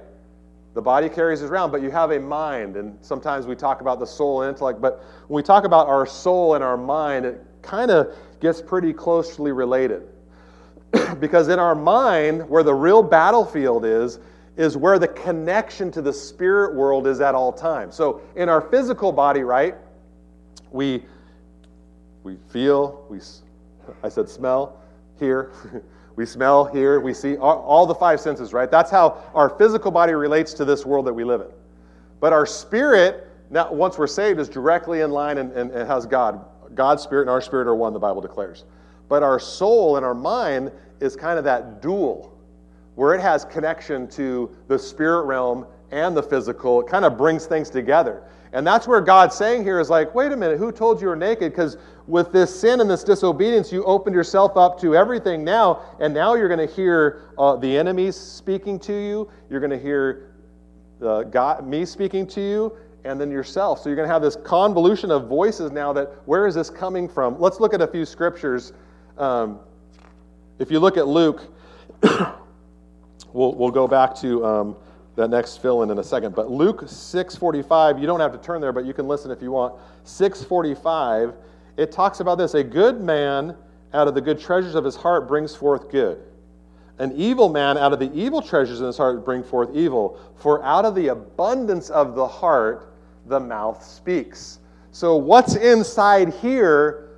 The 0.74 0.82
body 0.82 1.08
carries 1.08 1.42
us 1.42 1.50
around, 1.50 1.70
but 1.70 1.82
you 1.82 1.90
have 1.90 2.10
a 2.10 2.18
mind. 2.18 2.76
And 2.76 2.96
sometimes 3.02 3.46
we 3.46 3.54
talk 3.54 3.80
about 3.80 4.00
the 4.00 4.06
soul 4.06 4.42
and 4.42 4.48
intellect, 4.48 4.80
but 4.80 5.04
when 5.28 5.36
we 5.36 5.42
talk 5.42 5.64
about 5.64 5.88
our 5.88 6.06
soul 6.06 6.54
and 6.54 6.64
our 6.64 6.76
mind, 6.76 7.26
it 7.26 7.44
kind 7.62 7.90
of 7.90 8.14
gets 8.40 8.60
pretty 8.62 8.92
closely 8.92 9.52
related. 9.52 10.06
because 11.20 11.48
in 11.48 11.58
our 11.58 11.74
mind, 11.74 12.48
where 12.48 12.62
the 12.62 12.74
real 12.74 13.02
battlefield 13.02 13.84
is, 13.84 14.18
is 14.56 14.76
where 14.76 14.98
the 14.98 15.08
connection 15.08 15.90
to 15.90 16.00
the 16.00 16.12
spirit 16.12 16.74
world 16.74 17.06
is 17.06 17.20
at 17.20 17.34
all 17.34 17.52
times. 17.52 17.94
So 17.94 18.20
in 18.36 18.48
our 18.48 18.60
physical 18.60 19.12
body, 19.12 19.42
right, 19.42 19.74
we 20.70 21.02
we 22.26 22.36
feel, 22.50 23.04
we 23.08 23.20
I 24.02 24.08
said 24.08 24.28
smell, 24.28 24.80
hear, 25.20 25.52
we 26.16 26.26
smell, 26.26 26.64
hear, 26.64 26.98
we 26.98 27.14
see 27.14 27.36
all, 27.36 27.60
all 27.60 27.86
the 27.86 27.94
five 27.94 28.20
senses, 28.20 28.52
right? 28.52 28.68
That's 28.68 28.90
how 28.90 29.22
our 29.32 29.48
physical 29.48 29.92
body 29.92 30.12
relates 30.12 30.52
to 30.54 30.64
this 30.64 30.84
world 30.84 31.06
that 31.06 31.12
we 31.12 31.22
live 31.22 31.40
in. 31.42 31.46
But 32.18 32.32
our 32.32 32.44
spirit, 32.44 33.28
now 33.48 33.72
once 33.72 33.96
we're 33.96 34.08
saved, 34.08 34.40
is 34.40 34.48
directly 34.48 35.02
in 35.02 35.12
line 35.12 35.38
and, 35.38 35.52
and, 35.52 35.70
and 35.70 35.86
has 35.88 36.04
God. 36.04 36.44
God's 36.76 37.02
spirit 37.02 37.22
and 37.22 37.30
our 37.30 37.40
spirit 37.40 37.66
are 37.66 37.74
one, 37.74 37.92
the 37.92 37.98
Bible 37.98 38.20
declares. 38.20 38.64
But 39.08 39.22
our 39.22 39.40
soul 39.40 39.96
and 39.96 40.06
our 40.06 40.14
mind 40.14 40.70
is 41.00 41.16
kind 41.16 41.38
of 41.38 41.44
that 41.44 41.82
dual, 41.82 42.38
where 42.94 43.14
it 43.14 43.20
has 43.20 43.44
connection 43.44 44.08
to 44.08 44.54
the 44.68 44.78
spirit 44.78 45.24
realm 45.24 45.66
and 45.90 46.16
the 46.16 46.22
physical. 46.22 46.80
It 46.80 46.88
kind 46.88 47.04
of 47.04 47.16
brings 47.16 47.46
things 47.46 47.70
together. 47.70 48.22
And 48.52 48.66
that's 48.66 48.86
where 48.86 49.00
God's 49.00 49.36
saying 49.36 49.64
here 49.64 49.80
is 49.80 49.90
like, 49.90 50.14
wait 50.14 50.32
a 50.32 50.36
minute, 50.36 50.58
who 50.58 50.72
told 50.72 50.98
you 50.98 51.02
you 51.02 51.08
were 51.08 51.16
naked? 51.16 51.52
Because 51.52 51.76
with 52.06 52.32
this 52.32 52.58
sin 52.58 52.80
and 52.80 52.88
this 52.88 53.04
disobedience, 53.04 53.70
you 53.72 53.84
opened 53.84 54.14
yourself 54.14 54.56
up 54.56 54.80
to 54.80 54.96
everything 54.96 55.44
now, 55.44 55.82
and 56.00 56.14
now 56.14 56.34
you're 56.34 56.48
going 56.48 56.66
to 56.66 56.74
hear 56.74 57.22
uh, 57.36 57.56
the 57.56 57.76
enemies 57.76 58.16
speaking 58.16 58.78
to 58.80 58.92
you. 58.92 59.28
You're 59.50 59.60
going 59.60 59.70
to 59.70 59.78
hear 59.78 60.32
uh, 61.02 61.24
God, 61.24 61.66
me 61.66 61.84
speaking 61.84 62.26
to 62.28 62.40
you, 62.40 62.72
and 63.06 63.20
then 63.20 63.30
yourself. 63.30 63.80
So 63.80 63.88
you're 63.88 63.96
going 63.96 64.08
to 64.08 64.12
have 64.12 64.22
this 64.22 64.36
convolution 64.36 65.10
of 65.10 65.28
voices 65.28 65.72
now 65.72 65.92
that 65.94 66.10
where 66.26 66.46
is 66.46 66.54
this 66.54 66.70
coming 66.70 67.08
from? 67.08 67.40
Let's 67.40 67.60
look 67.60 67.72
at 67.72 67.80
a 67.80 67.86
few 67.86 68.04
scriptures 68.04 68.72
um, 69.18 69.60
if 70.58 70.70
you 70.70 70.80
look 70.80 70.96
at 70.96 71.06
Luke, 71.06 71.42
we'll, 73.32 73.54
we'll 73.54 73.70
go 73.70 73.86
back 73.86 74.14
to 74.16 74.44
um, 74.44 74.76
that 75.14 75.28
next 75.28 75.58
fill 75.62 75.82
in 75.82 75.90
in 75.90 75.98
a 75.98 76.04
second. 76.04 76.34
But 76.34 76.50
Luke 76.50 76.82
6:45, 76.82 78.00
you 78.00 78.06
don't 78.06 78.20
have 78.20 78.32
to 78.32 78.38
turn 78.38 78.60
there, 78.60 78.72
but 78.72 78.84
you 78.84 78.92
can 78.92 79.08
listen 79.08 79.30
if 79.30 79.42
you 79.42 79.50
want. 79.50 79.74
6:45, 80.04 81.34
it 81.76 81.92
talks 81.92 82.20
about 82.20 82.36
this: 82.36 82.54
a 82.54 82.64
good 82.64 83.00
man 83.00 83.54
out 83.92 84.08
of 84.08 84.14
the 84.14 84.20
good 84.20 84.40
treasures 84.40 84.74
of 84.74 84.84
his 84.84 84.96
heart 84.96 85.28
brings 85.28 85.54
forth 85.54 85.90
good. 85.90 86.22
An 86.98 87.12
evil 87.14 87.50
man 87.50 87.76
out 87.76 87.92
of 87.92 87.98
the 87.98 88.10
evil 88.14 88.40
treasures 88.40 88.80
in 88.80 88.86
his 88.86 88.96
heart 88.96 89.24
bring 89.24 89.42
forth 89.42 89.74
evil. 89.74 90.18
For 90.36 90.64
out 90.64 90.86
of 90.86 90.94
the 90.94 91.08
abundance 91.08 91.90
of 91.90 92.14
the 92.14 92.26
heart, 92.26 92.94
the 93.28 93.40
mouth 93.40 93.84
speaks. 93.84 94.60
So, 94.92 95.16
what's 95.16 95.56
inside 95.56 96.32
here, 96.34 97.10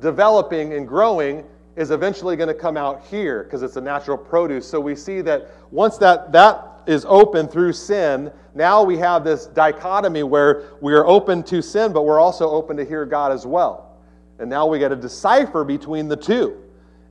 developing 0.00 0.74
and 0.74 0.86
growing, 0.86 1.44
is 1.76 1.90
eventually 1.90 2.36
going 2.36 2.48
to 2.48 2.54
come 2.54 2.76
out 2.76 3.04
here 3.06 3.44
because 3.44 3.62
it's 3.62 3.76
a 3.76 3.80
natural 3.80 4.18
produce. 4.18 4.68
So, 4.68 4.80
we 4.80 4.94
see 4.94 5.20
that 5.22 5.48
once 5.70 5.96
that, 5.98 6.32
that 6.32 6.82
is 6.86 7.04
open 7.08 7.48
through 7.48 7.72
sin, 7.72 8.30
now 8.54 8.82
we 8.82 8.98
have 8.98 9.24
this 9.24 9.46
dichotomy 9.46 10.22
where 10.22 10.64
we 10.80 10.92
are 10.92 11.06
open 11.06 11.42
to 11.44 11.62
sin, 11.62 11.92
but 11.92 12.02
we're 12.02 12.20
also 12.20 12.50
open 12.50 12.76
to 12.76 12.84
hear 12.84 13.04
God 13.04 13.32
as 13.32 13.46
well. 13.46 13.96
And 14.38 14.50
now 14.50 14.66
we 14.66 14.78
got 14.78 14.88
to 14.88 14.96
decipher 14.96 15.64
between 15.64 16.08
the 16.08 16.16
two. 16.16 16.60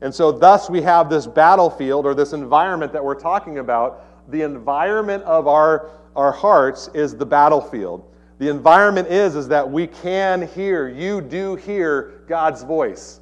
And 0.01 0.13
so, 0.13 0.31
thus, 0.31 0.69
we 0.69 0.81
have 0.81 1.09
this 1.09 1.25
battlefield 1.25 2.05
or 2.05 2.13
this 2.13 2.33
environment 2.33 2.91
that 2.91 3.03
we're 3.03 3.19
talking 3.19 3.59
about. 3.59 4.05
The 4.29 4.41
environment 4.41 5.23
of 5.23 5.47
our, 5.47 5.89
our 6.15 6.31
hearts 6.31 6.89
is 6.93 7.15
the 7.15 7.25
battlefield. 7.25 8.05
The 8.39 8.49
environment 8.49 9.07
is, 9.07 9.35
is 9.35 9.47
that 9.47 9.69
we 9.69 9.87
can 9.87 10.47
hear, 10.49 10.89
you 10.89 11.21
do 11.21 11.55
hear 11.55 12.23
God's 12.27 12.63
voice. 12.63 13.19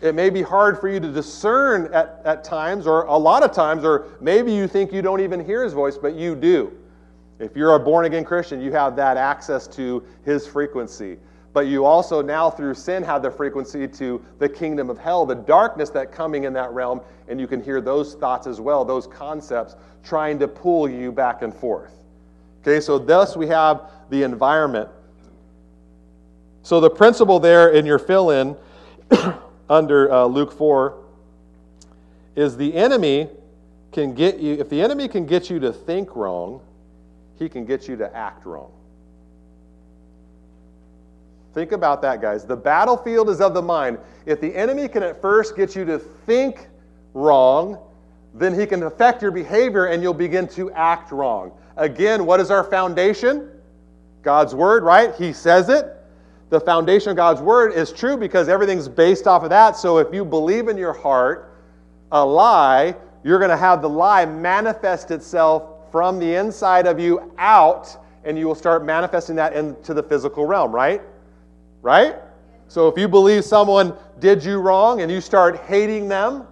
It 0.00 0.14
may 0.14 0.30
be 0.30 0.42
hard 0.42 0.78
for 0.78 0.88
you 0.88 1.00
to 1.00 1.10
discern 1.10 1.92
at, 1.92 2.20
at 2.24 2.44
times, 2.44 2.86
or 2.86 3.04
a 3.04 3.16
lot 3.16 3.42
of 3.42 3.52
times, 3.52 3.84
or 3.84 4.06
maybe 4.20 4.52
you 4.52 4.68
think 4.68 4.92
you 4.92 5.02
don't 5.02 5.20
even 5.20 5.44
hear 5.44 5.64
his 5.64 5.72
voice, 5.72 5.98
but 5.98 6.14
you 6.14 6.36
do. 6.36 6.72
If 7.38 7.56
you're 7.56 7.74
a 7.74 7.80
born 7.80 8.04
again 8.04 8.24
Christian, 8.24 8.60
you 8.60 8.72
have 8.72 8.94
that 8.96 9.16
access 9.16 9.66
to 9.68 10.04
his 10.24 10.46
frequency. 10.46 11.18
But 11.52 11.66
you 11.66 11.84
also 11.84 12.20
now, 12.22 12.50
through 12.50 12.74
sin, 12.74 13.02
have 13.02 13.22
the 13.22 13.30
frequency 13.30 13.88
to 13.88 14.24
the 14.38 14.48
kingdom 14.48 14.90
of 14.90 14.98
hell, 14.98 15.24
the 15.24 15.34
darkness 15.34 15.90
that 15.90 16.12
coming 16.12 16.44
in 16.44 16.52
that 16.52 16.72
realm, 16.72 17.00
and 17.26 17.40
you 17.40 17.46
can 17.46 17.62
hear 17.62 17.80
those 17.80 18.14
thoughts 18.14 18.46
as 18.46 18.60
well, 18.60 18.84
those 18.84 19.06
concepts 19.06 19.74
trying 20.04 20.38
to 20.38 20.46
pull 20.46 20.88
you 20.88 21.10
back 21.10 21.42
and 21.42 21.54
forth. 21.54 21.97
Okay, 22.68 22.80
so 22.80 22.98
thus 22.98 23.34
we 23.34 23.46
have 23.46 23.90
the 24.10 24.24
environment. 24.24 24.90
So 26.62 26.80
the 26.80 26.90
principle 26.90 27.40
there 27.40 27.70
in 27.70 27.86
your 27.86 27.98
fill 27.98 28.28
in 28.28 28.54
under 29.70 30.12
uh, 30.12 30.26
Luke 30.26 30.52
4 30.52 31.02
is 32.36 32.58
the 32.58 32.74
enemy 32.74 33.30
can 33.90 34.12
get 34.12 34.38
you, 34.38 34.52
if 34.52 34.68
the 34.68 34.82
enemy 34.82 35.08
can 35.08 35.24
get 35.24 35.48
you 35.48 35.58
to 35.60 35.72
think 35.72 36.14
wrong, 36.14 36.60
he 37.38 37.48
can 37.48 37.64
get 37.64 37.88
you 37.88 37.96
to 37.96 38.14
act 38.14 38.44
wrong. 38.44 38.70
Think 41.54 41.72
about 41.72 42.02
that, 42.02 42.20
guys. 42.20 42.44
The 42.44 42.56
battlefield 42.56 43.30
is 43.30 43.40
of 43.40 43.54
the 43.54 43.62
mind. 43.62 43.96
If 44.26 44.42
the 44.42 44.54
enemy 44.54 44.88
can 44.88 45.02
at 45.02 45.22
first 45.22 45.56
get 45.56 45.74
you 45.74 45.86
to 45.86 45.98
think 45.98 46.68
wrong, 47.14 47.78
then 48.34 48.52
he 48.52 48.66
can 48.66 48.82
affect 48.82 49.22
your 49.22 49.30
behavior 49.30 49.86
and 49.86 50.02
you'll 50.02 50.12
begin 50.12 50.46
to 50.48 50.70
act 50.72 51.12
wrong. 51.12 51.50
Again, 51.78 52.26
what 52.26 52.40
is 52.40 52.50
our 52.50 52.64
foundation? 52.64 53.50
God's 54.22 54.54
word, 54.54 54.82
right? 54.82 55.14
He 55.14 55.32
says 55.32 55.70
it 55.70 55.98
the 56.50 56.60
foundation 56.60 57.10
of 57.10 57.16
God's 57.16 57.42
word 57.42 57.72
is 57.72 57.92
true 57.92 58.16
because 58.16 58.48
everything's 58.48 58.88
based 58.88 59.26
off 59.26 59.42
of 59.42 59.50
that. 59.50 59.76
So 59.76 59.98
if 59.98 60.12
you 60.14 60.24
believe 60.24 60.68
in 60.68 60.78
your 60.78 60.92
heart 60.92 61.54
a 62.10 62.24
lie, 62.24 62.96
you're 63.22 63.38
going 63.38 63.50
to 63.50 63.56
have 63.56 63.82
the 63.82 63.88
lie 63.88 64.24
manifest 64.24 65.10
itself 65.10 65.92
from 65.92 66.18
the 66.18 66.34
inside 66.34 66.86
of 66.86 66.98
you 66.98 67.32
out, 67.38 67.96
and 68.24 68.38
you 68.38 68.46
will 68.46 68.54
start 68.54 68.84
manifesting 68.84 69.36
that 69.36 69.52
into 69.52 69.92
the 69.92 70.02
physical 70.02 70.46
realm, 70.46 70.72
right? 70.72 71.02
Right? 71.82 72.16
So 72.68 72.88
if 72.88 72.98
you 72.98 73.08
believe 73.08 73.44
someone 73.44 73.94
did 74.18 74.44
you 74.44 74.58
wrong 74.58 75.02
and 75.02 75.10
you 75.10 75.20
start 75.20 75.56
hating 75.60 76.08
them 76.08 76.46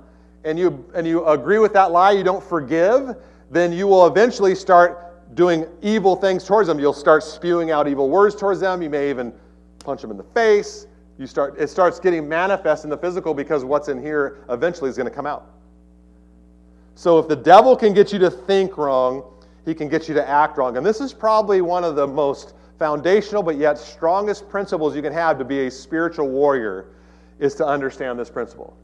and 0.45 0.59
you 0.59 0.85
and 0.95 1.07
you 1.07 1.25
agree 1.27 1.59
with 1.59 1.73
that 1.75 1.91
lie, 1.91 2.13
you 2.13 2.23
don't 2.23 2.43
forgive, 2.43 3.17
then 3.51 3.73
you 3.73 3.87
will 3.87 4.07
eventually 4.07 4.55
start 4.55 5.06
doing 5.35 5.67
evil 5.83 6.17
things 6.17 6.45
towards 6.45 6.69
them. 6.69 6.79
You'll 6.79 6.93
start 6.93 7.23
spewing 7.23 7.71
out 7.71 7.89
evil 7.89 8.09
words 8.09 8.35
towards 8.35 8.61
them. 8.61 8.83
You 8.83 8.91
may 8.91 9.11
even 9.11 9.33
punch 9.81 10.03
them 10.03 10.11
in 10.11 10.17
the 10.17 10.23
face. 10.23 10.87
You 11.19 11.27
start, 11.27 11.59
it 11.59 11.69
starts 11.69 11.99
getting 11.99 12.29
manifest 12.29 12.85
in 12.85 12.91
the 12.91 12.99
physical 12.99 13.35
because 13.35 13.65
what's 13.65 13.89
in 13.89 14.01
here 14.01 14.39
eventually 14.51 14.91
is 14.91 14.97
going 14.97 15.09
to 15.09 15.15
come 15.15 15.27
out. 15.27 15.51
So 16.95 17.19
if 17.19 17.29
the 17.29 17.37
devil 17.37 17.77
can 17.77 17.93
get 17.93 18.13
you 18.13 18.19
to 18.21 18.31
think 18.31 18.79
wrong, 18.79 19.23
he 19.65 19.75
can 19.75 19.89
get 19.89 20.09
you 20.09 20.15
to 20.15 20.29
act 20.29 20.59
wrong. 20.59 20.77
And 20.77 20.87
this 20.87 21.01
is 21.01 21.13
probably 21.13 21.61
one 21.61 21.85
of 21.85 21.97
the 21.97 22.07
most 22.07 22.55
foundational 22.79 23.43
but 23.43 23.57
yet 23.57 23.79
strongest 23.79 24.49
principles 24.49 24.95
you 24.95 25.03
can 25.03 25.13
have 25.13 25.39
to 25.39 25.45
be 25.45 25.67
a 25.67 25.71
spiritual 25.71 26.29
warrior 26.29 26.87
is 27.39 27.55
to 27.55 27.67
understand 27.67 28.19
this 28.19 28.31
principle. 28.31 28.77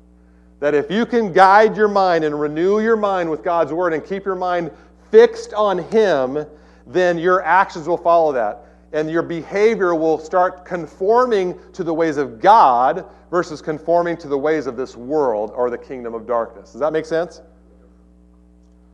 That 0.60 0.74
if 0.74 0.90
you 0.90 1.06
can 1.06 1.32
guide 1.32 1.76
your 1.76 1.88
mind 1.88 2.24
and 2.24 2.38
renew 2.38 2.80
your 2.80 2.96
mind 2.96 3.30
with 3.30 3.42
God's 3.42 3.72
word 3.72 3.92
and 3.92 4.04
keep 4.04 4.24
your 4.24 4.36
mind 4.36 4.70
fixed 5.12 5.54
on 5.54 5.78
him, 5.78 6.44
then 6.88 7.18
your 7.18 7.44
actions 7.44 7.86
will 7.86 7.96
follow 7.96 8.32
that 8.32 8.66
and 8.92 9.10
your 9.10 9.22
behavior 9.22 9.94
will 9.94 10.18
start 10.18 10.64
conforming 10.64 11.58
to 11.72 11.82
the 11.82 11.92
ways 11.92 12.18
of 12.18 12.40
God 12.40 13.06
versus 13.30 13.62
conforming 13.62 14.16
to 14.18 14.28
the 14.28 14.36
ways 14.36 14.66
of 14.66 14.76
this 14.76 14.96
world 14.96 15.50
or 15.54 15.70
the 15.70 15.78
kingdom 15.78 16.14
of 16.14 16.26
darkness. 16.26 16.72
Does 16.72 16.80
that 16.80 16.92
make 16.92 17.06
sense? 17.06 17.40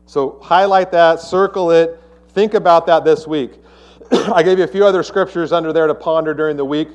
So 0.06 0.38
highlight 0.40 0.92
that, 0.92 1.20
circle 1.20 1.70
it, 1.72 2.00
think 2.28 2.54
about 2.54 2.86
that 2.86 3.04
this 3.04 3.26
week. 3.26 3.54
I 4.12 4.42
gave 4.42 4.58
you 4.58 4.64
a 4.64 4.68
few 4.68 4.86
other 4.86 5.02
scriptures 5.02 5.52
under 5.52 5.72
there 5.72 5.88
to 5.88 5.94
ponder 5.94 6.32
during 6.32 6.56
the 6.56 6.64
week 6.64 6.88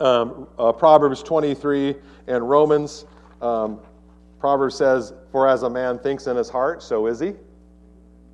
um, 0.00 0.46
uh, 0.58 0.72
Proverbs 0.72 1.22
23 1.22 1.96
and 2.28 2.48
Romans. 2.48 3.04
Um, 3.42 3.80
Proverbs 4.38 4.76
says, 4.76 5.12
For 5.32 5.48
as 5.48 5.62
a 5.64 5.70
man 5.70 5.98
thinks 5.98 6.26
in 6.26 6.36
his 6.36 6.48
heart, 6.48 6.82
so 6.82 7.06
is 7.06 7.18
he. 7.18 7.34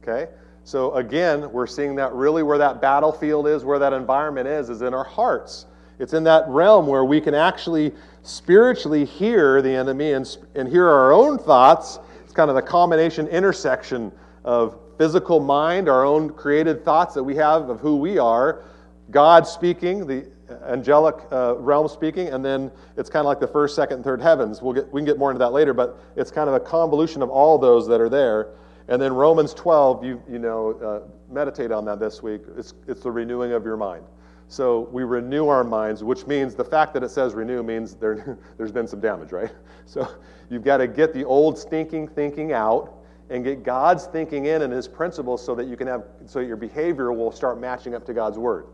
Okay? 0.02 0.30
So 0.64 0.94
again, 0.94 1.50
we're 1.52 1.66
seeing 1.66 1.94
that 1.96 2.12
really 2.12 2.42
where 2.42 2.58
that 2.58 2.80
battlefield 2.80 3.46
is, 3.48 3.64
where 3.64 3.78
that 3.78 3.92
environment 3.92 4.46
is, 4.46 4.70
is 4.70 4.82
in 4.82 4.94
our 4.94 5.04
hearts. 5.04 5.66
It's 5.98 6.14
in 6.14 6.24
that 6.24 6.48
realm 6.48 6.86
where 6.86 7.04
we 7.04 7.20
can 7.20 7.34
actually 7.34 7.92
spiritually 8.22 9.04
hear 9.04 9.62
the 9.62 9.70
enemy 9.70 10.12
and, 10.12 10.36
and 10.54 10.68
hear 10.68 10.88
our 10.88 11.12
own 11.12 11.38
thoughts. 11.38 11.98
It's 12.24 12.32
kind 12.32 12.48
of 12.48 12.56
the 12.56 12.62
combination 12.62 13.28
intersection 13.28 14.12
of 14.44 14.78
physical 14.98 15.40
mind, 15.40 15.88
our 15.88 16.04
own 16.04 16.30
created 16.30 16.84
thoughts 16.84 17.14
that 17.14 17.22
we 17.22 17.34
have 17.36 17.68
of 17.68 17.80
who 17.80 17.96
we 17.96 18.18
are, 18.18 18.64
God 19.10 19.46
speaking, 19.46 20.06
the 20.06 20.26
angelic 20.66 21.16
uh, 21.32 21.56
realm 21.56 21.88
speaking, 21.88 22.28
and 22.28 22.44
then 22.44 22.70
it's 22.96 23.10
kind 23.10 23.20
of 23.20 23.26
like 23.26 23.40
the 23.40 23.46
first, 23.46 23.74
second, 23.74 23.96
and 23.96 24.04
third 24.04 24.20
heavens. 24.20 24.62
We'll 24.62 24.74
get, 24.74 24.92
we 24.92 25.00
can 25.00 25.06
get 25.06 25.18
more 25.18 25.30
into 25.30 25.38
that 25.40 25.52
later, 25.52 25.72
but 25.74 25.98
it's 26.16 26.30
kind 26.30 26.48
of 26.48 26.54
a 26.54 26.60
convolution 26.60 27.22
of 27.22 27.30
all 27.30 27.58
those 27.58 27.86
that 27.88 28.00
are 28.00 28.08
there. 28.08 28.48
And 28.88 29.00
then 29.00 29.12
Romans 29.12 29.54
12, 29.54 30.04
you, 30.04 30.22
you 30.30 30.38
know, 30.38 30.72
uh, 30.72 31.32
meditate 31.32 31.70
on 31.70 31.84
that 31.84 32.00
this 32.00 32.22
week. 32.22 32.42
It's, 32.56 32.74
it's 32.88 33.02
the 33.02 33.10
renewing 33.10 33.52
of 33.52 33.64
your 33.64 33.76
mind. 33.76 34.04
So 34.48 34.88
we 34.92 35.04
renew 35.04 35.48
our 35.48 35.64
minds, 35.64 36.04
which 36.04 36.26
means 36.26 36.54
the 36.54 36.64
fact 36.64 36.92
that 36.94 37.02
it 37.02 37.10
says 37.10 37.34
renew 37.34 37.62
means 37.62 37.94
there, 37.94 38.38
there's 38.58 38.72
been 38.72 38.86
some 38.86 39.00
damage, 39.00 39.32
right? 39.32 39.50
So 39.84 40.08
you've 40.48 40.62
got 40.62 40.76
to 40.76 40.86
get 40.86 41.12
the 41.12 41.24
old 41.24 41.58
stinking 41.58 42.06
thinking 42.08 42.52
out 42.52 42.94
and 43.30 43.42
get 43.42 43.64
God's 43.64 44.06
thinking 44.06 44.46
in 44.46 44.62
and 44.62 44.72
his 44.72 44.86
principles 44.86 45.44
so 45.44 45.56
that 45.56 45.66
you 45.66 45.76
can 45.76 45.88
have 45.88 46.04
so 46.24 46.38
your 46.38 46.56
behavior 46.56 47.12
will 47.12 47.32
start 47.32 47.60
matching 47.60 47.94
up 47.94 48.06
to 48.06 48.14
God's 48.14 48.38
word. 48.38 48.66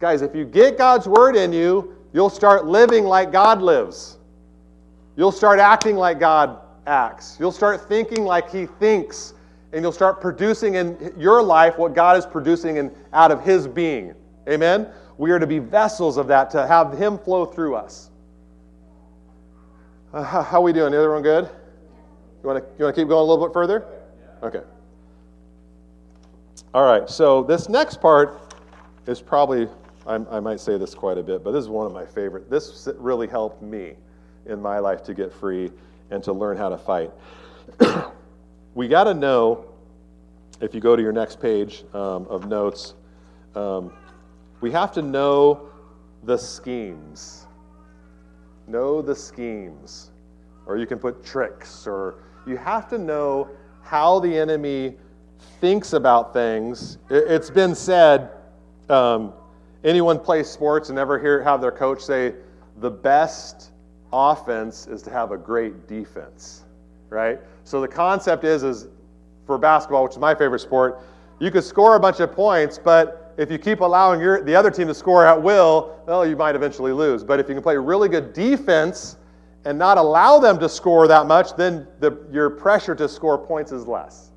Guys, 0.00 0.22
if 0.22 0.34
you 0.34 0.44
get 0.44 0.76
God's 0.76 1.06
word 1.06 1.36
in 1.36 1.52
you, 1.52 1.94
you'll 2.12 2.28
start 2.28 2.66
living 2.66 3.04
like 3.04 3.30
God 3.30 3.62
lives. 3.62 4.18
You'll 5.16 5.32
start 5.32 5.60
acting 5.60 5.96
like 5.96 6.18
God 6.18 6.58
acts. 6.86 7.36
You'll 7.38 7.52
start 7.52 7.88
thinking 7.88 8.24
like 8.24 8.50
He 8.50 8.66
thinks, 8.66 9.34
and 9.72 9.82
you'll 9.82 9.92
start 9.92 10.20
producing 10.20 10.74
in 10.74 11.12
your 11.18 11.42
life 11.42 11.78
what 11.78 11.94
God 11.94 12.16
is 12.16 12.26
producing 12.26 12.76
in, 12.76 12.90
out 13.12 13.30
of 13.30 13.42
His 13.44 13.66
being. 13.66 14.14
Amen? 14.48 14.88
We 15.18 15.30
are 15.30 15.38
to 15.38 15.46
be 15.46 15.58
vessels 15.58 16.16
of 16.16 16.26
that, 16.28 16.50
to 16.50 16.66
have 16.66 16.96
Him 16.96 17.18
flow 17.18 17.44
through 17.44 17.74
us. 17.76 18.10
Uh, 20.12 20.22
how 20.22 20.60
are 20.60 20.62
we 20.62 20.72
doing? 20.72 20.94
Everyone 20.94 21.22
good? 21.22 21.44
You 22.42 22.48
want 22.48 22.62
to 22.62 22.70
you 22.78 22.84
want 22.84 22.94
to 22.94 23.02
keep 23.02 23.08
going 23.08 23.20
a 23.20 23.24
little 23.24 23.44
bit 23.44 23.52
further? 23.52 23.84
Okay. 24.42 24.62
All 26.72 26.84
right. 26.84 27.08
So 27.10 27.42
this 27.42 27.68
next 27.68 28.00
part 28.00 28.54
is 29.06 29.20
probably 29.20 29.68
I, 30.06 30.14
I 30.30 30.40
might 30.40 30.60
say 30.60 30.78
this 30.78 30.94
quite 30.94 31.18
a 31.18 31.22
bit, 31.22 31.42
but 31.42 31.50
this 31.50 31.60
is 31.60 31.68
one 31.68 31.86
of 31.86 31.92
my 31.92 32.06
favorite. 32.06 32.48
This 32.48 32.88
really 32.96 33.26
helped 33.26 33.62
me 33.62 33.94
in 34.46 34.62
my 34.62 34.78
life 34.78 35.02
to 35.04 35.14
get 35.14 35.32
free 35.32 35.70
and 36.10 36.22
to 36.24 36.32
learn 36.32 36.56
how 36.56 36.68
to 36.68 36.78
fight. 36.78 37.10
we 38.74 38.88
got 38.88 39.04
to 39.04 39.14
know, 39.14 39.66
if 40.60 40.74
you 40.74 40.80
go 40.80 40.96
to 40.96 41.02
your 41.02 41.12
next 41.12 41.40
page 41.40 41.84
um, 41.94 42.26
of 42.28 42.48
notes, 42.48 42.94
um, 43.54 43.92
we 44.60 44.70
have 44.70 44.92
to 44.92 45.02
know 45.02 45.68
the 46.24 46.36
schemes. 46.36 47.46
Know 48.66 49.02
the 49.02 49.14
schemes. 49.14 50.10
Or 50.66 50.76
you 50.76 50.86
can 50.86 50.98
put 50.98 51.24
tricks, 51.24 51.86
or 51.86 52.16
you 52.46 52.56
have 52.56 52.88
to 52.90 52.98
know 52.98 53.48
how 53.82 54.18
the 54.18 54.36
enemy 54.36 54.96
thinks 55.60 55.92
about 55.92 56.32
things. 56.32 56.98
It's 57.08 57.50
been 57.50 57.74
said 57.74 58.30
um, 58.88 59.32
anyone 59.84 60.18
plays 60.18 60.48
sports 60.48 60.90
and 60.90 60.98
ever 60.98 61.18
hear 61.18 61.42
have 61.42 61.60
their 61.60 61.72
coach 61.72 62.02
say, 62.02 62.34
the 62.78 62.90
best 62.90 63.70
offense 64.12 64.86
is 64.86 65.02
to 65.02 65.10
have 65.10 65.32
a 65.32 65.36
great 65.36 65.88
defense, 65.88 66.64
right? 67.10 67.40
So 67.64 67.80
the 67.80 67.88
concept 67.88 68.44
is, 68.44 68.62
is 68.62 68.88
for 69.46 69.58
basketball, 69.58 70.04
which 70.04 70.12
is 70.12 70.18
my 70.18 70.34
favorite 70.34 70.60
sport, 70.60 71.00
you 71.38 71.50
could 71.50 71.64
score 71.64 71.96
a 71.96 72.00
bunch 72.00 72.20
of 72.20 72.32
points, 72.32 72.78
but 72.78 73.34
if 73.36 73.50
you 73.50 73.58
keep 73.58 73.80
allowing 73.80 74.20
your, 74.20 74.42
the 74.42 74.54
other 74.54 74.70
team 74.70 74.88
to 74.88 74.94
score 74.94 75.26
at 75.26 75.40
will, 75.40 76.00
well, 76.06 76.26
you 76.26 76.36
might 76.36 76.54
eventually 76.54 76.92
lose. 76.92 77.22
But 77.22 77.38
if 77.38 77.48
you 77.48 77.54
can 77.54 77.62
play 77.62 77.76
really 77.76 78.08
good 78.08 78.32
defense 78.32 79.16
and 79.64 79.78
not 79.78 79.98
allow 79.98 80.38
them 80.38 80.58
to 80.60 80.68
score 80.68 81.06
that 81.08 81.26
much, 81.26 81.54
then 81.56 81.86
the, 82.00 82.18
your 82.32 82.48
pressure 82.48 82.94
to 82.94 83.08
score 83.08 83.36
points 83.36 83.72
is 83.72 83.86
less. 83.86 84.30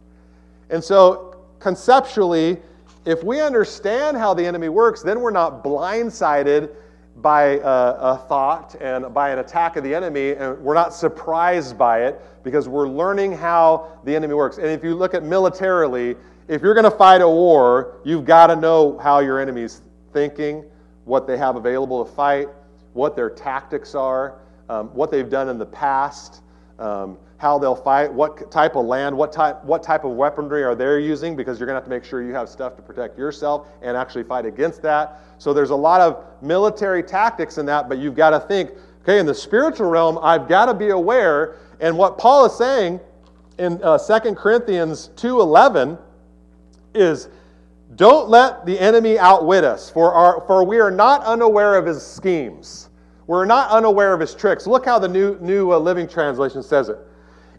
And 0.69 0.83
so, 0.83 1.37
conceptually, 1.59 2.57
if 3.05 3.23
we 3.23 3.39
understand 3.39 4.17
how 4.17 4.33
the 4.33 4.45
enemy 4.45 4.69
works, 4.69 5.01
then 5.01 5.21
we're 5.21 5.31
not 5.31 5.63
blindsided 5.63 6.75
by 7.21 7.43
a, 7.43 7.59
a, 7.61 8.25
thought 8.27 8.75
and 8.79 9.13
by 9.13 9.31
an 9.31 9.39
attack 9.39 9.75
of 9.75 9.83
the 9.83 9.93
enemy, 9.93 10.31
and 10.31 10.57
we're 10.59 10.73
not 10.73 10.93
surprised 10.93 11.77
by 11.77 12.03
it 12.03 12.21
because 12.43 12.67
we're 12.67 12.87
learning 12.87 13.33
how 13.33 13.99
the 14.03 14.15
enemy 14.15 14.33
works. 14.33 14.57
And 14.57 14.67
if 14.67 14.83
you 14.83 14.95
look 14.95 15.13
at 15.13 15.23
militarily, 15.23 16.15
if 16.47 16.61
you're 16.61 16.73
going 16.73 16.85
to 16.85 16.91
fight 16.91 17.21
a 17.21 17.27
war, 17.27 17.99
you've 18.03 18.25
got 18.25 18.47
to 18.47 18.55
know 18.55 18.97
how 18.99 19.19
your 19.19 19.39
enemy's 19.39 19.81
thinking, 20.13 20.63
what 21.05 21.27
they 21.27 21.37
have 21.37 21.55
available 21.55 22.03
to 22.05 22.11
fight, 22.11 22.47
what 22.93 23.15
their 23.15 23.29
tactics 23.29 23.95
are, 23.95 24.39
um, 24.69 24.87
what 24.89 25.11
they've 25.11 25.29
done 25.29 25.49
in 25.49 25.57
the 25.57 25.65
past. 25.65 26.41
Um, 26.77 27.17
how 27.39 27.57
they'll 27.57 27.75
fight, 27.75 28.11
what 28.11 28.51
type 28.51 28.75
of 28.75 28.85
land, 28.85 29.15
what 29.15 29.31
type, 29.31 29.63
what 29.63 29.81
type 29.81 30.03
of 30.03 30.11
weaponry 30.11 30.61
are 30.61 30.75
they 30.75 31.01
using, 31.01 31.37
because 31.37 31.57
you're 31.57 31.67
going 31.67 31.75
to 31.75 31.79
have 31.79 31.85
to 31.85 31.89
make 31.89 32.03
sure 32.03 32.21
you 32.21 32.33
have 32.33 32.49
stuff 32.49 32.75
to 32.75 32.81
protect 32.81 33.17
yourself 33.17 33.67
and 33.81 33.95
actually 33.95 34.23
fight 34.23 34.45
against 34.45 34.81
that. 34.81 35.21
So 35.37 35.53
there's 35.53 35.69
a 35.69 35.75
lot 35.75 36.01
of 36.01 36.25
military 36.41 37.01
tactics 37.01 37.57
in 37.57 37.65
that, 37.67 37.87
but 37.87 37.97
you've 37.97 38.15
got 38.15 38.31
to 38.31 38.41
think, 38.41 38.71
okay, 39.03 39.19
in 39.19 39.25
the 39.25 39.33
spiritual 39.33 39.89
realm, 39.89 40.19
I've 40.21 40.49
got 40.49 40.65
to 40.65 40.73
be 40.73 40.89
aware. 40.89 41.55
And 41.79 41.97
what 41.97 42.17
Paul 42.17 42.45
is 42.45 42.57
saying 42.57 42.99
in 43.57 43.81
uh, 43.83 43.97
2 43.97 44.35
Corinthians 44.35 45.09
2.11 45.15 45.97
is, 46.93 47.29
don't 47.95 48.27
let 48.27 48.65
the 48.65 48.77
enemy 48.77 49.17
outwit 49.17 49.63
us, 49.63 49.89
for, 49.89 50.13
our, 50.13 50.43
for 50.45 50.65
we 50.65 50.81
are 50.81 50.91
not 50.91 51.23
unaware 51.23 51.77
of 51.77 51.85
his 51.85 52.05
schemes. 52.05 52.89
We're 53.27 53.45
not 53.45 53.69
unaware 53.71 54.13
of 54.13 54.19
his 54.19 54.35
tricks. 54.35 54.67
Look 54.67 54.83
how 54.83 54.99
the 54.99 55.07
New, 55.07 55.37
new 55.39 55.71
uh, 55.71 55.79
Living 55.79 56.07
Translation 56.07 56.61
says 56.61 56.89
it. 56.89 56.97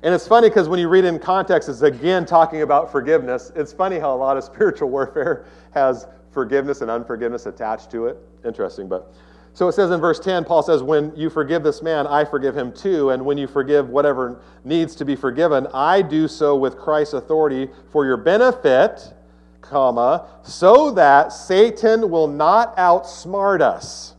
And 0.03 0.15
it's 0.15 0.27
funny 0.27 0.49
because 0.49 0.69
when 0.69 0.79
you 0.79 0.89
read 0.89 1.05
in 1.05 1.19
context, 1.19 1.69
it's 1.69 1.83
again 1.83 2.25
talking 2.25 2.63
about 2.63 2.91
forgiveness. 2.91 3.53
It's 3.55 3.73
funny 3.73 3.99
how 3.99 4.15
a 4.15 4.17
lot 4.17 4.37
of 4.37 4.45
spiritual 4.53 4.91
warfare 4.91 5.45
has 5.73 6.07
forgiveness 6.33 6.81
and 6.81 6.91
unforgiveness 6.91 7.47
attached 7.47 7.91
to 7.91 8.07
it. 8.07 8.17
Interesting, 8.45 8.89
but 8.89 9.13
so 9.53 9.69
it 9.69 9.73
says 9.73 9.91
in 9.91 10.01
verse 10.01 10.21
10, 10.21 10.45
Paul 10.45 10.63
says, 10.63 10.83
When 10.83 11.15
you 11.17 11.29
forgive 11.29 11.63
this 11.63 11.83
man, 11.83 12.07
I 12.07 12.25
forgive 12.25 12.57
him 12.57 12.73
too. 12.73 13.11
And 13.11 13.25
when 13.25 13.37
you 13.37 13.47
forgive 13.47 13.89
whatever 13.89 14.41
needs 14.65 14.95
to 14.97 15.05
be 15.05 15.17
forgiven, 15.17 15.67
I 15.75 16.03
do 16.03 16.29
so 16.29 16.57
with 16.57 16.79
Christ's 16.79 17.15
authority 17.15 17.69
for 17.91 18.07
your 18.07 18.17
benefit, 18.17 19.13
comma, 19.61 20.29
so 20.43 20.93
that 20.93 21.33
Satan 21.33 22.11
will 22.11 22.29
not 22.29 22.77
outsmart 22.77 23.61
us. 23.61 24.15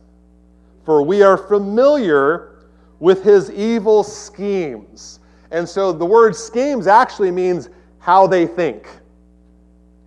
For 0.84 1.02
we 1.02 1.22
are 1.22 1.36
familiar 1.36 2.58
with 2.98 3.24
his 3.24 3.50
evil 3.50 4.04
schemes. 4.04 5.18
And 5.52 5.68
so 5.68 5.92
the 5.92 6.04
word 6.04 6.34
schemes 6.34 6.86
actually 6.86 7.30
means 7.30 7.68
how 7.98 8.26
they 8.26 8.46
think. 8.46 8.88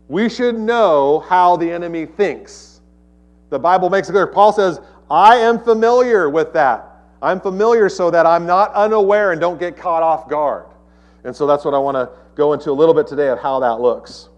We 0.07 0.27
should 0.27 0.59
know 0.59 1.19
how 1.19 1.55
the 1.55 1.71
enemy 1.71 2.07
thinks. 2.07 2.81
The 3.51 3.59
Bible 3.59 3.89
makes 3.89 4.09
it 4.09 4.11
clear. 4.11 4.27
Paul 4.27 4.51
says, 4.51 4.79
I 5.09 5.37
am 5.37 5.59
familiar 5.59 6.29
with 6.29 6.51
that. 6.53 6.97
I'm 7.21 7.39
familiar 7.39 7.89
so 7.89 8.11
that 8.11 8.25
I'm 8.25 8.45
not 8.45 8.73
unaware 8.73 9.31
and 9.31 9.39
don't 9.39 9.59
get 9.59 9.77
caught 9.77 10.03
off 10.03 10.27
guard. 10.27 10.65
And 11.23 11.35
so 11.35 11.47
that's 11.47 11.63
what 11.63 11.73
I 11.73 11.77
want 11.77 11.95
to 11.95 12.09
go 12.35 12.53
into 12.53 12.71
a 12.71 12.73
little 12.73 12.93
bit 12.93 13.07
today 13.07 13.29
of 13.29 13.39
how 13.39 13.59
that 13.59 13.79
looks. 13.79 14.29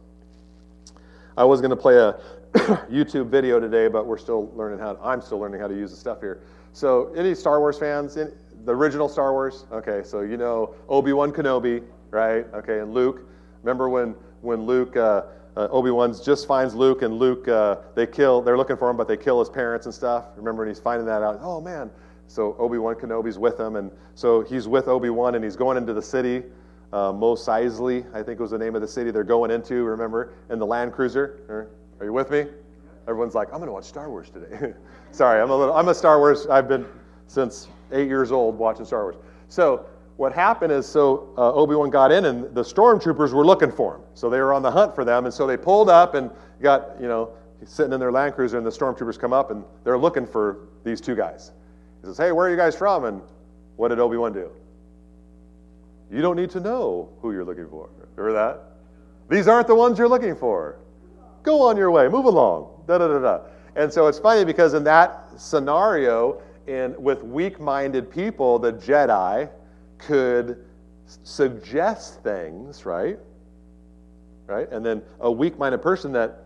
I 1.37 1.43
was 1.43 1.61
going 1.61 1.71
to 1.71 1.75
play 1.75 1.97
a 1.97 2.19
YouTube 2.89 3.29
video 3.29 3.59
today, 3.59 3.87
but 3.87 4.05
we're 4.05 4.17
still 4.17 4.51
learning 4.55 4.79
how. 4.79 4.93
To, 4.93 5.03
I'm 5.03 5.21
still 5.21 5.39
learning 5.39 5.61
how 5.61 5.67
to 5.67 5.75
use 5.75 5.91
the 5.91 5.97
stuff 5.97 6.19
here. 6.19 6.41
So, 6.73 7.13
any 7.13 7.33
Star 7.35 7.59
Wars 7.59 7.77
fans? 7.77 8.17
The 8.65 8.75
original 8.75 9.07
Star 9.09 9.31
Wars. 9.31 9.65
Okay, 9.71 10.01
so 10.03 10.21
you 10.21 10.37
know 10.37 10.75
Obi 10.89 11.13
Wan 11.13 11.31
Kenobi, 11.31 11.83
right? 12.11 12.45
Okay, 12.53 12.79
and 12.79 12.93
Luke. 12.93 13.21
Remember 13.63 13.89
when 13.89 14.15
when 14.41 14.63
Luke 14.63 14.95
uh, 14.95 15.23
uh, 15.55 15.67
Obi 15.71 15.91
Wan 15.91 16.13
just 16.23 16.47
finds 16.47 16.75
Luke, 16.75 17.01
and 17.01 17.17
Luke 17.17 17.47
uh, 17.47 17.77
they 17.95 18.05
kill. 18.05 18.41
They're 18.41 18.57
looking 18.57 18.77
for 18.77 18.89
him, 18.89 18.97
but 18.97 19.07
they 19.07 19.17
kill 19.17 19.39
his 19.39 19.49
parents 19.49 19.85
and 19.85 19.93
stuff. 19.93 20.25
Remember, 20.35 20.63
and 20.63 20.69
he's 20.69 20.79
finding 20.79 21.05
that 21.07 21.23
out. 21.23 21.39
Oh 21.41 21.59
man! 21.59 21.89
So 22.27 22.55
Obi 22.59 22.77
Wan 22.77 22.95
Kenobi's 22.95 23.39
with 23.39 23.59
him, 23.59 23.75
and 23.75 23.91
so 24.15 24.41
he's 24.41 24.67
with 24.67 24.87
Obi 24.87 25.09
Wan, 25.09 25.35
and 25.35 25.43
he's 25.43 25.55
going 25.55 25.77
into 25.77 25.93
the 25.93 26.01
city. 26.01 26.43
Uh, 26.93 27.11
Mos 27.11 27.45
Eisley, 27.47 28.05
I 28.15 28.23
think 28.23 28.39
was 28.39 28.51
the 28.51 28.57
name 28.57 28.73
of 28.75 28.81
the 28.81 28.87
city 28.87 29.11
they're 29.11 29.23
going 29.23 29.51
into. 29.51 29.83
Remember, 29.83 30.33
in 30.49 30.57
the 30.57 30.65
Land 30.65 30.93
Cruiser. 30.93 31.67
Are 31.99 32.05
you 32.05 32.13
with 32.13 32.29
me? 32.31 32.45
Everyone's 33.07 33.35
like, 33.35 33.47
I'm 33.47 33.59
going 33.59 33.67
to 33.67 33.73
watch 33.73 33.85
Star 33.85 34.09
Wars 34.09 34.29
today. 34.29 34.73
Sorry, 35.11 35.41
I'm 35.41 35.49
a 35.49 35.55
little. 35.55 35.73
I'm 35.73 35.87
a 35.87 35.93
Star 35.93 36.19
Wars. 36.19 36.45
I've 36.47 36.67
been 36.67 36.85
since 37.27 37.67
eight 37.91 38.07
years 38.07 38.31
old 38.31 38.57
watching 38.57 38.85
Star 38.85 39.03
Wars. 39.03 39.15
So 39.49 39.85
what 40.17 40.33
happened 40.33 40.71
is, 40.71 40.85
so 40.85 41.33
uh, 41.37 41.53
Obi 41.53 41.75
Wan 41.75 41.89
got 41.89 42.11
in, 42.11 42.25
and 42.25 42.53
the 42.55 42.63
stormtroopers 42.63 43.33
were 43.33 43.45
looking 43.45 43.71
for 43.71 43.95
him. 43.95 44.01
So 44.13 44.29
they 44.29 44.39
were 44.39 44.53
on 44.53 44.63
the 44.63 44.71
hunt 44.71 44.95
for 44.95 45.05
them, 45.05 45.25
and 45.25 45.33
so 45.33 45.45
they 45.45 45.57
pulled 45.57 45.89
up 45.89 46.15
and 46.15 46.31
got, 46.61 46.99
you 46.99 47.07
know, 47.07 47.29
sitting 47.65 47.93
in 47.93 47.99
their 47.99 48.11
Land 48.11 48.35
Cruiser, 48.35 48.57
and 48.57 48.65
the 48.65 48.71
stormtroopers 48.71 49.19
come 49.19 49.33
up, 49.33 49.51
and 49.51 49.63
they're 49.83 49.97
looking 49.97 50.25
for 50.25 50.67
these 50.83 51.01
two 51.01 51.15
guys. 51.15 51.51
He 52.01 52.07
says, 52.07 52.17
"Hey, 52.17 52.31
where 52.31 52.47
are 52.47 52.49
you 52.49 52.57
guys 52.57 52.75
from?" 52.75 53.05
And 53.05 53.21
what 53.75 53.89
did 53.89 53.99
Obi 53.99 54.17
Wan 54.17 54.33
do? 54.33 54.49
You 56.11 56.21
don't 56.21 56.35
need 56.35 56.49
to 56.51 56.59
know 56.59 57.09
who 57.21 57.31
you're 57.31 57.45
looking 57.45 57.67
for. 57.67 57.89
Remember 58.15 58.33
that? 58.33 58.63
These 59.29 59.47
aren't 59.47 59.67
the 59.67 59.75
ones 59.75 59.99
you're 59.99 60.07
looking 60.07 60.35
for. 60.35 60.77
Go 61.43 61.61
on 61.61 61.77
your 61.77 61.91
way. 61.91 62.07
Move 62.07 62.25
along. 62.25 62.69
Da 62.87 62.97
da 62.97 63.07
da 63.07 63.19
da. 63.19 63.39
And 63.75 63.91
so 63.91 64.07
it's 64.07 64.17
funny 64.17 64.45
because 64.45 64.73
in 64.73 64.83
that 64.85 65.29
scenario, 65.37 66.41
in, 66.67 67.01
with 67.01 67.23
weak 67.23 67.59
minded 67.59 68.11
people, 68.11 68.59
the 68.59 68.73
Jedi 68.73 69.49
could 69.97 70.63
suggest 71.23 72.21
things, 72.21 72.85
right? 72.85 73.17
Right? 74.45 74.69
And 74.71 74.85
then 74.85 75.01
a 75.19 75.31
weak 75.31 75.57
minded 75.57 75.81
person 75.81 76.11
that, 76.13 76.43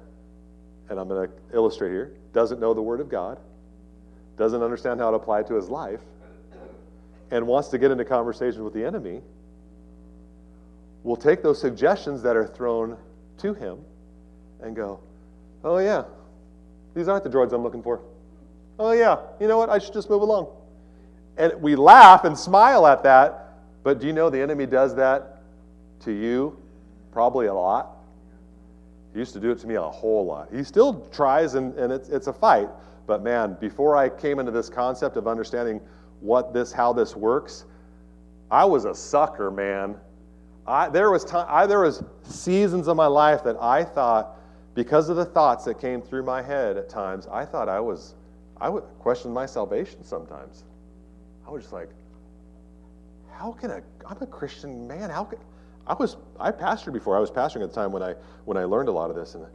and 0.89 0.99
I'm 0.99 1.07
going 1.07 1.27
to 1.27 1.33
illustrate 1.55 1.89
here, 1.89 2.13
doesn't 2.33 2.59
know 2.59 2.73
the 2.73 2.81
Word 2.81 3.01
of 3.01 3.09
God, 3.09 3.39
doesn't 4.37 4.61
understand 4.61 4.99
how 4.99 5.09
to 5.09 5.17
apply 5.17 5.41
it 5.41 5.47
to 5.47 5.55
his 5.55 5.69
life, 5.69 5.99
and 7.31 7.45
wants 7.47 7.69
to 7.69 7.77
get 7.77 7.91
into 7.91 8.05
conversation 8.05 8.63
with 8.63 8.73
the 8.73 8.83
enemy, 8.83 9.21
will 11.03 11.15
take 11.15 11.41
those 11.41 11.59
suggestions 11.59 12.21
that 12.21 12.35
are 12.35 12.45
thrown 12.45 12.97
to 13.39 13.53
him 13.53 13.79
and 14.61 14.75
go, 14.75 14.99
oh, 15.63 15.79
yeah, 15.79 16.03
these 16.93 17.07
aren't 17.07 17.23
the 17.23 17.29
droids 17.29 17.53
I'm 17.53 17.63
looking 17.63 17.81
for. 17.81 18.01
Oh, 18.83 18.93
yeah, 18.93 19.17
you 19.39 19.47
know 19.47 19.59
what? 19.59 19.69
I 19.69 19.77
should 19.77 19.93
just 19.93 20.09
move 20.09 20.23
along. 20.23 20.47
And 21.37 21.53
we 21.61 21.75
laugh 21.75 22.23
and 22.23 22.35
smile 22.35 22.87
at 22.87 23.03
that, 23.03 23.53
but 23.83 23.99
do 23.99 24.07
you 24.07 24.11
know 24.11 24.31
the 24.31 24.41
enemy 24.41 24.65
does 24.65 24.95
that 24.95 25.43
to 25.99 26.11
you 26.11 26.57
probably 27.11 27.45
a 27.45 27.53
lot? 27.53 27.91
He 29.13 29.19
used 29.19 29.33
to 29.33 29.39
do 29.39 29.51
it 29.51 29.59
to 29.59 29.67
me 29.67 29.75
a 29.75 29.81
whole 29.83 30.25
lot. 30.25 30.49
He 30.51 30.63
still 30.63 31.01
tries, 31.11 31.53
and, 31.53 31.75
and 31.77 31.93
it's, 31.93 32.09
it's 32.09 32.25
a 32.25 32.33
fight. 32.33 32.69
But 33.05 33.21
man, 33.21 33.55
before 33.61 33.95
I 33.95 34.09
came 34.09 34.39
into 34.39 34.51
this 34.51 34.67
concept 34.67 35.15
of 35.15 35.27
understanding 35.27 35.79
what 36.19 36.51
this, 36.51 36.71
how 36.71 36.91
this 36.91 37.15
works, 37.15 37.65
I 38.49 38.65
was 38.65 38.85
a 38.85 38.95
sucker, 38.95 39.51
man. 39.51 39.95
I, 40.65 40.89
there 40.89 41.11
was 41.11 41.23
time, 41.23 41.45
I, 41.47 41.67
there 41.67 41.81
was 41.81 42.03
seasons 42.23 42.87
of 42.87 42.97
my 42.97 43.05
life 43.05 43.43
that 43.43 43.57
I 43.61 43.83
thought, 43.83 44.37
because 44.73 45.09
of 45.09 45.17
the 45.17 45.25
thoughts 45.25 45.65
that 45.65 45.79
came 45.79 46.01
through 46.01 46.23
my 46.23 46.41
head 46.41 46.77
at 46.77 46.89
times, 46.89 47.27
I 47.31 47.45
thought 47.45 47.69
I 47.69 47.79
was 47.79 48.15
I 48.61 48.69
would 48.69 48.83
question 48.99 49.33
my 49.33 49.47
salvation 49.47 50.03
sometimes. 50.03 50.63
I 51.47 51.49
was 51.49 51.63
just 51.63 51.73
like, 51.73 51.89
how 53.31 53.51
can 53.53 53.71
I? 53.71 53.81
I'm 54.07 54.21
a 54.21 54.27
Christian 54.27 54.87
man. 54.87 55.09
How 55.09 55.23
can 55.23 55.39
I 55.87 55.95
was 55.95 56.15
I 56.39 56.51
pastored 56.51 56.93
before. 56.93 57.17
I 57.17 57.19
was 57.19 57.31
pastoring 57.31 57.63
at 57.63 57.69
the 57.69 57.75
time 57.75 57.91
when 57.91 58.03
I 58.03 58.13
when 58.45 58.57
I 58.57 58.65
learned 58.65 58.87
a 58.87 58.91
lot 58.91 59.09
of 59.09 59.15
this, 59.15 59.33
and 59.33 59.45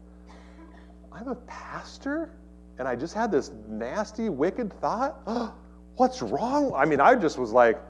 I'm 1.13 1.29
a 1.29 1.37
pastor, 1.37 2.31
and 2.79 2.89
I 2.89 2.97
just 2.97 3.15
had 3.15 3.31
this 3.31 3.53
nasty, 3.69 4.29
wicked 4.29 4.73
thought. 4.81 5.21
What's 5.97 6.21
wrong? 6.21 6.75
I 6.77 6.85
mean, 6.85 7.01
I 7.01 7.15
just 7.15 7.39
was 7.39 7.53
like, 7.53 7.81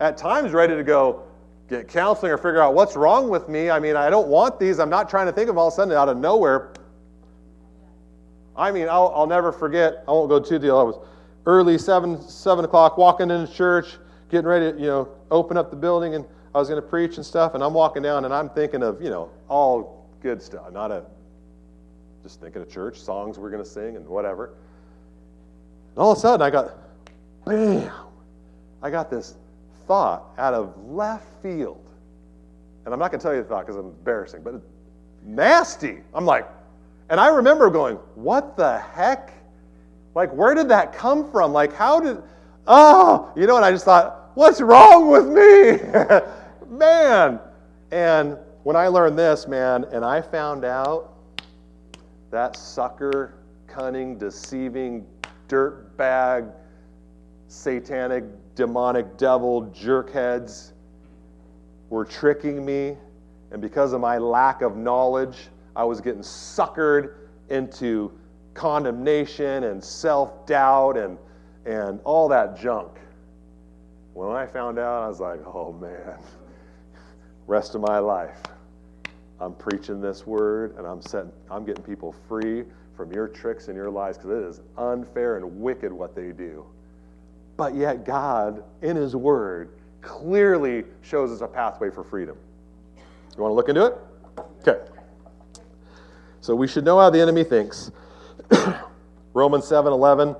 at 0.00 0.16
times 0.16 0.52
ready 0.52 0.74
to 0.74 0.82
go 0.82 1.22
get 1.68 1.86
counseling 1.86 2.32
or 2.32 2.36
figure 2.36 2.60
out 2.60 2.74
what's 2.74 2.96
wrong 2.96 3.28
with 3.28 3.48
me. 3.48 3.70
I 3.70 3.78
mean, 3.78 3.94
I 3.94 4.10
don't 4.10 4.26
want 4.26 4.58
these. 4.58 4.80
I'm 4.80 4.90
not 4.90 5.08
trying 5.08 5.26
to 5.26 5.32
think 5.32 5.48
of 5.48 5.56
all 5.56 5.68
of 5.68 5.72
a 5.72 5.76
sudden 5.76 5.94
out 5.94 6.08
of 6.08 6.16
nowhere. 6.16 6.72
I 8.56 8.70
mean, 8.70 8.88
I'll, 8.88 9.12
I'll 9.14 9.26
never 9.26 9.52
forget. 9.52 10.04
I 10.06 10.10
won't 10.10 10.28
go 10.28 10.38
too 10.38 10.58
deep. 10.58 10.70
I 10.70 10.82
was 10.82 10.98
early 11.46 11.78
seven 11.78 12.20
seven 12.20 12.64
o'clock 12.64 12.98
walking 12.98 13.30
into 13.30 13.52
church, 13.52 13.96
getting 14.30 14.46
ready 14.46 14.72
to 14.72 14.78
you 14.78 14.86
know 14.86 15.08
open 15.30 15.56
up 15.56 15.70
the 15.70 15.76
building, 15.76 16.14
and 16.14 16.24
I 16.54 16.58
was 16.58 16.68
going 16.68 16.80
to 16.80 16.86
preach 16.86 17.16
and 17.16 17.24
stuff. 17.24 17.54
And 17.54 17.62
I'm 17.64 17.74
walking 17.74 18.02
down, 18.02 18.24
and 18.24 18.34
I'm 18.34 18.50
thinking 18.50 18.82
of 18.82 19.00
you 19.02 19.10
know 19.10 19.30
all 19.48 20.06
good 20.20 20.42
stuff, 20.42 20.70
not 20.72 20.90
a 20.90 21.04
just 22.22 22.40
thinking 22.40 22.62
of 22.62 22.70
church 22.70 23.00
songs 23.00 23.38
we're 23.38 23.50
going 23.50 23.62
to 23.62 23.68
sing 23.68 23.96
and 23.96 24.06
whatever. 24.06 24.54
And 25.90 25.98
all 25.98 26.12
of 26.12 26.18
a 26.18 26.20
sudden, 26.20 26.42
I 26.42 26.50
got 26.50 26.74
bam. 27.44 27.90
I 28.82 28.90
got 28.90 29.10
this 29.10 29.34
thought 29.86 30.30
out 30.38 30.54
of 30.54 30.74
left 30.84 31.26
field. 31.42 31.84
And 32.84 32.92
I'm 32.92 33.00
not 33.00 33.10
going 33.10 33.20
to 33.20 33.22
tell 33.22 33.34
you 33.34 33.42
the 33.42 33.48
thought 33.48 33.66
because 33.66 33.76
it's 33.76 33.84
embarrassing, 33.84 34.42
but 34.42 34.60
nasty. 35.24 35.98
I'm 36.14 36.24
like, 36.24 36.48
and 37.08 37.20
I 37.20 37.28
remember 37.28 37.70
going, 37.70 37.96
what 38.14 38.56
the 38.56 38.78
heck? 38.78 39.32
Like, 40.14 40.32
where 40.32 40.54
did 40.54 40.68
that 40.68 40.92
come 40.92 41.30
from? 41.30 41.52
Like, 41.52 41.74
how 41.74 42.00
did, 42.00 42.22
oh, 42.66 43.32
you 43.36 43.46
know, 43.46 43.56
and 43.56 43.64
I 43.64 43.70
just 43.70 43.84
thought, 43.84 44.30
what's 44.34 44.60
wrong 44.60 45.08
with 45.08 45.28
me? 45.28 46.76
man. 46.78 47.38
And 47.90 48.38
when 48.62 48.76
I 48.76 48.88
learned 48.88 49.18
this, 49.18 49.46
man, 49.46 49.84
and 49.92 50.04
I 50.04 50.20
found 50.20 50.64
out 50.64 51.14
that 52.30 52.56
sucker, 52.56 53.34
cunning, 53.66 54.18
deceiving, 54.18 55.06
dirtbag, 55.48 56.52
satanic, 57.48 58.24
demonic 58.54 59.16
devil 59.18 59.66
jerkheads 59.66 60.72
were 61.90 62.04
tricking 62.04 62.64
me. 62.64 62.96
And 63.50 63.60
because 63.60 63.92
of 63.92 64.00
my 64.00 64.16
lack 64.16 64.62
of 64.62 64.76
knowledge, 64.76 65.48
I 65.74 65.84
was 65.84 66.00
getting 66.00 66.22
suckered 66.22 67.14
into 67.48 68.12
condemnation 68.54 69.64
and 69.64 69.82
self 69.82 70.46
doubt 70.46 70.96
and, 70.96 71.18
and 71.64 72.00
all 72.04 72.28
that 72.28 72.58
junk. 72.58 72.90
When 74.14 74.30
I 74.30 74.46
found 74.46 74.78
out, 74.78 75.02
I 75.04 75.08
was 75.08 75.20
like, 75.20 75.40
oh 75.46 75.72
man, 75.72 76.18
rest 77.46 77.74
of 77.74 77.80
my 77.80 77.98
life. 77.98 78.42
I'm 79.40 79.54
preaching 79.54 80.00
this 80.00 80.26
word 80.26 80.76
and 80.76 80.86
I'm 80.86 81.02
setting, 81.02 81.32
I'm 81.50 81.64
getting 81.64 81.82
people 81.82 82.14
free 82.28 82.64
from 82.96 83.12
your 83.12 83.26
tricks 83.26 83.68
and 83.68 83.76
your 83.76 83.90
lies 83.90 84.16
because 84.16 84.30
it 84.30 84.48
is 84.48 84.60
unfair 84.76 85.36
and 85.36 85.60
wicked 85.60 85.92
what 85.92 86.14
they 86.14 86.30
do. 86.30 86.64
But 87.56 87.74
yet, 87.74 88.04
God, 88.04 88.62
in 88.82 88.96
His 88.96 89.16
Word, 89.16 89.70
clearly 90.00 90.84
shows 91.00 91.30
us 91.30 91.40
a 91.40 91.46
pathway 91.46 91.90
for 91.90 92.04
freedom. 92.04 92.36
You 93.36 93.42
want 93.42 93.52
to 93.52 93.54
look 93.54 93.68
into 93.68 93.86
it? 93.86 93.98
Okay. 94.66 94.91
So 96.42 96.56
we 96.56 96.66
should 96.66 96.84
know 96.84 96.98
how 96.98 97.08
the 97.08 97.20
enemy 97.20 97.44
thinks. 97.44 97.92
Romans 99.32 99.64
7 99.64 99.92
11 99.92 100.34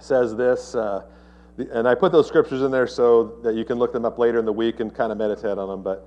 says 0.00 0.36
this, 0.36 0.74
uh, 0.74 1.02
and 1.56 1.88
I 1.88 1.94
put 1.94 2.12
those 2.12 2.28
scriptures 2.28 2.60
in 2.60 2.70
there 2.70 2.86
so 2.86 3.38
that 3.42 3.54
you 3.54 3.64
can 3.64 3.78
look 3.78 3.90
them 3.90 4.04
up 4.04 4.18
later 4.18 4.38
in 4.38 4.44
the 4.44 4.52
week 4.52 4.80
and 4.80 4.94
kind 4.94 5.10
of 5.10 5.16
meditate 5.16 5.56
on 5.56 5.66
them. 5.66 5.82
But 5.82 6.06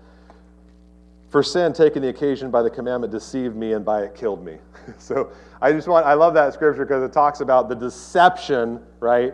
for 1.30 1.42
sin, 1.42 1.74
taking 1.74 2.04
the 2.04 2.10
occasion 2.10 2.52
by 2.52 2.62
the 2.62 2.70
commandment, 2.70 3.12
deceived 3.12 3.56
me, 3.56 3.74
and 3.74 3.84
by 3.84 4.04
it 4.04 4.14
killed 4.14 4.46
me. 4.46 4.60
so 5.00 5.32
I 5.64 5.72
just 5.72 5.88
want, 5.88 6.06
I 6.06 6.14
love 6.14 6.36
that 6.36 6.54
scripture 6.54 6.86
because 6.86 7.02
it 7.02 7.12
talks 7.12 7.42
about 7.42 7.70
the 7.70 7.76
deception, 7.76 8.80
right? 9.00 9.34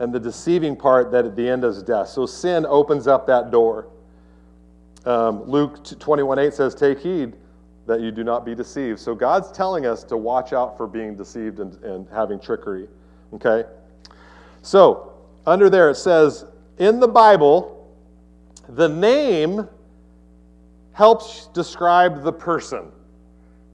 And 0.00 0.12
the 0.12 0.20
deceiving 0.20 0.76
part 0.76 1.10
that 1.12 1.24
at 1.24 1.34
the 1.34 1.48
end 1.48 1.64
is 1.64 1.82
death. 1.82 2.08
So 2.08 2.26
sin 2.26 2.66
opens 2.66 3.06
up 3.06 3.26
that 3.26 3.50
door. 3.50 3.88
Um, 5.06 5.44
Luke 5.44 5.82
21 5.98 6.38
8 6.38 6.52
says, 6.52 6.74
Take 6.74 6.98
heed 6.98 7.36
that 7.86 8.00
you 8.00 8.10
do 8.10 8.22
not 8.22 8.44
be 8.44 8.54
deceived. 8.54 9.00
So 9.00 9.14
God's 9.14 9.50
telling 9.50 9.86
us 9.86 10.04
to 10.04 10.16
watch 10.16 10.52
out 10.52 10.76
for 10.76 10.86
being 10.86 11.16
deceived 11.16 11.58
and, 11.58 11.74
and 11.82 12.06
having 12.12 12.38
trickery. 12.38 12.88
Okay? 13.34 13.64
So, 14.62 15.14
under 15.46 15.68
there 15.68 15.90
it 15.90 15.96
says, 15.96 16.44
in 16.78 17.00
the 17.00 17.08
Bible, 17.08 17.90
the 18.68 18.88
name 18.88 19.68
helps 20.92 21.46
describe 21.48 22.22
the 22.22 22.32
person. 22.32 22.90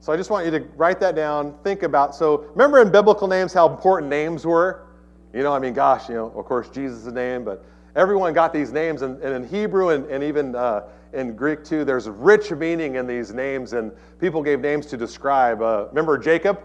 So 0.01 0.13
I 0.13 0.17
just 0.17 0.31
want 0.31 0.47
you 0.47 0.53
to 0.53 0.61
write 0.77 1.01
that 1.01 1.15
down, 1.15 1.55
think 1.63 1.83
about. 1.83 2.15
So 2.15 2.47
remember 2.53 2.81
in 2.81 2.91
biblical 2.91 3.29
names 3.29 3.53
how 3.53 3.69
important 3.69 4.09
names 4.09 4.47
were? 4.47 4.87
You 5.35 5.43
know, 5.43 5.53
I 5.53 5.59
mean, 5.59 5.75
gosh, 5.75 6.09
you 6.09 6.15
know, 6.15 6.33
of 6.35 6.47
course, 6.47 6.71
Jesus' 6.71 7.13
name, 7.13 7.45
but 7.45 7.65
everyone 7.95 8.33
got 8.33 8.53
these 8.53 8.73
names. 8.73 9.03
And, 9.03 9.21
and 9.23 9.35
in 9.35 9.49
Hebrew 9.49 9.91
and, 9.91 10.07
and 10.07 10.25
even 10.25 10.55
uh, 10.55 10.85
in 11.13 11.35
Greek 11.35 11.65
too, 11.65 11.85
there's 11.85 12.09
rich 12.09 12.51
meaning 12.51 12.97
in 12.97 13.07
these 13.07 13.33
names. 13.33 13.73
And 13.73 13.93
people 14.21 14.43
gave 14.43 14.61
names 14.61 14.87
to 14.87 14.97
describe. 14.97 15.63
Uh, 15.63 15.87
remember 15.89 16.19
Jacob? 16.19 16.61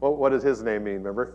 What, 0.00 0.16
what 0.16 0.30
does 0.30 0.42
his 0.42 0.62
name 0.62 0.84
mean? 0.84 0.96
Remember? 0.96 1.34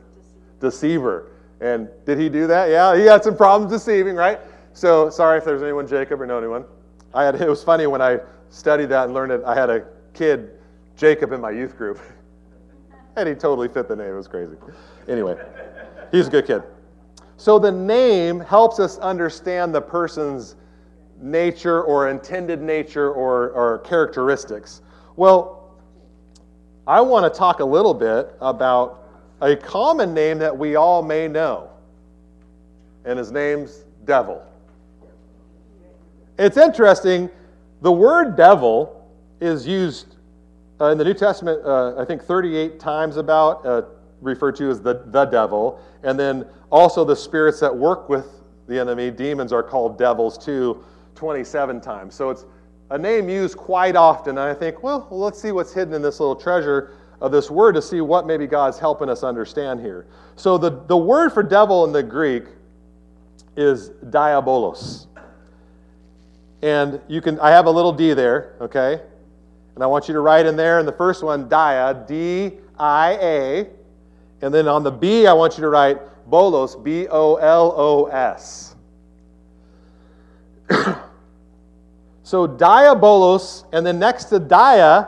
Deceiver. 0.59 1.31
And 1.61 1.89
did 2.05 2.19
he 2.19 2.29
do 2.29 2.47
that? 2.47 2.69
Yeah, 2.69 2.95
he 2.95 3.03
had 3.03 3.23
some 3.23 3.35
problems 3.35 3.71
deceiving, 3.71 4.15
right? 4.15 4.39
So 4.73 5.09
sorry 5.09 5.39
if 5.39 5.45
there's 5.45 5.63
anyone 5.63 5.87
Jacob 5.87 6.21
or 6.21 6.25
know 6.25 6.37
anyone. 6.37 6.65
I 7.13 7.23
had, 7.23 7.35
it 7.35 7.49
was 7.49 7.63
funny 7.63 7.87
when 7.87 8.01
I 8.01 8.19
studied 8.49 8.89
that 8.89 9.05
and 9.05 9.13
learned 9.13 9.31
it. 9.31 9.41
I 9.45 9.55
had 9.55 9.69
a 9.69 9.85
kid, 10.13 10.51
Jacob, 10.95 11.31
in 11.31 11.41
my 11.41 11.51
youth 11.51 11.77
group. 11.77 11.99
and 13.15 13.27
he 13.27 13.33
totally 13.33 13.67
fit 13.67 13.87
the 13.87 13.95
name. 13.95 14.09
It 14.09 14.15
was 14.15 14.27
crazy. 14.27 14.55
Anyway, 15.07 15.35
he's 16.11 16.27
a 16.27 16.29
good 16.29 16.45
kid. 16.45 16.63
So 17.37 17.59
the 17.59 17.71
name 17.71 18.39
helps 18.39 18.79
us 18.79 18.97
understand 18.99 19.73
the 19.73 19.81
person's 19.81 20.55
nature 21.19 21.83
or 21.83 22.09
intended 22.09 22.61
nature 22.61 23.11
or, 23.11 23.49
or 23.49 23.79
characteristics. 23.79 24.81
Well, 25.15 25.75
I 26.85 27.01
want 27.01 27.31
to 27.31 27.37
talk 27.37 27.59
a 27.59 27.65
little 27.65 27.93
bit 27.93 28.33
about 28.39 29.03
a 29.41 29.55
common 29.55 30.13
name 30.13 30.39
that 30.39 30.57
we 30.57 30.75
all 30.75 31.01
may 31.01 31.27
know, 31.27 31.69
and 33.05 33.19
his 33.19 33.31
name's 33.31 33.83
Devil. 34.05 34.41
It's 36.39 36.57
interesting 36.57 37.29
the 37.81 37.91
word 37.91 38.35
devil 38.35 39.07
is 39.39 39.67
used 39.67 40.15
uh, 40.79 40.85
in 40.85 40.97
the 40.97 41.03
New 41.03 41.13
Testament, 41.13 41.63
uh, 41.65 41.99
I 41.99 42.05
think 42.05 42.23
38 42.23 42.79
times 42.79 43.17
about, 43.17 43.65
uh, 43.65 43.81
referred 44.21 44.55
to 44.57 44.69
as 44.69 44.79
the, 44.79 45.03
the 45.07 45.25
devil. 45.25 45.79
And 46.03 46.19
then 46.19 46.45
also 46.71 47.03
the 47.03 47.15
spirits 47.15 47.59
that 47.59 47.75
work 47.75 48.09
with 48.09 48.27
the 48.67 48.79
enemy, 48.79 49.09
demons, 49.09 49.51
are 49.51 49.63
called 49.63 49.97
devils 49.97 50.37
too, 50.37 50.83
27 51.17 51.81
times. 51.81 52.15
So 52.15 52.29
it's 52.29 52.45
a 52.89 52.97
name 52.97 53.27
used 53.27 53.57
quite 53.57 53.95
often. 53.95 54.37
And 54.37 54.39
I 54.39 54.53
think, 54.53 54.83
well, 54.83 55.07
let's 55.11 55.41
see 55.41 55.51
what's 55.51 55.73
hidden 55.73 55.93
in 55.93 56.01
this 56.01 56.19
little 56.19 56.35
treasure 56.35 56.93
of 57.19 57.31
this 57.31 57.49
word 57.49 57.73
to 57.73 57.81
see 57.81 57.99
what 57.99 58.25
maybe 58.25 58.47
God's 58.47 58.79
helping 58.79 59.09
us 59.09 59.23
understand 59.23 59.81
here. 59.81 60.05
So 60.35 60.57
the, 60.57 60.69
the 60.69 60.95
word 60.95 61.31
for 61.31 61.43
devil 61.43 61.83
in 61.85 61.91
the 61.91 62.03
Greek 62.03 62.45
is 63.57 63.89
diabolos. 63.89 65.07
And 66.61 67.01
you 67.07 67.21
can, 67.21 67.39
I 67.39 67.49
have 67.49 67.65
a 67.65 67.71
little 67.71 67.91
d 67.91 68.13
there, 68.13 68.55
okay? 68.61 69.01
And 69.75 69.83
I 69.83 69.87
want 69.87 70.07
you 70.07 70.13
to 70.13 70.21
write 70.21 70.45
in 70.45 70.55
there 70.55 70.79
in 70.79 70.85
the 70.85 70.91
first 70.91 71.23
one, 71.23 71.49
dia, 71.49 72.05
D 72.07 72.53
I 72.79 73.17
A. 73.21 73.67
And 74.41 74.53
then 74.53 74.67
on 74.67 74.83
the 74.83 74.91
B, 74.91 75.27
I 75.27 75.33
want 75.33 75.57
you 75.57 75.61
to 75.61 75.69
write 75.69 75.97
bolos, 76.27 76.75
B 76.75 77.07
O 77.09 77.35
L 77.35 77.73
O 77.75 78.05
S. 78.05 78.75
so 82.27 82.45
diabolos, 82.45 83.63
and 83.71 83.85
then 83.85 83.99
next 83.99 84.25
to 84.25 84.37
dia, 84.37 85.07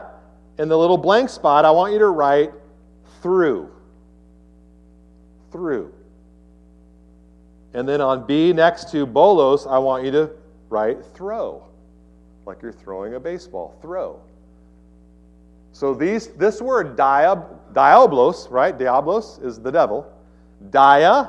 in 0.57 0.69
the 0.69 0.77
little 0.77 0.97
blank 0.97 1.29
spot, 1.29 1.65
I 1.65 1.71
want 1.71 1.91
you 1.91 1.99
to 1.99 2.07
write 2.07 2.53
through. 3.21 3.69
Through. 5.51 5.93
And 7.73 7.85
then 7.85 7.99
on 7.99 8.25
B 8.25 8.53
next 8.53 8.89
to 8.91 9.05
bolos, 9.05 9.67
I 9.67 9.79
want 9.79 10.05
you 10.05 10.11
to 10.11 10.29
write 10.69 11.03
Throw. 11.13 11.61
Like 12.45 12.61
you're 12.61 12.71
throwing 12.71 13.15
a 13.15 13.19
baseball. 13.19 13.75
Throw. 13.81 14.21
So 15.73 15.93
these, 15.93 16.27
this 16.27 16.61
word, 16.61 16.95
diab, 16.95 17.45
diablos, 17.73 18.47
right? 18.47 18.77
Diablos 18.77 19.39
is 19.43 19.59
the 19.59 19.71
devil. 19.73 20.09
Diabolos. 20.69 21.27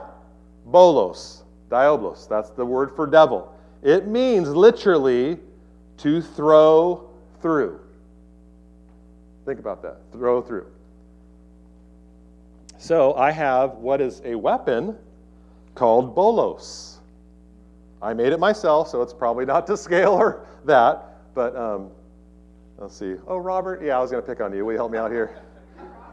Diablos. 1.69 2.29
That's 2.31 2.51
the 2.51 2.65
word 2.65 2.95
for 2.95 3.09
devil. 3.09 3.53
It 3.83 4.07
means 4.07 4.51
literally 4.51 5.41
to 6.01 6.21
throw 6.21 7.09
through. 7.43 7.81
Think 9.45 9.59
about 9.59 9.83
that. 9.83 9.99
Throw 10.13 10.41
through. 10.43 10.67
So 12.79 13.15
I 13.15 13.31
have 13.31 13.73
what 13.75 14.01
is 14.01 14.23
a 14.25 14.35
weapon 14.35 14.97
called 15.75 16.15
bolos. 16.15 16.99
I 18.03 18.15
made 18.15 18.33
it 18.33 18.41
myself, 18.41 18.89
so 18.89 19.03
it's 19.03 19.13
probably 19.13 19.45
not 19.45 19.67
to 19.67 19.77
scale 19.77 20.13
or 20.13 20.47
that. 20.65 21.35
But 21.35 21.55
um, 21.55 21.91
let's 22.79 22.97
see. 22.97 23.17
Oh, 23.27 23.37
Robert, 23.37 23.83
yeah, 23.83 23.99
I 23.99 24.01
was 24.01 24.11
going 24.11 24.23
to 24.23 24.27
pick 24.27 24.41
on 24.41 24.55
you. 24.55 24.65
Will 24.65 24.73
you 24.73 24.79
help 24.79 24.93
me 24.93 24.99
out 24.99 25.11
here? 25.11 25.39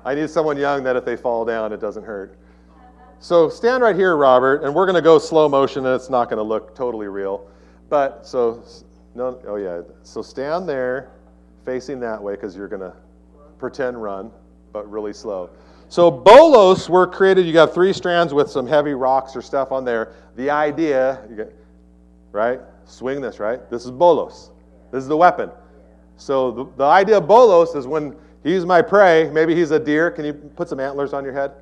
I 0.03 0.15
need 0.15 0.29
someone 0.29 0.57
young 0.57 0.83
that 0.83 0.95
if 0.95 1.05
they 1.05 1.15
fall 1.15 1.45
down, 1.45 1.71
it 1.73 1.79
doesn't 1.79 2.03
hurt. 2.03 2.37
So 3.19 3.49
stand 3.49 3.81
right 3.81 3.95
here, 3.95 4.15
Robert, 4.15 4.63
and 4.63 4.73
we're 4.73 4.85
going 4.85 4.95
to 4.95 5.01
go 5.01 5.17
slow 5.17 5.49
motion, 5.49 5.85
and 5.85 5.95
it's 5.95 6.09
not 6.09 6.29
going 6.29 6.37
to 6.37 6.43
look 6.43 6.75
totally 6.75 7.07
real. 7.07 7.49
But 7.89 8.27
so, 8.27 8.63
no, 9.17 9.39
oh 9.47 9.55
yeah. 9.55 9.81
So 10.03 10.21
stand 10.21 10.69
there, 10.69 11.09
facing 11.65 11.99
that 12.01 12.21
way, 12.21 12.35
because 12.35 12.55
you're 12.55 12.67
going 12.67 12.81
to 12.81 12.93
pretend 13.57 14.01
run, 14.01 14.31
but 14.71 14.89
really 14.89 15.11
slow. 15.11 15.49
So 15.89 16.11
bolos 16.11 16.87
were 16.87 17.07
created. 17.07 17.47
You 17.47 17.53
got 17.53 17.73
three 17.73 17.93
strands 17.93 18.31
with 18.31 18.51
some 18.51 18.67
heavy 18.67 18.93
rocks 18.93 19.35
or 19.35 19.41
stuff 19.41 19.71
on 19.71 19.83
there. 19.83 20.13
The 20.35 20.51
idea, 20.51 21.25
you 21.29 21.35
get, 21.35 21.55
right? 22.31 22.59
Swing 22.85 23.19
this, 23.19 23.39
right? 23.39 23.67
This 23.71 23.85
is 23.85 23.91
bolos. 23.91 24.51
This 24.91 25.01
is 25.01 25.07
the 25.07 25.17
weapon. 25.17 25.49
So 26.17 26.51
the, 26.51 26.65
the 26.77 26.85
idea 26.85 27.17
of 27.17 27.27
bolos 27.27 27.73
is 27.73 27.87
when 27.87 28.15
he's 28.43 28.65
my 28.65 28.83
prey, 28.83 29.31
maybe 29.31 29.55
he's 29.55 29.71
a 29.71 29.79
deer. 29.79 30.11
Can 30.11 30.25
you 30.25 30.33
put 30.33 30.69
some 30.69 30.79
antlers 30.79 31.13
on 31.13 31.23
your 31.23 31.33
head? 31.33 31.53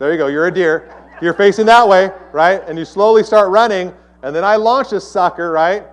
There 0.00 0.10
you 0.10 0.18
go, 0.18 0.26
you're 0.26 0.48
a 0.48 0.52
deer. 0.52 0.92
You're 1.22 1.34
facing 1.34 1.66
that 1.66 1.86
way, 1.86 2.10
right? 2.32 2.62
And 2.66 2.76
you 2.78 2.84
slowly 2.84 3.22
start 3.22 3.50
running, 3.50 3.92
and 4.22 4.34
then 4.34 4.44
I 4.44 4.56
launch 4.56 4.90
this 4.90 5.08
sucker, 5.08 5.52
right? 5.52 5.84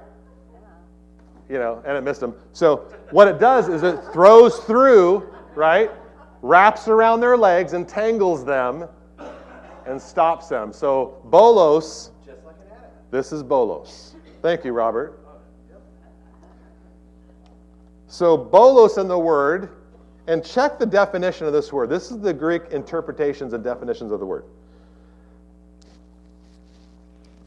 You 1.48 1.60
know, 1.60 1.82
and 1.86 1.96
it 1.96 2.02
missed 2.02 2.24
him. 2.24 2.34
So 2.54 2.91
what 3.12 3.28
it 3.28 3.39
does 3.39 3.70
is 3.70 3.84
it 3.84 4.00
throws 4.12 4.58
through, 4.60 5.30
right? 5.54 5.91
Wraps 6.41 6.88
around 6.88 7.20
their 7.20 7.38
legs, 7.38 7.74
entangles 7.74 8.43
them, 8.43 8.88
and 9.86 10.02
stops 10.02 10.48
them. 10.48 10.74
So 10.74 11.22
bolos, 11.26 12.12
this 13.12 13.32
is 13.32 13.43
bolos. 13.43 14.16
Thank 14.41 14.66
you, 14.66 14.74
Robert. 14.74 15.20
So 18.08 18.36
bolos 18.38 18.98
in 18.98 19.08
the 19.08 19.20
word, 19.20 19.70
and 20.28 20.43
check 20.43 20.80
the 20.80 20.86
definition 20.86 21.46
of 21.46 21.54
this 21.54 21.72
word. 21.72 21.89
This 21.89 22.10
is 22.10 22.20
the 22.20 22.34
Greek 22.34 22.64
interpretations 22.72 23.54
and 23.54 23.64
definitions 23.64 24.12
of 24.12 24.20
the 24.20 24.26
word. 24.26 24.46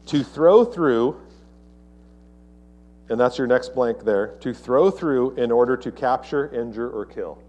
To 0.05 0.23
throw 0.23 0.63
through, 0.63 1.19
and 3.09 3.19
that's 3.19 3.37
your 3.37 3.47
next 3.47 3.73
blank 3.73 4.03
there, 4.03 4.35
to 4.39 4.53
throw 4.53 4.91
through 4.91 5.35
in 5.35 5.51
order 5.51 5.75
to 5.77 5.91
capture, 5.91 6.53
injure, 6.53 6.89
or 6.89 7.05
kill. 7.05 7.41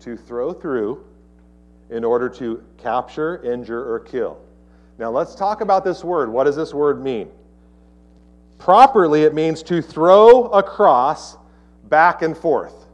To 0.00 0.16
throw 0.16 0.52
through 0.52 1.04
in 1.90 2.04
order 2.04 2.28
to 2.28 2.62
capture, 2.78 3.42
injure, 3.42 3.92
or 3.92 3.98
kill. 4.00 4.38
Now 4.98 5.10
let's 5.10 5.34
talk 5.34 5.60
about 5.60 5.84
this 5.84 6.04
word. 6.04 6.30
What 6.30 6.44
does 6.44 6.56
this 6.56 6.72
word 6.72 7.02
mean? 7.02 7.28
Properly, 8.58 9.24
it 9.24 9.34
means 9.34 9.62
to 9.64 9.82
throw 9.82 10.44
across, 10.46 11.36
back 11.88 12.22
and 12.22 12.36
forth. 12.36 12.86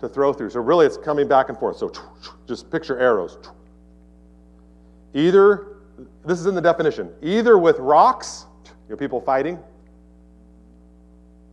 To 0.00 0.08
throw 0.08 0.32
through. 0.32 0.50
So 0.50 0.60
really, 0.60 0.86
it's 0.86 0.96
coming 0.96 1.28
back 1.28 1.50
and 1.50 1.58
forth. 1.58 1.76
So 1.76 1.92
just 2.48 2.70
picture 2.70 2.98
arrows. 2.98 3.38
Either 5.14 5.76
this 6.24 6.38
is 6.38 6.46
in 6.46 6.54
the 6.54 6.60
definition 6.60 7.10
either 7.22 7.58
with 7.58 7.78
rocks, 7.78 8.46
you 8.64 8.94
know, 8.94 8.96
people 8.96 9.20
fighting, 9.20 9.58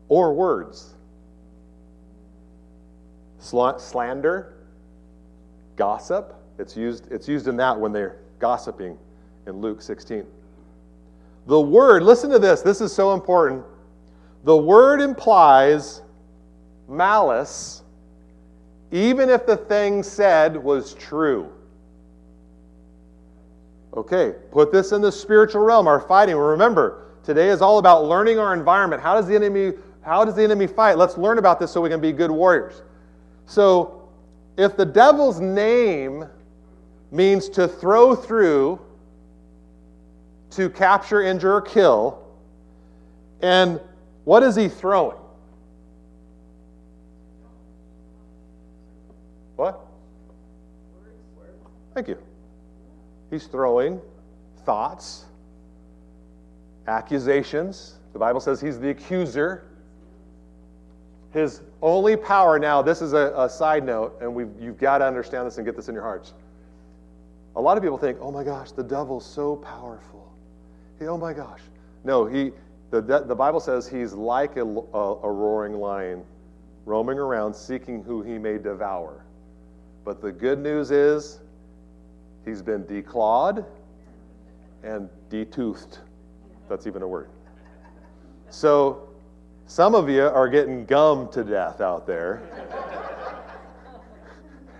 or 0.10 0.34
words. 0.34 0.96
Slander, 3.40 4.54
gossip. 5.76 6.36
It's 6.60 6.76
used, 6.76 7.12
it's 7.12 7.28
used 7.28 7.48
in 7.48 7.58
that 7.58 7.80
when 7.80 7.92
they're 7.92 8.18
gossiping 8.40 8.98
in 9.46 9.62
Luke 9.62 9.82
16. 9.82 10.26
The 11.46 11.62
word, 11.62 12.04
listen 12.04 12.30
to 12.32 12.40
this, 12.40 12.62
this 12.62 12.82
is 12.82 12.94
so 12.94 13.14
important. 13.14 13.64
The 14.44 14.58
word 14.58 15.02
implies 15.02 16.02
malice 16.90 17.84
even 18.92 19.30
if 19.30 19.46
the 19.46 19.58
thing 19.58 20.04
said 20.04 20.56
was 20.56 20.94
true. 20.94 21.52
Okay, 23.96 24.36
put 24.52 24.72
this 24.72 24.92
in 24.92 25.02
the 25.02 25.12
spiritual 25.12 25.62
realm, 25.62 25.88
our 25.88 26.00
fighting. 26.00 26.36
Remember, 26.36 27.08
today 27.24 27.50
is 27.50 27.62
all 27.62 27.80
about 27.80 28.06
learning 28.06 28.40
our 28.40 28.54
environment. 28.54 29.02
How 29.02 29.16
does 29.16 29.28
the 29.28 29.36
enemy 29.36 29.74
how 30.08 30.24
does 30.24 30.36
the 30.36 30.44
enemy 30.44 30.68
fight? 30.68 30.98
Let's 30.98 31.18
learn 31.18 31.38
about 31.38 31.60
this 31.60 31.70
so 31.70 31.82
we 31.82 31.90
can 31.90 32.00
be 32.00 32.14
good 32.14 32.32
warriors. 32.32 32.82
So, 33.46 34.08
if 34.58 34.78
the 34.78 34.86
devil's 34.86 35.42
name 35.42 36.26
means 37.12 37.50
to 37.50 37.68
throw 37.68 38.16
through, 38.16 38.80
to 40.52 40.70
capture, 40.70 41.22
injure, 41.22 41.56
or 41.56 41.62
kill, 41.62 42.24
and 43.42 43.82
what 44.24 44.44
is 44.44 44.56
he 44.56 44.70
throwing? 44.70 45.18
What? 49.58 49.86
Thank 51.94 52.08
you. 52.08 52.18
He's 53.30 53.48
throwing 53.48 54.00
thoughts, 54.66 55.26
accusations. 56.88 57.96
The 58.14 58.20
Bible 58.20 58.40
says 58.40 58.62
he's 58.62 58.80
the 58.80 58.92
accuser. 58.92 59.67
His 61.34 61.62
only 61.82 62.16
power 62.16 62.58
now, 62.58 62.82
this 62.82 63.02
is 63.02 63.14
a, 63.14 63.34
a 63.36 63.50
side 63.50 63.86
note, 63.86 64.18
and 64.22 64.34
we've, 64.34 64.50
you've 64.60 64.78
got 64.78 65.00
to 65.00 65.06
understand 65.06 65.46
this 65.46 65.58
and 65.58 65.66
get 65.66 65.76
this 65.76 65.90
in 65.90 65.94
your 65.94 66.04
hearts. 66.04 66.34
A 67.56 67.62
lot 67.62 67.78
of 67.78 67.84
people 67.84 67.98
think, 67.98 68.18
oh 68.22 68.32
my 68.32 68.44
gosh, 68.44 68.72
the 68.72 68.84
devil's 68.84 69.26
so 69.26 69.58
powerful. 69.58 70.32
He, 71.00 71.08
oh 71.08 71.18
my 71.18 71.34
gosh. 71.34 71.62
No, 72.04 72.26
he, 72.26 72.52
the, 72.92 73.02
the 73.02 73.36
Bible 73.36 73.60
says 73.60 73.88
he's 73.88 74.14
like 74.14 74.56
a, 74.58 74.64
a, 74.64 75.20
a 75.24 75.32
roaring 75.32 75.74
lion, 75.74 76.24
roaming 76.86 77.20
around 77.20 77.54
seeking 77.54 78.04
who 78.04 78.22
he 78.22 78.38
may 78.38 78.58
devour. 78.58 79.26
But 80.06 80.22
the 80.22 80.32
good 80.32 80.60
news 80.60 80.92
is 80.92 81.40
He's 82.48 82.62
been 82.62 82.86
declawed 82.86 83.66
and 84.82 85.10
detoothed. 85.30 85.98
That's 86.70 86.88
even 86.88 87.02
a 87.02 87.08
word. 87.08 87.28
So, 88.50 89.07
some 89.68 89.96
of 89.96 90.10
you 90.10 90.24
are 90.24 90.48
getting 90.48 90.86
gummed 90.86 91.32
to 91.34 91.44
death 91.44 91.82
out 91.82 92.08
there 92.08 92.42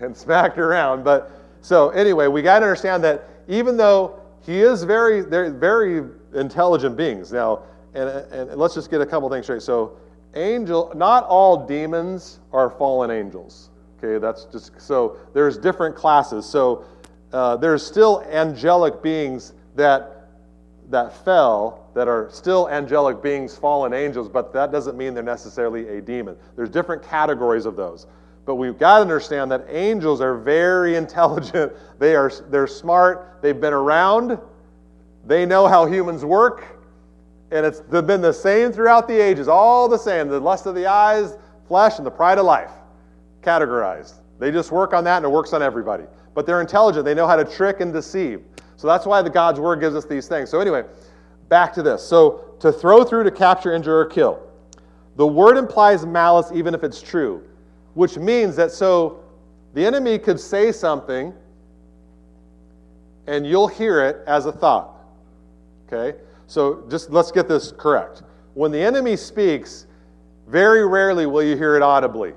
and 0.00 0.16
smacked 0.16 0.58
around. 0.58 1.04
But 1.04 1.30
so, 1.60 1.90
anyway, 1.90 2.26
we 2.26 2.40
got 2.40 2.60
to 2.60 2.64
understand 2.64 3.04
that 3.04 3.28
even 3.48 3.76
though 3.76 4.18
he 4.40 4.60
is 4.60 4.82
very, 4.82 5.20
they're 5.20 5.50
very 5.50 6.04
intelligent 6.34 6.96
beings. 6.96 7.30
Now, 7.32 7.64
and, 7.92 8.08
and 8.08 8.54
let's 8.56 8.74
just 8.74 8.90
get 8.90 9.02
a 9.02 9.06
couple 9.06 9.28
things 9.28 9.44
straight. 9.44 9.62
So, 9.62 9.98
angel, 10.34 10.90
not 10.94 11.24
all 11.24 11.66
demons 11.66 12.40
are 12.52 12.70
fallen 12.70 13.10
angels. 13.10 13.68
Okay, 13.98 14.18
that's 14.18 14.44
just 14.46 14.80
so 14.80 15.18
there's 15.34 15.58
different 15.58 15.96
classes. 15.96 16.46
So, 16.46 16.84
uh, 17.32 17.56
there's 17.56 17.86
still 17.86 18.22
angelic 18.30 19.02
beings 19.02 19.52
that 19.74 20.30
that 20.88 21.12
fell 21.24 21.77
that 21.98 22.08
are 22.08 22.28
still 22.30 22.68
angelic 22.68 23.20
beings, 23.20 23.56
fallen 23.58 23.92
angels, 23.92 24.28
but 24.28 24.52
that 24.52 24.70
doesn't 24.70 24.96
mean 24.96 25.14
they're 25.14 25.22
necessarily 25.22 25.88
a 25.98 26.00
demon. 26.00 26.36
There's 26.54 26.70
different 26.70 27.02
categories 27.02 27.66
of 27.66 27.74
those. 27.74 28.06
But 28.46 28.54
we've 28.54 28.78
got 28.78 28.96
to 28.96 29.02
understand 29.02 29.50
that 29.50 29.66
angels 29.68 30.20
are 30.20 30.38
very 30.38 30.94
intelligent. 31.02 31.72
They 31.98 32.14
are 32.14 32.30
they're 32.48 32.66
smart. 32.66 33.38
They've 33.42 33.60
been 33.60 33.72
around. 33.72 34.38
They 35.26 35.44
know 35.44 35.66
how 35.66 35.86
humans 35.86 36.24
work. 36.24 36.64
And 37.50 37.66
it's 37.66 37.80
been 37.80 38.20
the 38.20 38.32
same 38.32 38.72
throughout 38.72 39.08
the 39.08 39.18
ages, 39.18 39.48
all 39.48 39.88
the 39.88 39.98
same. 39.98 40.28
The 40.28 40.38
lust 40.38 40.66
of 40.66 40.74
the 40.74 40.86
eyes, 40.86 41.36
flesh, 41.66 41.98
and 41.98 42.06
the 42.06 42.10
pride 42.10 42.38
of 42.38 42.44
life. 42.44 42.70
Categorized. 43.42 44.14
They 44.38 44.52
just 44.52 44.70
work 44.70 44.92
on 44.92 45.02
that 45.04 45.16
and 45.16 45.26
it 45.26 45.30
works 45.30 45.52
on 45.52 45.62
everybody 45.62 46.04
but 46.38 46.46
they're 46.46 46.60
intelligent. 46.60 47.04
They 47.04 47.14
know 47.14 47.26
how 47.26 47.34
to 47.34 47.44
trick 47.44 47.80
and 47.80 47.92
deceive. 47.92 48.42
So 48.76 48.86
that's 48.86 49.06
why 49.06 49.22
the 49.22 49.28
God's 49.28 49.58
word 49.58 49.80
gives 49.80 49.96
us 49.96 50.04
these 50.04 50.28
things. 50.28 50.48
So 50.48 50.60
anyway, 50.60 50.84
back 51.48 51.72
to 51.74 51.82
this. 51.82 52.02
So 52.02 52.44
to 52.60 52.72
throw 52.72 53.04
through, 53.04 53.24
to 53.24 53.30
capture, 53.30 53.72
injure, 53.72 53.98
or 53.98 54.06
kill. 54.06 54.42
The 55.16 55.26
word 55.26 55.56
implies 55.56 56.06
malice 56.06 56.50
even 56.54 56.74
if 56.74 56.84
it's 56.84 57.02
true, 57.02 57.42
which 57.94 58.16
means 58.16 58.56
that 58.56 58.70
so 58.70 59.20
the 59.74 59.84
enemy 59.84 60.18
could 60.18 60.38
say 60.38 60.72
something 60.72 61.34
and 63.26 63.46
you'll 63.46 63.68
hear 63.68 64.04
it 64.04 64.24
as 64.26 64.46
a 64.46 64.52
thought. 64.52 64.94
Okay? 65.86 66.18
So 66.46 66.84
just 66.88 67.10
let's 67.10 67.30
get 67.30 67.48
this 67.48 67.72
correct. 67.72 68.22
When 68.54 68.72
the 68.72 68.80
enemy 68.80 69.16
speaks, 69.16 69.86
very 70.46 70.86
rarely 70.86 71.26
will 71.26 71.42
you 71.42 71.56
hear 71.56 71.76
it 71.76 71.82
audibly. 71.82 72.32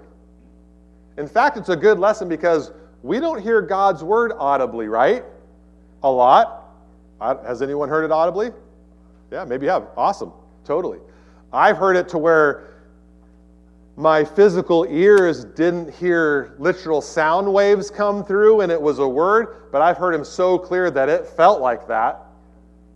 In 1.17 1.27
fact, 1.27 1.57
it's 1.57 1.69
a 1.69 1.75
good 1.75 1.97
lesson 1.97 2.27
because 2.27 2.71
we 3.03 3.19
don't 3.19 3.41
hear 3.41 3.61
God's 3.61 4.03
word 4.03 4.33
audibly, 4.37 4.87
right? 4.87 5.23
A 6.03 6.11
lot. 6.11 6.63
Has 7.21 7.61
anyone 7.61 7.89
heard 7.89 8.03
it 8.03 8.11
audibly? 8.11 8.51
Yeah, 9.31 9.45
maybe 9.45 9.65
you 9.65 9.71
have. 9.71 9.87
Awesome. 9.95 10.33
Totally. 10.65 10.99
I've 11.53 11.77
heard 11.77 11.95
it 11.95 12.09
to 12.09 12.17
where 12.17 12.67
my 13.95 14.23
physical 14.23 14.85
ears 14.89 15.45
didn't 15.45 15.93
hear 15.93 16.55
literal 16.59 17.01
sound 17.01 17.51
waves 17.51 17.89
come 17.89 18.23
through 18.23 18.61
and 18.61 18.71
it 18.71 18.81
was 18.81 18.99
a 18.99 19.07
word, 19.07 19.69
but 19.71 19.81
I've 19.81 19.97
heard 19.97 20.13
him 20.13 20.25
so 20.25 20.57
clear 20.57 20.91
that 20.91 21.09
it 21.09 21.25
felt 21.25 21.61
like 21.61 21.87
that. 21.87 22.25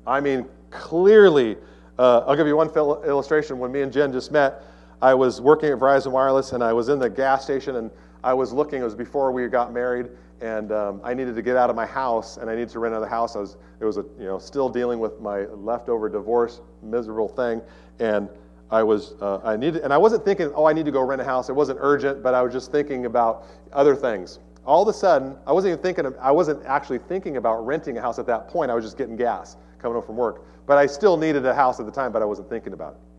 I 0.05 0.19
mean, 0.19 0.45
clearly. 0.71 1.57
Uh, 1.97 2.19
I'll 2.27 2.35
give 2.35 2.47
you 2.47 2.55
one 2.57 2.69
illustration. 2.69 3.57
When 3.59 3.71
me 3.71 3.81
and 3.81 3.91
Jen 3.91 4.11
just 4.11 4.31
met, 4.31 4.63
I 5.01 5.13
was 5.13 5.39
working 5.39 5.69
at 5.69 5.79
Verizon 5.79 6.11
Wireless 6.11 6.51
and 6.51 6.63
I 6.63 6.73
was 6.73 6.89
in 6.89 6.99
the 6.99 7.09
gas 7.09 7.43
station 7.43 7.77
and 7.77 7.91
I 8.23 8.33
was 8.33 8.51
looking, 8.51 8.81
it 8.81 8.85
was 8.85 8.95
before 8.95 9.31
we 9.31 9.47
got 9.47 9.71
married, 9.73 10.07
and 10.41 10.71
um, 10.71 11.01
I 11.03 11.13
needed 11.13 11.35
to 11.35 11.41
get 11.41 11.55
out 11.55 11.69
of 11.69 11.75
my 11.75 11.85
house 11.85 12.37
and 12.37 12.49
I 12.49 12.55
needed 12.55 12.69
to 12.69 12.79
rent 12.79 12.93
another 12.93 13.07
house. 13.07 13.35
I 13.35 13.39
was, 13.39 13.57
it 13.79 13.85
was 13.85 13.97
a, 13.97 14.05
you 14.19 14.25
know, 14.25 14.39
still 14.39 14.69
dealing 14.69 14.99
with 14.99 15.19
my 15.19 15.45
leftover 15.45 16.09
divorce, 16.09 16.61
miserable 16.81 17.27
thing, 17.27 17.61
and 17.99 18.29
I 18.71 18.83
was, 18.83 19.13
uh, 19.21 19.39
I 19.43 19.55
needed, 19.55 19.83
and 19.83 19.93
I 19.93 19.97
wasn't 19.97 20.25
thinking, 20.25 20.51
oh, 20.55 20.65
I 20.65 20.73
need 20.73 20.85
to 20.85 20.91
go 20.91 21.01
rent 21.01 21.21
a 21.21 21.25
house. 21.25 21.49
It 21.49 21.53
wasn't 21.53 21.79
urgent, 21.81 22.23
but 22.23 22.33
I 22.33 22.41
was 22.41 22.51
just 22.51 22.71
thinking 22.71 23.05
about 23.05 23.45
other 23.71 23.95
things. 23.95 24.39
All 24.65 24.81
of 24.81 24.87
a 24.87 24.93
sudden, 24.93 25.37
I 25.45 25.51
wasn't 25.51 25.73
even 25.73 25.83
thinking, 25.83 26.05
of, 26.07 26.15
I 26.19 26.31
wasn't 26.31 26.65
actually 26.65 26.97
thinking 26.97 27.37
about 27.37 27.65
renting 27.65 27.97
a 27.97 28.01
house 28.01 28.17
at 28.17 28.25
that 28.25 28.47
point. 28.47 28.71
I 28.71 28.73
was 28.73 28.83
just 28.83 28.97
getting 28.97 29.15
gas 29.15 29.57
coming 29.77 29.93
home 29.93 30.03
from 30.03 30.15
work. 30.15 30.43
But 30.65 30.79
I 30.79 30.87
still 30.87 31.15
needed 31.15 31.45
a 31.45 31.53
house 31.53 31.79
at 31.79 31.85
the 31.85 31.91
time, 31.91 32.11
but 32.11 32.23
I 32.23 32.25
wasn't 32.25 32.49
thinking 32.49 32.73
about 32.73 32.93
it. 32.93 33.14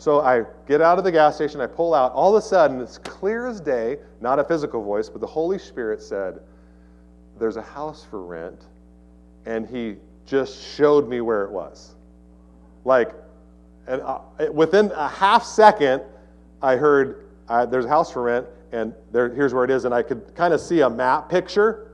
So 0.00 0.20
I 0.20 0.44
get 0.66 0.80
out 0.80 0.98
of 0.98 1.04
the 1.04 1.12
gas 1.12 1.36
station, 1.36 1.60
I 1.60 1.66
pull 1.66 1.92
out. 1.92 2.12
All 2.12 2.34
of 2.34 2.42
a 2.42 2.46
sudden, 2.46 2.80
it's 2.80 2.98
clear 2.98 3.46
as 3.46 3.60
day, 3.60 3.98
not 4.20 4.38
a 4.38 4.44
physical 4.44 4.82
voice, 4.82 5.10
but 5.10 5.20
the 5.20 5.26
Holy 5.26 5.58
Spirit 5.58 6.02
said, 6.02 6.40
There's 7.38 7.56
a 7.56 7.62
house 7.62 8.04
for 8.10 8.22
rent 8.22 8.64
and 9.46 9.66
he 9.66 9.96
just 10.26 10.62
showed 10.74 11.08
me 11.08 11.20
where 11.20 11.44
it 11.44 11.50
was. 11.50 11.94
Like, 12.84 13.14
and 13.86 14.00
uh, 14.02 14.20
within 14.52 14.90
a 14.94 15.08
half 15.08 15.44
second, 15.44 16.02
I 16.62 16.76
heard 16.76 17.26
uh, 17.48 17.66
there's 17.66 17.84
a 17.84 17.88
house 17.88 18.12
for 18.12 18.22
rent, 18.22 18.46
and 18.72 18.94
there, 19.12 19.28
here's 19.28 19.52
where 19.52 19.64
it 19.64 19.70
is, 19.70 19.84
and 19.84 19.94
I 19.94 20.02
could 20.02 20.34
kind 20.34 20.54
of 20.54 20.60
see 20.60 20.80
a 20.80 20.90
map 20.90 21.28
picture. 21.28 21.92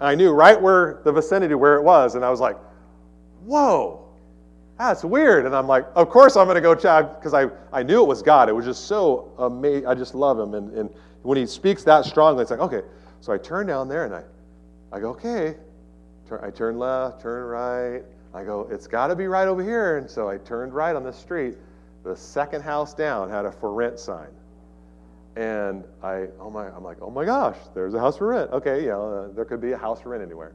And 0.00 0.08
I 0.08 0.14
knew 0.14 0.32
right 0.32 0.60
where 0.60 1.00
the 1.04 1.12
vicinity 1.12 1.54
where 1.54 1.76
it 1.76 1.82
was, 1.82 2.16
and 2.16 2.24
I 2.24 2.30
was 2.30 2.40
like, 2.40 2.58
"Whoa, 3.44 4.05
that's 4.78 5.04
weird." 5.04 5.46
And 5.46 5.54
I'm 5.54 5.66
like, 5.66 5.86
"Of 5.94 6.10
course 6.10 6.36
I'm 6.36 6.46
going 6.46 6.56
to 6.56 6.60
go 6.60 6.74
check," 6.74 7.16
because 7.16 7.34
I, 7.34 7.48
I 7.72 7.82
knew 7.82 8.02
it 8.02 8.06
was 8.06 8.22
God. 8.22 8.48
It 8.48 8.52
was 8.52 8.64
just 8.64 8.86
so 8.86 9.32
amazing. 9.38 9.86
I 9.86 9.94
just 9.94 10.14
love 10.14 10.38
Him, 10.38 10.54
and, 10.54 10.72
and 10.76 10.90
when 11.22 11.38
He 11.38 11.46
speaks 11.46 11.84
that 11.84 12.04
strongly, 12.04 12.42
it's 12.42 12.50
like, 12.50 12.60
okay. 12.60 12.82
So 13.20 13.32
I 13.32 13.38
turn 13.38 13.66
down 13.66 13.88
there, 13.88 14.04
and 14.04 14.14
I, 14.14 14.22
I 14.92 15.00
go, 15.00 15.10
"Okay." 15.10 15.56
I 16.42 16.50
turn 16.50 16.76
left, 16.76 17.22
turn 17.22 17.44
right. 17.44 18.02
I 18.34 18.42
go, 18.42 18.68
"It's 18.70 18.86
got 18.88 19.06
to 19.08 19.16
be 19.16 19.28
right 19.28 19.46
over 19.46 19.62
here," 19.62 19.98
and 19.98 20.10
so 20.10 20.28
I 20.28 20.38
turned 20.38 20.74
right 20.74 20.96
on 20.96 21.04
the 21.04 21.12
street. 21.12 21.56
The 22.02 22.16
second 22.16 22.62
house 22.62 22.94
down 22.94 23.30
had 23.30 23.44
a 23.44 23.52
for 23.52 23.72
rent 23.72 23.98
sign. 23.98 24.28
And 25.36 25.84
I, 26.02 26.28
oh 26.40 26.50
my, 26.50 26.66
I'm 26.68 26.82
like, 26.82 26.96
oh 27.02 27.10
my 27.10 27.24
gosh, 27.24 27.56
there's 27.74 27.94
a 27.94 27.98
house 27.98 28.16
for 28.16 28.28
rent. 28.28 28.50
Okay, 28.52 28.82
you 28.82 28.88
know, 28.88 29.08
uh, 29.08 29.34
there 29.34 29.44
could 29.44 29.60
be 29.60 29.72
a 29.72 29.76
house 29.76 30.00
for 30.00 30.10
rent 30.10 30.22
anywhere. 30.22 30.52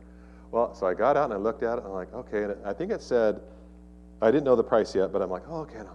Well, 0.51 0.73
so 0.73 0.87
I 0.87 0.93
got 0.93 1.17
out 1.17 1.25
and 1.25 1.33
I 1.33 1.37
looked 1.37 1.61
at 1.61 1.77
it. 1.77 1.83
And 1.83 1.87
I'm 1.87 1.93
like, 1.93 2.13
okay. 2.13 2.43
And 2.43 2.55
I 2.65 2.73
think 2.73 2.91
it 2.91 3.01
said, 3.01 3.41
I 4.21 4.31
didn't 4.31 4.43
know 4.43 4.55
the 4.55 4.63
price 4.63 4.93
yet, 4.93 5.11
but 5.11 5.21
I'm 5.21 5.29
like, 5.29 5.43
oh, 5.47 5.61
okay. 5.61 5.79
I'm 5.79 5.87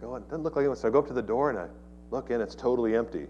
going, 0.00 0.22
doesn't 0.24 0.42
look 0.42 0.56
like 0.56 0.66
it. 0.66 0.78
So 0.78 0.88
I 0.88 0.90
go 0.90 0.98
up 0.98 1.06
to 1.08 1.12
the 1.12 1.22
door 1.22 1.50
and 1.50 1.58
I 1.58 1.66
look 2.10 2.30
in. 2.30 2.40
It's 2.40 2.54
totally 2.54 2.96
empty. 2.96 3.26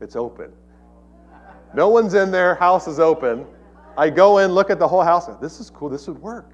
It's 0.00 0.16
open. 0.16 0.52
No 1.74 1.88
one's 1.88 2.14
in 2.14 2.30
there. 2.30 2.54
House 2.54 2.86
is 2.86 3.00
open. 3.00 3.46
I 3.96 4.10
go 4.10 4.38
in, 4.38 4.52
look 4.52 4.70
at 4.70 4.78
the 4.78 4.88
whole 4.88 5.02
house. 5.02 5.28
This 5.40 5.60
is 5.60 5.70
cool. 5.70 5.88
This 5.88 6.06
would 6.06 6.20
work. 6.20 6.50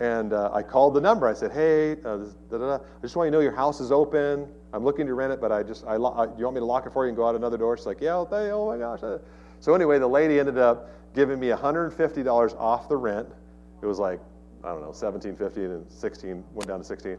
And 0.00 0.32
uh, 0.32 0.50
I 0.52 0.62
called 0.62 0.94
the 0.94 1.00
number. 1.00 1.26
I 1.26 1.34
said, 1.34 1.52
hey, 1.52 1.96
uh, 2.04 2.18
I 2.52 2.78
just 3.02 3.16
want 3.16 3.26
you 3.26 3.30
to 3.30 3.30
know 3.30 3.40
your 3.40 3.54
house 3.54 3.80
is 3.80 3.90
open. 3.90 4.46
I'm 4.72 4.84
looking 4.84 5.06
to 5.06 5.14
rent 5.14 5.32
it, 5.32 5.40
but 5.40 5.50
I 5.50 5.62
just, 5.62 5.84
I, 5.86 5.94
I, 5.94 6.24
you 6.36 6.44
want 6.44 6.54
me 6.54 6.60
to 6.60 6.64
lock 6.64 6.86
it 6.86 6.92
for 6.92 7.04
you 7.04 7.08
and 7.08 7.16
go 7.16 7.26
out 7.26 7.34
another 7.34 7.56
door? 7.56 7.76
She's 7.76 7.86
like, 7.86 8.00
yeah, 8.00 8.24
they, 8.30 8.50
oh 8.50 8.66
my 8.66 8.78
gosh. 8.78 9.00
So 9.60 9.74
anyway, 9.74 9.98
the 9.98 10.06
lady 10.06 10.38
ended 10.38 10.58
up 10.58 10.90
giving 11.14 11.40
me 11.40 11.48
$150 11.48 12.56
off 12.58 12.88
the 12.88 12.96
rent. 12.96 13.28
It 13.82 13.86
was 13.86 13.98
like, 13.98 14.20
I 14.68 14.72
don't 14.72 14.82
know, 14.82 14.88
1750 14.88 15.64
and 15.64 15.90
16, 15.90 16.44
went 16.52 16.68
down 16.68 16.78
to 16.78 16.84
16. 16.84 17.16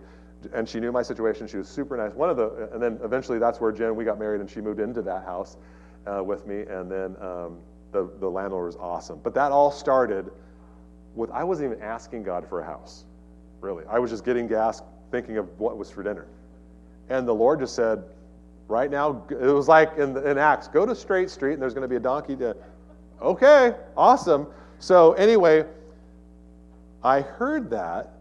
And 0.54 0.70
she 0.70 0.80
knew 0.80 0.92
my 0.92 1.02
situation. 1.02 1.48
She 1.48 1.58
was 1.58 1.68
super 1.68 1.98
nice. 1.98 2.14
One 2.14 2.30
of 2.30 2.38
the, 2.38 2.70
and 2.72 2.82
then 2.82 3.00
eventually 3.04 3.40
that's 3.40 3.60
where 3.60 3.72
Jen, 3.72 3.96
we 3.96 4.06
got 4.06 4.20
married 4.20 4.40
and 4.40 4.50
she 4.50 4.62
moved 4.62 4.80
into 4.80 5.02
that 5.02 5.26
house 5.26 5.58
uh, 6.06 6.24
with 6.24 6.46
me. 6.46 6.62
And 6.62 6.92
then 6.92 7.16
um, 7.20 7.58
the, 7.92 8.08
the 8.20 8.30
landlord 8.30 8.68
was 8.68 8.76
awesome. 8.76 9.20
But 9.24 9.34
that 9.34 9.52
all 9.52 9.72
started 9.72 10.30
with, 11.16 11.32
I 11.32 11.44
wasn't 11.44 11.72
even 11.72 11.84
asking 11.84 12.22
God 12.22 12.48
for 12.48 12.62
a 12.62 12.66
house, 12.66 13.06
really. 13.62 13.84
I 13.90 13.98
was 13.98 14.12
just 14.12 14.24
getting 14.24 14.48
gas, 14.48 14.84
thinking 15.10 15.38
of 15.38 15.48
what 15.60 15.76
was 15.76 15.90
for 15.90 16.04
dinner. 16.04 16.28
And 17.10 17.28
the 17.28 17.34
Lord 17.34 17.60
just 17.60 17.74
said, 17.74 18.04
right 18.68 18.92
now, 18.92 19.26
it 19.32 19.42
was 19.42 19.68
like 19.68 19.98
in, 19.98 20.16
in 20.18 20.38
Acts, 20.38 20.68
go 20.68 20.86
to 20.86 20.94
Straight 20.94 21.32
Street 21.32 21.54
and 21.54 21.62
there's 21.62 21.74
going 21.74 21.82
to 21.82 21.88
be 21.88 21.96
a 21.96 22.00
donkey. 22.00 22.36
To, 22.36 22.56
okay, 23.20 23.74
awesome. 23.98 24.46
So, 24.78 25.14
anyway, 25.14 25.66
I 27.04 27.22
heard 27.22 27.70
that, 27.70 28.14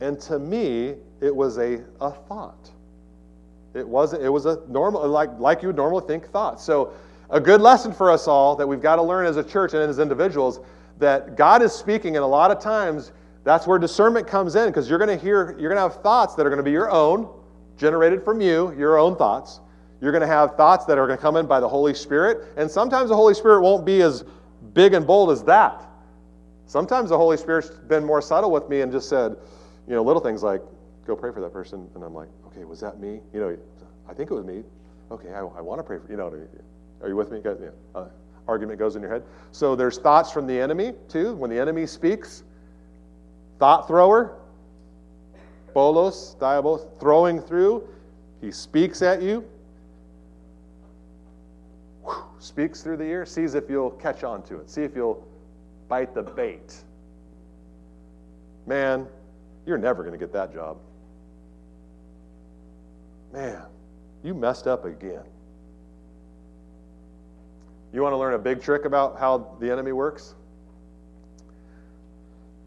and 0.00 0.20
to 0.22 0.38
me, 0.38 0.94
it 1.20 1.34
was 1.34 1.58
a, 1.58 1.82
a 2.00 2.10
thought. 2.10 2.70
It 3.74 3.86
wasn't, 3.86 4.22
it 4.22 4.28
was 4.28 4.46
a 4.46 4.60
normal, 4.68 5.06
like, 5.08 5.30
like 5.38 5.62
you 5.62 5.68
would 5.68 5.76
normally 5.76 6.06
think 6.06 6.28
thought. 6.28 6.60
So, 6.60 6.92
a 7.30 7.40
good 7.40 7.60
lesson 7.60 7.92
for 7.92 8.10
us 8.10 8.28
all 8.28 8.54
that 8.56 8.66
we've 8.66 8.82
got 8.82 8.96
to 8.96 9.02
learn 9.02 9.26
as 9.26 9.36
a 9.36 9.42
church 9.42 9.72
and 9.72 9.82
as 9.82 9.98
individuals 9.98 10.60
that 10.98 11.36
God 11.36 11.62
is 11.62 11.72
speaking, 11.72 12.16
and 12.16 12.22
a 12.22 12.26
lot 12.26 12.50
of 12.50 12.60
times 12.60 13.12
that's 13.42 13.66
where 13.66 13.78
discernment 13.78 14.26
comes 14.26 14.54
in 14.54 14.66
because 14.66 14.88
you're 14.88 14.98
going 14.98 15.16
to 15.16 15.22
hear, 15.22 15.56
you're 15.58 15.70
going 15.70 15.76
to 15.76 15.82
have 15.82 16.02
thoughts 16.02 16.34
that 16.34 16.46
are 16.46 16.50
going 16.50 16.58
to 16.58 16.64
be 16.64 16.70
your 16.70 16.90
own, 16.90 17.28
generated 17.76 18.24
from 18.24 18.40
you, 18.40 18.72
your 18.78 18.98
own 18.98 19.16
thoughts. 19.16 19.60
You're 20.00 20.12
going 20.12 20.22
to 20.22 20.26
have 20.26 20.56
thoughts 20.56 20.84
that 20.84 20.98
are 20.98 21.06
going 21.06 21.16
to 21.16 21.22
come 21.22 21.36
in 21.36 21.46
by 21.46 21.60
the 21.60 21.68
Holy 21.68 21.94
Spirit, 21.94 22.46
and 22.56 22.70
sometimes 22.70 23.08
the 23.08 23.16
Holy 23.16 23.34
Spirit 23.34 23.62
won't 23.62 23.84
be 23.84 24.02
as 24.02 24.24
big 24.72 24.94
and 24.94 25.06
bold 25.06 25.30
as 25.30 25.42
that. 25.44 25.84
Sometimes 26.66 27.10
the 27.10 27.16
Holy 27.16 27.36
Spirit's 27.36 27.70
been 27.70 28.04
more 28.04 28.22
subtle 28.22 28.50
with 28.50 28.68
me 28.68 28.80
and 28.80 28.90
just 28.90 29.08
said, 29.08 29.36
you 29.86 29.94
know, 29.94 30.02
little 30.02 30.22
things 30.22 30.42
like, 30.42 30.62
go 31.06 31.14
pray 31.14 31.32
for 31.32 31.40
that 31.40 31.52
person. 31.52 31.88
And 31.94 32.02
I'm 32.02 32.14
like, 32.14 32.28
okay, 32.46 32.64
was 32.64 32.80
that 32.80 33.00
me? 33.00 33.20
You 33.32 33.40
know, 33.40 33.56
I 34.08 34.14
think 34.14 34.30
it 34.30 34.34
was 34.34 34.44
me. 34.44 34.62
Okay, 35.10 35.30
I, 35.30 35.40
I 35.40 35.60
want 35.60 35.78
to 35.78 35.82
pray 35.82 35.98
for 35.98 36.10
you. 36.10 36.16
know, 36.16 36.32
are 37.02 37.08
you 37.08 37.16
with 37.16 37.30
me? 37.30 37.40
Uh, 37.94 38.06
argument 38.48 38.78
goes 38.78 38.96
in 38.96 39.02
your 39.02 39.10
head. 39.10 39.22
So 39.52 39.76
there's 39.76 39.98
thoughts 39.98 40.30
from 40.30 40.46
the 40.46 40.58
enemy, 40.58 40.92
too. 41.08 41.34
When 41.34 41.50
the 41.50 41.58
enemy 41.58 41.86
speaks, 41.86 42.42
thought 43.58 43.86
thrower, 43.86 44.36
bolos, 45.74 46.36
diabos, 46.40 46.86
throwing 46.98 47.40
through. 47.40 47.86
He 48.40 48.50
speaks 48.50 49.02
at 49.02 49.22
you, 49.22 49.44
whew, 52.04 52.24
speaks 52.38 52.82
through 52.82 52.98
the 52.98 53.04
ear, 53.04 53.26
sees 53.26 53.54
if 53.54 53.68
you'll 53.68 53.90
catch 53.90 54.24
on 54.24 54.42
to 54.44 54.58
it, 54.58 54.70
see 54.70 54.82
if 54.82 54.94
you'll 54.94 55.26
bite 55.88 56.14
the 56.14 56.22
bait. 56.22 56.74
Man, 58.66 59.06
you're 59.66 59.78
never 59.78 60.02
going 60.02 60.12
to 60.12 60.18
get 60.18 60.32
that 60.32 60.52
job. 60.52 60.78
Man, 63.32 63.62
you 64.22 64.34
messed 64.34 64.66
up 64.66 64.84
again. 64.84 65.24
You 67.92 68.02
want 68.02 68.12
to 68.12 68.16
learn 68.16 68.34
a 68.34 68.38
big 68.38 68.62
trick 68.62 68.84
about 68.86 69.18
how 69.18 69.56
the 69.60 69.70
enemy 69.70 69.92
works? 69.92 70.34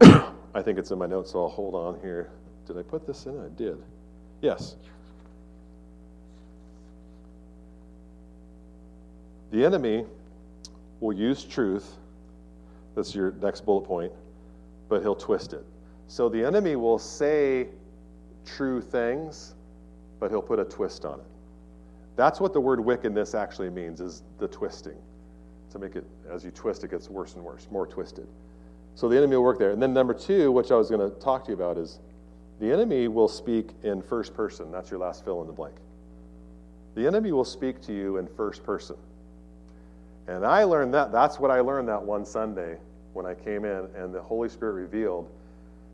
I 0.00 0.62
think 0.62 0.78
it's 0.78 0.90
in 0.90 0.98
my 0.98 1.06
notes, 1.06 1.32
so 1.32 1.42
I'll 1.42 1.48
hold 1.48 1.74
on 1.74 2.00
here. 2.00 2.30
Did 2.66 2.78
I 2.78 2.82
put 2.82 3.06
this 3.06 3.26
in? 3.26 3.38
I 3.40 3.48
did. 3.48 3.76
Yes. 4.40 4.76
The 9.50 9.64
enemy 9.64 10.04
will 11.00 11.14
use 11.16 11.44
truth. 11.44 11.96
That's 12.98 13.14
your 13.14 13.30
next 13.40 13.64
bullet 13.64 13.82
point, 13.82 14.12
but 14.88 15.02
he'll 15.02 15.14
twist 15.14 15.52
it. 15.52 15.64
So 16.08 16.28
the 16.28 16.44
enemy 16.44 16.74
will 16.74 16.98
say 16.98 17.68
true 18.44 18.80
things, 18.80 19.54
but 20.18 20.32
he'll 20.32 20.42
put 20.42 20.58
a 20.58 20.64
twist 20.64 21.04
on 21.04 21.20
it. 21.20 21.26
That's 22.16 22.40
what 22.40 22.52
the 22.52 22.60
word 22.60 22.80
wickedness 22.80 23.36
actually 23.36 23.70
means, 23.70 24.00
is 24.00 24.24
the 24.38 24.48
twisting 24.48 24.96
to 25.70 25.78
make 25.78 25.94
it, 25.94 26.04
as 26.28 26.44
you 26.44 26.50
twist, 26.50 26.82
it 26.82 26.90
gets 26.90 27.08
worse 27.08 27.36
and 27.36 27.44
worse, 27.44 27.68
more 27.70 27.86
twisted. 27.86 28.26
So 28.96 29.08
the 29.08 29.16
enemy 29.16 29.36
will 29.36 29.44
work 29.44 29.60
there. 29.60 29.70
And 29.70 29.80
then 29.80 29.94
number 29.94 30.12
two, 30.12 30.50
which 30.50 30.72
I 30.72 30.74
was 30.74 30.90
going 30.90 31.08
to 31.08 31.16
talk 31.20 31.44
to 31.44 31.52
you 31.52 31.56
about, 31.56 31.78
is 31.78 32.00
the 32.58 32.72
enemy 32.72 33.06
will 33.06 33.28
speak 33.28 33.70
in 33.84 34.02
first 34.02 34.34
person. 34.34 34.72
That's 34.72 34.90
your 34.90 34.98
last 34.98 35.24
fill 35.24 35.40
in 35.42 35.46
the 35.46 35.52
blank. 35.52 35.76
The 36.96 37.06
enemy 37.06 37.30
will 37.30 37.44
speak 37.44 37.80
to 37.82 37.92
you 37.92 38.16
in 38.16 38.26
first 38.26 38.64
person. 38.64 38.96
And 40.28 40.44
I 40.44 40.64
learned 40.64 40.92
that. 40.94 41.10
That's 41.10 41.40
what 41.40 41.50
I 41.50 41.60
learned 41.60 41.88
that 41.88 42.02
one 42.02 42.24
Sunday 42.24 42.76
when 43.14 43.24
I 43.26 43.34
came 43.34 43.64
in 43.64 43.88
and 43.96 44.14
the 44.14 44.20
Holy 44.20 44.48
Spirit 44.48 44.74
revealed. 44.74 45.28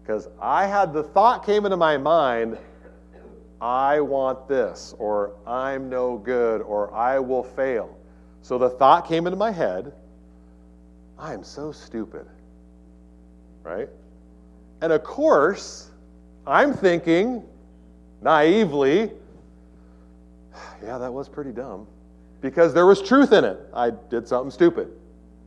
Because 0.03 0.29
I 0.43 0.67
had 0.67 0.93
the 0.93 1.03
thought 1.03 1.47
came 1.47 1.65
into 1.65 1.77
my 1.77 1.97
mind, 1.97 2.59
I 3.61 4.01
want 4.01 4.49
this, 4.49 4.95
or 4.99 5.33
I'm 5.47 5.89
no 5.89 6.19
good, 6.19 6.61
or 6.61 6.93
I 6.93 7.19
will 7.21 7.45
fail. 7.45 7.97
So 8.43 8.59
the 8.59 8.69
thought 8.69 9.09
came 9.09 9.27
into 9.27 9.39
my 9.39 9.51
head 9.51 9.93
I 11.19 11.33
am 11.33 11.45
so 11.45 11.73
stupid. 11.73 12.27
Right? 13.63 13.89
And 14.83 14.93
of 14.93 15.05
course, 15.05 15.91
I'm 16.47 16.75
thinking 16.75 17.43
naively, 18.21 19.13
yeah, 20.83 20.99
that 20.99 21.13
was 21.13 21.29
pretty 21.29 21.53
dumb. 21.53 21.87
Because 22.45 22.75
there 22.75 22.85
was 22.85 23.01
truth 23.01 23.33
in 23.33 23.43
it. 23.43 23.59
I 23.73 23.89
did 23.89 24.29
something 24.29 24.51
stupid. 24.51 24.91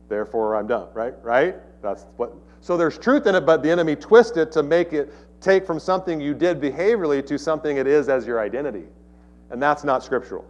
Therefore, 0.08 0.56
I'm 0.56 0.66
dumb, 0.66 0.88
right? 0.94 1.14
Right? 1.22 1.54
That's 1.80 2.06
what. 2.16 2.34
So 2.60 2.76
there's 2.76 2.98
truth 2.98 3.28
in 3.28 3.36
it, 3.36 3.46
but 3.46 3.62
the 3.62 3.70
enemy 3.70 3.94
twists 3.94 4.36
it 4.36 4.50
to 4.50 4.64
make 4.64 4.92
it 4.92 5.14
take 5.40 5.64
from 5.64 5.78
something 5.78 6.20
you 6.20 6.34
did 6.34 6.60
behaviorally 6.60 7.24
to 7.24 7.38
something 7.38 7.76
it 7.76 7.86
is 7.86 8.08
as 8.08 8.26
your 8.26 8.40
identity. 8.40 8.82
And 9.50 9.62
that's 9.62 9.84
not 9.84 10.02
scriptural. 10.02 10.44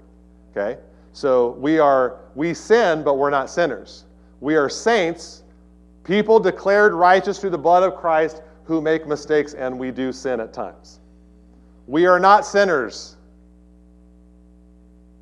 Okay? 0.50 0.80
So 1.12 1.50
we 1.58 1.78
are 1.78 2.16
we 2.34 2.54
sin, 2.54 3.02
but 3.02 3.18
we're 3.18 3.28
not 3.28 3.50
sinners. 3.50 4.06
We 4.40 4.56
are 4.56 4.70
saints, 4.70 5.42
people 6.02 6.40
declared 6.40 6.94
righteous 6.94 7.38
through 7.38 7.50
the 7.50 7.58
blood 7.58 7.82
of 7.82 7.94
Christ 7.94 8.40
who 8.64 8.80
make 8.80 9.06
mistakes 9.06 9.52
and 9.52 9.78
we 9.78 9.90
do 9.90 10.12
sin 10.12 10.40
at 10.40 10.54
times. 10.54 11.00
We 11.86 12.06
are 12.06 12.18
not 12.18 12.46
sinners. 12.46 13.17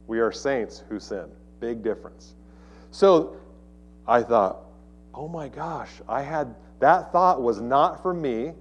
We 0.06 0.20
are 0.20 0.32
saints 0.32 0.82
who 0.88 1.00
sin. 1.00 1.26
Big 1.60 1.82
difference. 1.82 2.34
So 2.90 3.36
I 4.06 4.22
thought, 4.22 4.58
oh 5.14 5.28
my 5.28 5.48
gosh, 5.48 5.90
I 6.08 6.22
had 6.22 6.54
that 6.80 7.12
thought 7.12 7.42
was 7.42 7.60
not 7.60 8.02
for 8.02 8.12
me. 8.12 8.52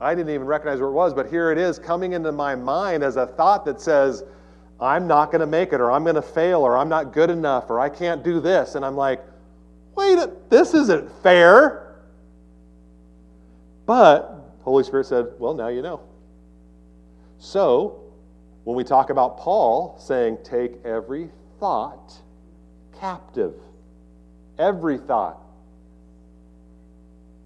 I 0.00 0.14
didn't 0.14 0.34
even 0.34 0.46
recognize 0.46 0.80
where 0.80 0.88
it 0.88 0.92
was, 0.92 1.12
but 1.12 1.28
here 1.28 1.52
it 1.52 1.58
is 1.58 1.78
coming 1.78 2.12
into 2.12 2.32
my 2.32 2.54
mind 2.54 3.02
as 3.02 3.16
a 3.16 3.26
thought 3.26 3.64
that 3.66 3.80
says, 3.80 4.24
I'm 4.80 5.06
not 5.06 5.26
going 5.30 5.40
to 5.40 5.46
make 5.46 5.74
it, 5.74 5.80
or 5.80 5.90
I'm 5.90 6.04
going 6.04 6.14
to 6.14 6.22
fail, 6.22 6.62
or 6.62 6.78
I'm 6.78 6.88
not 6.88 7.12
good 7.12 7.28
enough, 7.28 7.68
or 7.68 7.78
I 7.78 7.90
can't 7.90 8.22
do 8.22 8.40
this. 8.40 8.76
And 8.76 8.84
I'm 8.84 8.96
like, 8.96 9.22
wait, 9.94 10.18
this 10.48 10.72
isn't 10.72 11.12
fair. 11.22 11.96
But 13.84 14.40
Holy 14.62 14.84
Spirit 14.84 15.06
said, 15.06 15.26
Well, 15.38 15.54
now 15.54 15.68
you 15.68 15.82
know. 15.82 16.00
So, 17.38 18.00
when 18.64 18.76
we 18.76 18.84
talk 18.84 19.10
about 19.10 19.38
Paul 19.38 19.96
saying, 19.98 20.38
Take 20.44 20.84
every 20.84 21.30
thought 21.58 22.12
captive, 22.98 23.54
every 24.58 24.98
thought, 24.98 25.40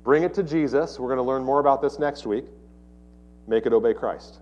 bring 0.03 0.25
it 0.25 0.35
to 0.35 0.43
Jesus. 0.43 0.99
We're 0.99 1.09
going 1.09 1.19
to 1.19 1.23
learn 1.23 1.45
more 1.45 1.61
about 1.61 1.81
this 1.81 1.99
next 1.99 2.27
week. 2.27 2.45
Make 3.47 3.67
it 3.67 3.73
obey 3.73 3.95
Christ. 3.95 4.41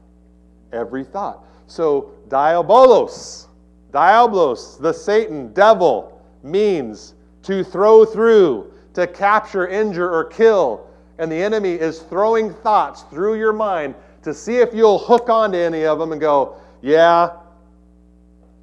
Every 0.73 1.05
thought. 1.05 1.45
So, 1.66 2.12
diabolos, 2.29 3.47
diablos, 3.93 4.79
the 4.79 4.93
Satan, 4.93 5.53
devil, 5.53 6.20
means 6.43 7.14
to 7.43 7.62
throw 7.62 8.05
through, 8.05 8.73
to 8.95 9.07
capture, 9.07 9.68
injure, 9.68 10.12
or 10.12 10.25
kill. 10.25 10.87
And 11.18 11.31
the 11.31 11.37
enemy 11.37 11.73
is 11.73 12.01
throwing 12.01 12.53
thoughts 12.53 13.03
through 13.03 13.35
your 13.35 13.53
mind 13.53 13.95
to 14.23 14.33
see 14.33 14.57
if 14.57 14.73
you'll 14.73 14.99
hook 14.99 15.29
onto 15.29 15.59
any 15.59 15.85
of 15.85 15.99
them 15.99 16.12
and 16.12 16.20
go, 16.20 16.57
Yeah, 16.83 17.30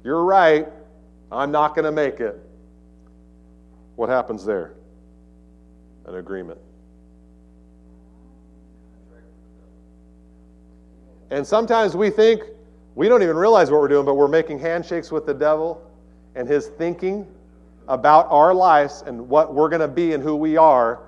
you're 0.04 0.24
right. 0.24 0.68
I'm 1.32 1.50
not 1.50 1.74
going 1.74 1.86
to 1.86 1.92
make 1.92 2.20
it. 2.20 2.38
What 3.96 4.08
happens 4.08 4.44
there? 4.44 4.74
An 6.06 6.16
agreement. 6.16 6.58
And 11.30 11.46
sometimes 11.46 11.96
we 11.96 12.10
think 12.10 12.42
we 12.94 13.08
don't 13.08 13.22
even 13.22 13.36
realize 13.36 13.70
what 13.70 13.80
we're 13.80 13.88
doing, 13.88 14.04
but 14.04 14.14
we're 14.14 14.28
making 14.28 14.58
handshakes 14.58 15.12
with 15.12 15.26
the 15.26 15.34
devil 15.34 15.80
and 16.34 16.48
his 16.48 16.66
thinking 16.66 17.26
about 17.88 18.26
our 18.30 18.52
lives 18.52 19.02
and 19.06 19.28
what 19.28 19.54
we're 19.54 19.68
going 19.68 19.80
to 19.80 19.88
be 19.88 20.12
and 20.12 20.22
who 20.22 20.36
we 20.36 20.56
are. 20.56 21.00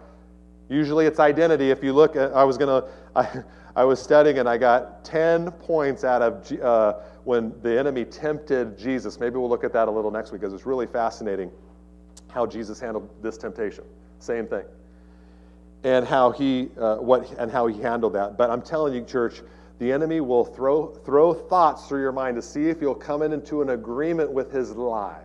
Usually 0.68 1.06
it's 1.06 1.18
identity. 1.18 1.70
If 1.70 1.82
you 1.82 1.92
look 1.92 2.16
at, 2.16 2.32
I 2.32 2.44
was 2.44 2.56
going 2.56 2.82
to, 3.14 3.44
I, 3.74 3.84
was 3.84 4.02
studying 4.02 4.38
and 4.38 4.48
I 4.48 4.58
got 4.58 5.04
10 5.04 5.50
points 5.52 6.04
out 6.04 6.22
of 6.22 6.60
uh, 6.60 6.94
when 7.24 7.52
the 7.62 7.78
enemy 7.78 8.04
tempted 8.04 8.78
Jesus. 8.78 9.18
Maybe 9.20 9.36
we'll 9.36 9.48
look 9.48 9.64
at 9.64 9.72
that 9.72 9.88
a 9.88 9.90
little 9.90 10.10
next 10.10 10.32
week 10.32 10.40
because 10.40 10.54
it's 10.54 10.66
really 10.66 10.86
fascinating 10.86 11.50
how 12.28 12.46
Jesus 12.46 12.80
handled 12.80 13.08
this 13.22 13.36
temptation. 13.36 13.84
Same 14.18 14.46
thing. 14.46 14.64
And 15.84 16.06
how 16.06 16.30
he, 16.30 16.68
uh, 16.78 16.96
what, 16.96 17.30
and 17.38 17.50
how 17.50 17.66
he 17.66 17.80
handled 17.80 18.14
that. 18.14 18.36
But 18.38 18.50
I'm 18.50 18.62
telling 18.62 18.94
you, 18.94 19.04
church, 19.04 19.42
the 19.78 19.90
enemy 19.90 20.20
will 20.20 20.44
throw, 20.44 20.94
throw 20.94 21.34
thoughts 21.34 21.88
through 21.88 22.02
your 22.02 22.12
mind 22.12 22.36
to 22.36 22.42
see 22.42 22.68
if 22.68 22.80
you'll 22.80 22.94
come 22.94 23.22
in 23.22 23.32
into 23.32 23.62
an 23.62 23.70
agreement 23.70 24.30
with 24.30 24.52
his 24.52 24.70
lie. 24.72 25.22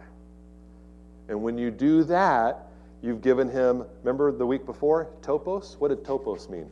And 1.30 1.44
when 1.44 1.58
you 1.58 1.70
do 1.70 2.04
that, 2.06 2.68
you've 3.02 3.22
given 3.22 3.50
him, 3.50 3.86
remember 4.04 4.32
the 4.32 4.46
week 4.46 4.66
before, 4.66 5.10
topos? 5.22 5.80
What 5.80 5.90
did 5.90 6.04
topos 6.04 6.50
mean? 6.50 6.70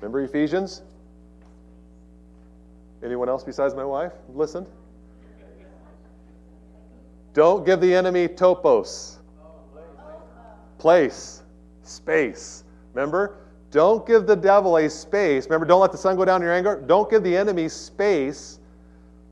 Remember 0.00 0.22
Ephesians? 0.22 0.82
Anyone 3.04 3.28
else 3.28 3.44
besides 3.44 3.74
my 3.74 3.84
wife 3.84 4.12
listened? 4.34 4.66
Don't 7.34 7.64
give 7.64 7.80
the 7.80 7.94
enemy 7.94 8.28
topos. 8.28 9.16
Place, 10.78 11.42
space. 11.82 12.64
Remember? 12.94 13.36
Don't 13.70 14.06
give 14.06 14.26
the 14.26 14.34
devil 14.34 14.78
a 14.78 14.88
space. 14.90 15.44
Remember, 15.44 15.66
don't 15.66 15.80
let 15.80 15.92
the 15.92 15.98
sun 15.98 16.16
go 16.16 16.24
down 16.24 16.40
in 16.40 16.46
your 16.46 16.54
anger. 16.54 16.82
Don't 16.86 17.08
give 17.08 17.22
the 17.22 17.36
enemy 17.36 17.68
space 17.68 18.58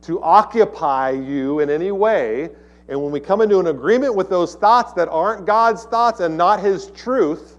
to 0.03 0.23
occupy 0.23 1.11
you 1.11 1.61
in 1.61 1.71
any 1.71 1.91
way. 1.91 2.51
And 2.89 3.03
when 3.03 3.11
we 3.11 3.21
come 3.21 3.41
into 3.41 3.59
an 3.59 3.67
agreement 3.67 4.15
with 4.15 4.31
those 4.31 4.55
thoughts 4.55 4.93
that 4.93 5.09
aren't 5.09 5.45
God's 5.45 5.85
thoughts 5.85 6.21
and 6.21 6.37
not 6.37 6.61
his 6.61 6.91
truth, 6.93 7.58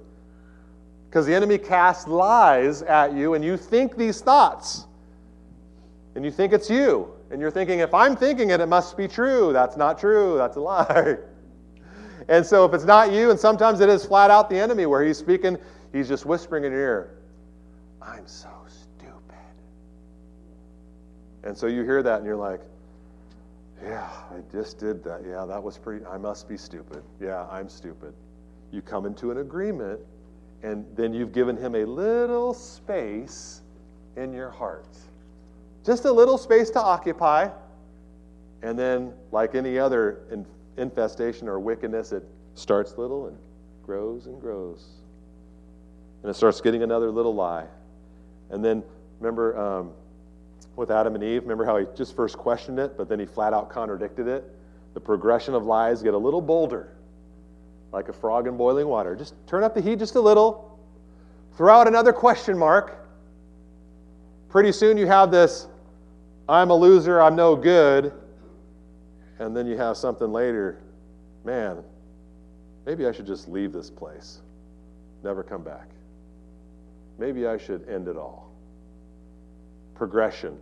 because 1.10 1.26
the 1.26 1.34
enemy 1.34 1.58
casts 1.58 2.08
lies 2.08 2.84
at 2.84 3.14
you 3.14 3.34
and 3.34 3.44
you 3.44 3.58
think 3.58 3.98
these 3.98 4.22
thoughts, 4.22 4.86
and 6.16 6.24
you 6.24 6.32
think 6.32 6.54
it's 6.54 6.70
you, 6.70 7.12
and 7.32 7.42
you're 7.42 7.52
thinking, 7.52 7.80
if 7.80 7.94
I'm 7.94 8.16
thinking 8.16 8.52
it, 8.52 8.60
it 8.60 8.68
must 8.68 8.96
be 8.96 9.08
true. 9.08 9.52
That's 9.54 9.78
not 9.78 10.00
true. 10.00 10.38
That's 10.38 10.58
a 10.58 10.62
lie. 10.62 11.18
and 12.28 12.46
so 12.46 12.66
if 12.66 12.74
it's 12.74 12.86
not 12.86 13.12
you, 13.12 13.32
and 13.32 13.40
sometimes 13.40 13.80
it 13.80 13.90
is 13.90 14.06
flat 14.06 14.32
out 14.32 14.50
the 14.50 14.58
enemy 14.58 14.86
where 14.86 15.04
he's 15.04 15.18
speaking 15.18 15.58
He's 15.92 16.08
just 16.08 16.26
whispering 16.26 16.64
in 16.66 16.72
your 16.72 16.82
ear, 16.82 17.18
I'm 18.02 18.28
so 18.28 18.50
stupid. 18.68 19.14
And 21.44 21.58
so 21.58 21.68
you 21.68 21.84
hear 21.84 22.04
that 22.04 22.18
and 22.18 22.26
you're 22.26 22.36
like, 22.36 22.62
yeah, 23.84 24.10
I 24.30 24.42
just 24.52 24.78
did 24.78 25.04
that. 25.06 25.22
Yeah, 25.28 25.46
that 25.46 25.62
was 25.62 25.78
pretty, 25.78 26.06
I 26.06 26.18
must 26.18 26.48
be 26.48 26.58
stupid. 26.58 27.02
Yeah, 27.20 27.48
I'm 27.50 27.70
stupid. 27.70 28.14
You 28.72 28.82
come 28.82 29.06
into 29.06 29.32
an 29.32 29.40
agreement 29.40 30.00
and 30.64 30.86
then 30.96 31.14
you've 31.14 31.32
given 31.32 31.56
him 31.56 31.76
a 31.76 31.86
little 31.86 32.54
space 32.54 33.62
in 34.18 34.34
your 34.34 34.50
heart. 34.50 34.88
Just 35.86 36.06
a 36.06 36.12
little 36.12 36.38
space 36.38 36.70
to 36.72 36.82
occupy. 36.82 37.50
And 38.62 38.78
then, 38.78 39.14
like 39.32 39.56
any 39.56 39.80
other 39.80 40.20
infestation 40.78 41.48
or 41.48 41.60
wickedness, 41.60 42.12
it 42.12 42.24
starts 42.56 42.98
little 42.98 43.28
and 43.28 43.38
grows 43.86 44.26
and 44.26 44.42
grows 44.42 45.00
and 46.22 46.30
it 46.30 46.34
starts 46.34 46.62
getting 46.62 46.84
another 46.84 47.10
little 47.12 47.34
lie. 47.34 47.66
And 48.50 48.64
then, 48.64 48.84
remember 49.20 49.58
um, 49.58 49.92
with 50.76 50.92
Adam 50.92 51.16
and 51.16 51.24
Eve, 51.24 51.44
remember 51.44 51.66
how 51.66 51.78
he 51.78 51.86
just 51.96 52.16
first 52.16 52.38
questioned 52.38 52.80
it, 52.80 52.98
but 52.98 53.08
then 53.08 53.20
he 53.20 53.26
flat 53.26 53.54
out 53.54 53.70
contradicted 53.70 54.28
it? 54.28 54.44
The 54.94 55.00
progression 55.00 55.54
of 55.54 55.66
lies 55.66 56.02
get 56.02 56.14
a 56.14 56.18
little 56.18 56.42
bolder, 56.42 56.92
like 57.92 58.10
a 58.10 58.14
frog 58.14 58.48
in 58.48 58.58
boiling 58.58 58.88
water. 58.88 59.16
Just 59.16 59.36
turn 59.48 59.64
up 59.64 59.74
the 59.74 59.82
heat 59.82 60.00
just 60.00 60.16
a 60.16 60.22
little, 60.22 60.80
throw 61.56 61.74
out 61.74 61.88
another 61.88 62.14
question 62.14 62.58
mark. 62.58 63.08
Pretty 64.50 64.72
soon 64.72 64.98
you 64.98 65.08
have 65.08 65.32
this 65.32 65.68
I'm 66.48 66.72
a 66.72 66.76
loser, 66.76 67.22
I'm 67.22 67.36
no 67.36 67.56
good. 67.56 68.12
And 69.40 69.56
then 69.56 69.68
you 69.68 69.78
have 69.78 69.96
something 69.96 70.32
later, 70.32 70.82
man, 71.46 71.84
maybe 72.86 73.06
I 73.06 73.12
should 73.12 73.28
just 73.28 73.48
leave 73.48 73.72
this 73.72 73.90
place, 73.90 74.42
never 75.24 75.44
come 75.44 75.64
back 75.64 75.88
maybe 77.20 77.46
I 77.46 77.58
should 77.58 77.88
end 77.88 78.08
it 78.08 78.16
all. 78.16 78.50
Progression. 79.94 80.58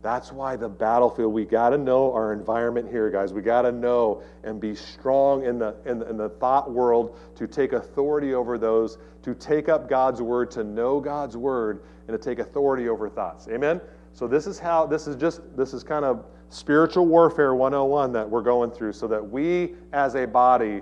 That's 0.00 0.30
why 0.30 0.56
the 0.56 0.68
battlefield, 0.68 1.32
we 1.32 1.44
got 1.44 1.70
to 1.70 1.78
know 1.78 2.12
our 2.12 2.32
environment 2.32 2.88
here, 2.88 3.10
guys. 3.10 3.32
We 3.32 3.42
got 3.42 3.62
to 3.62 3.72
know 3.72 4.22
and 4.44 4.60
be 4.60 4.74
strong 4.74 5.44
in 5.44 5.58
the, 5.58 5.74
in 5.86 6.02
in, 6.02 6.16
the, 6.16 6.28
thought 6.28 6.70
world 6.70 7.18
to 7.34 7.48
take 7.48 7.72
authority 7.72 8.32
over 8.32 8.58
those, 8.58 8.98
to 9.22 9.34
take 9.34 9.68
up 9.68 9.88
God's 9.88 10.22
word, 10.22 10.50
to 10.52 10.62
know 10.62 11.00
God's 11.00 11.36
word, 11.36 11.82
and 12.06 12.16
to 12.16 12.22
take 12.22 12.38
authority 12.38 12.88
over 12.88 13.08
thoughts. 13.08 13.48
Amen? 13.48 13.80
So, 14.12 14.28
this 14.28 14.46
is 14.46 14.58
how, 14.58 14.86
this 14.86 15.08
is 15.08 15.16
just, 15.16 15.40
this 15.56 15.74
is 15.74 15.82
kind 15.82 16.04
of 16.04 16.24
spiritual 16.48 17.06
warfare 17.06 17.54
101 17.54 18.12
that 18.12 18.28
we're 18.28 18.42
going 18.42 18.70
through 18.70 18.92
so 18.92 19.08
that 19.08 19.28
we 19.28 19.74
as 19.92 20.14
a 20.14 20.26
body, 20.26 20.80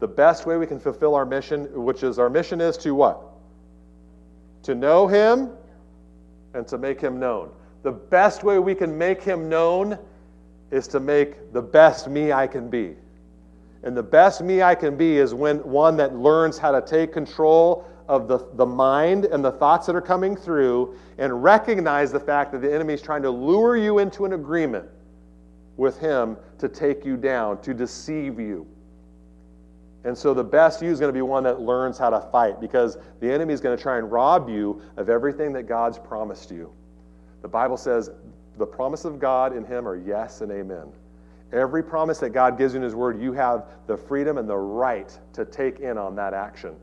the 0.00 0.08
best 0.08 0.46
way 0.46 0.56
we 0.56 0.66
can 0.66 0.80
fulfill 0.80 1.14
our 1.14 1.24
mission, 1.24 1.64
which 1.84 2.02
is 2.02 2.18
our 2.18 2.28
mission 2.28 2.60
is 2.60 2.76
to 2.78 2.94
what? 2.94 3.36
to 4.66 4.74
know 4.74 5.06
him 5.06 5.50
and 6.52 6.66
to 6.66 6.76
make 6.76 7.00
him 7.00 7.20
known. 7.20 7.50
The 7.86 7.92
best 7.92 8.42
way 8.42 8.58
we 8.58 8.74
can 8.74 8.98
make 8.98 9.22
him 9.22 9.48
known 9.48 9.96
is 10.72 10.88
to 10.88 10.98
make 10.98 11.52
the 11.52 11.62
best 11.62 12.08
me 12.08 12.32
I 12.32 12.48
can 12.48 12.68
be. 12.68 12.96
And 13.84 13.96
the 13.96 14.02
best 14.02 14.42
me 14.42 14.60
I 14.60 14.74
can 14.74 14.96
be 14.96 15.18
is 15.18 15.34
when 15.34 15.58
one 15.58 15.96
that 15.98 16.16
learns 16.16 16.58
how 16.58 16.72
to 16.72 16.84
take 16.84 17.12
control 17.12 17.86
of 18.08 18.26
the, 18.26 18.44
the 18.54 18.66
mind 18.66 19.26
and 19.26 19.44
the 19.44 19.52
thoughts 19.52 19.86
that 19.86 19.94
are 19.94 20.00
coming 20.00 20.34
through 20.34 20.98
and 21.18 21.44
recognize 21.44 22.10
the 22.10 22.18
fact 22.18 22.50
that 22.50 22.60
the 22.60 22.74
enemy 22.74 22.92
is 22.92 23.00
trying 23.00 23.22
to 23.22 23.30
lure 23.30 23.76
you 23.76 24.00
into 24.00 24.24
an 24.24 24.32
agreement 24.32 24.88
with 25.76 25.96
him 26.00 26.36
to 26.58 26.68
take 26.68 27.04
you 27.04 27.16
down, 27.16 27.62
to 27.62 27.72
deceive 27.72 28.40
you. 28.40 28.66
And 30.02 30.18
so 30.18 30.34
the 30.34 30.42
best 30.42 30.82
you 30.82 30.90
is 30.90 30.98
going 30.98 31.10
to 31.10 31.16
be 31.16 31.22
one 31.22 31.44
that 31.44 31.60
learns 31.60 31.98
how 31.98 32.10
to 32.10 32.20
fight 32.32 32.60
because 32.60 32.98
the 33.20 33.32
enemy 33.32 33.54
is 33.54 33.60
going 33.60 33.76
to 33.76 33.80
try 33.80 33.98
and 33.98 34.10
rob 34.10 34.48
you 34.48 34.82
of 34.96 35.08
everything 35.08 35.52
that 35.52 35.68
God's 35.68 36.00
promised 36.00 36.50
you. 36.50 36.72
The 37.46 37.50
Bible 37.50 37.76
says 37.76 38.10
the 38.58 38.66
promise 38.66 39.04
of 39.04 39.20
God 39.20 39.56
in 39.56 39.64
him 39.64 39.86
are 39.86 39.94
yes 39.94 40.40
and 40.40 40.50
amen. 40.50 40.88
Every 41.52 41.80
promise 41.80 42.18
that 42.18 42.30
God 42.30 42.58
gives 42.58 42.74
you 42.74 42.78
in 42.78 42.82
his 42.82 42.96
word, 42.96 43.22
you 43.22 43.32
have 43.34 43.66
the 43.86 43.96
freedom 43.96 44.36
and 44.36 44.48
the 44.48 44.56
right 44.56 45.16
to 45.34 45.44
take 45.44 45.78
in 45.78 45.96
on 45.96 46.16
that 46.16 46.34
action. 46.34 46.74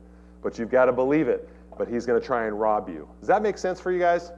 But 0.42 0.58
you've 0.58 0.72
got 0.72 0.86
to 0.86 0.94
believe 0.94 1.28
it, 1.28 1.50
but 1.78 1.90
he's 1.90 2.06
going 2.06 2.18
to 2.18 2.26
try 2.26 2.46
and 2.46 2.58
rob 2.58 2.88
you. 2.88 3.10
Does 3.20 3.28
that 3.28 3.42
make 3.42 3.58
sense 3.58 3.82
for 3.82 3.92
you 3.92 4.00
guys? 4.00 4.32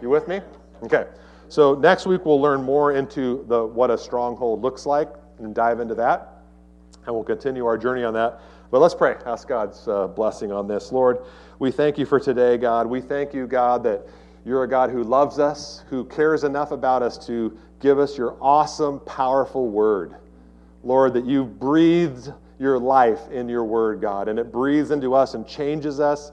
You 0.00 0.10
with 0.10 0.28
me? 0.28 0.42
Okay. 0.84 1.08
So 1.48 1.74
next 1.74 2.06
week 2.06 2.24
we'll 2.24 2.40
learn 2.40 2.62
more 2.62 2.92
into 2.92 3.44
the 3.48 3.66
what 3.66 3.90
a 3.90 3.98
stronghold 3.98 4.62
looks 4.62 4.86
like 4.86 5.08
and 5.40 5.56
dive 5.56 5.80
into 5.80 5.96
that 5.96 6.34
and 7.06 7.14
we'll 7.14 7.24
continue 7.24 7.66
our 7.66 7.76
journey 7.76 8.04
on 8.04 8.14
that. 8.14 8.40
But 8.70 8.80
let's 8.80 8.94
pray. 8.94 9.16
Ask 9.26 9.48
God's 9.48 9.86
uh, 9.88 10.06
blessing 10.06 10.52
on 10.52 10.66
this. 10.66 10.92
Lord, 10.92 11.18
we 11.58 11.70
thank 11.70 11.98
you 11.98 12.06
for 12.06 12.18
today, 12.18 12.56
God. 12.56 12.86
We 12.86 13.00
thank 13.00 13.34
you, 13.34 13.46
God, 13.46 13.82
that 13.84 14.06
you're 14.44 14.64
a 14.64 14.68
God 14.68 14.90
who 14.90 15.02
loves 15.02 15.38
us, 15.38 15.84
who 15.88 16.04
cares 16.04 16.44
enough 16.44 16.70
about 16.70 17.02
us 17.02 17.24
to 17.26 17.56
give 17.80 17.98
us 17.98 18.18
your 18.18 18.36
awesome, 18.40 19.00
powerful 19.00 19.68
word. 19.68 20.16
Lord, 20.82 21.14
that 21.14 21.24
you've 21.24 21.58
breathed 21.58 22.32
your 22.58 22.78
life 22.78 23.30
in 23.30 23.48
your 23.48 23.64
word, 23.64 24.00
God, 24.00 24.28
and 24.28 24.38
it 24.38 24.52
breathes 24.52 24.90
into 24.90 25.14
us 25.14 25.34
and 25.34 25.46
changes 25.46 25.98
us, 25.98 26.30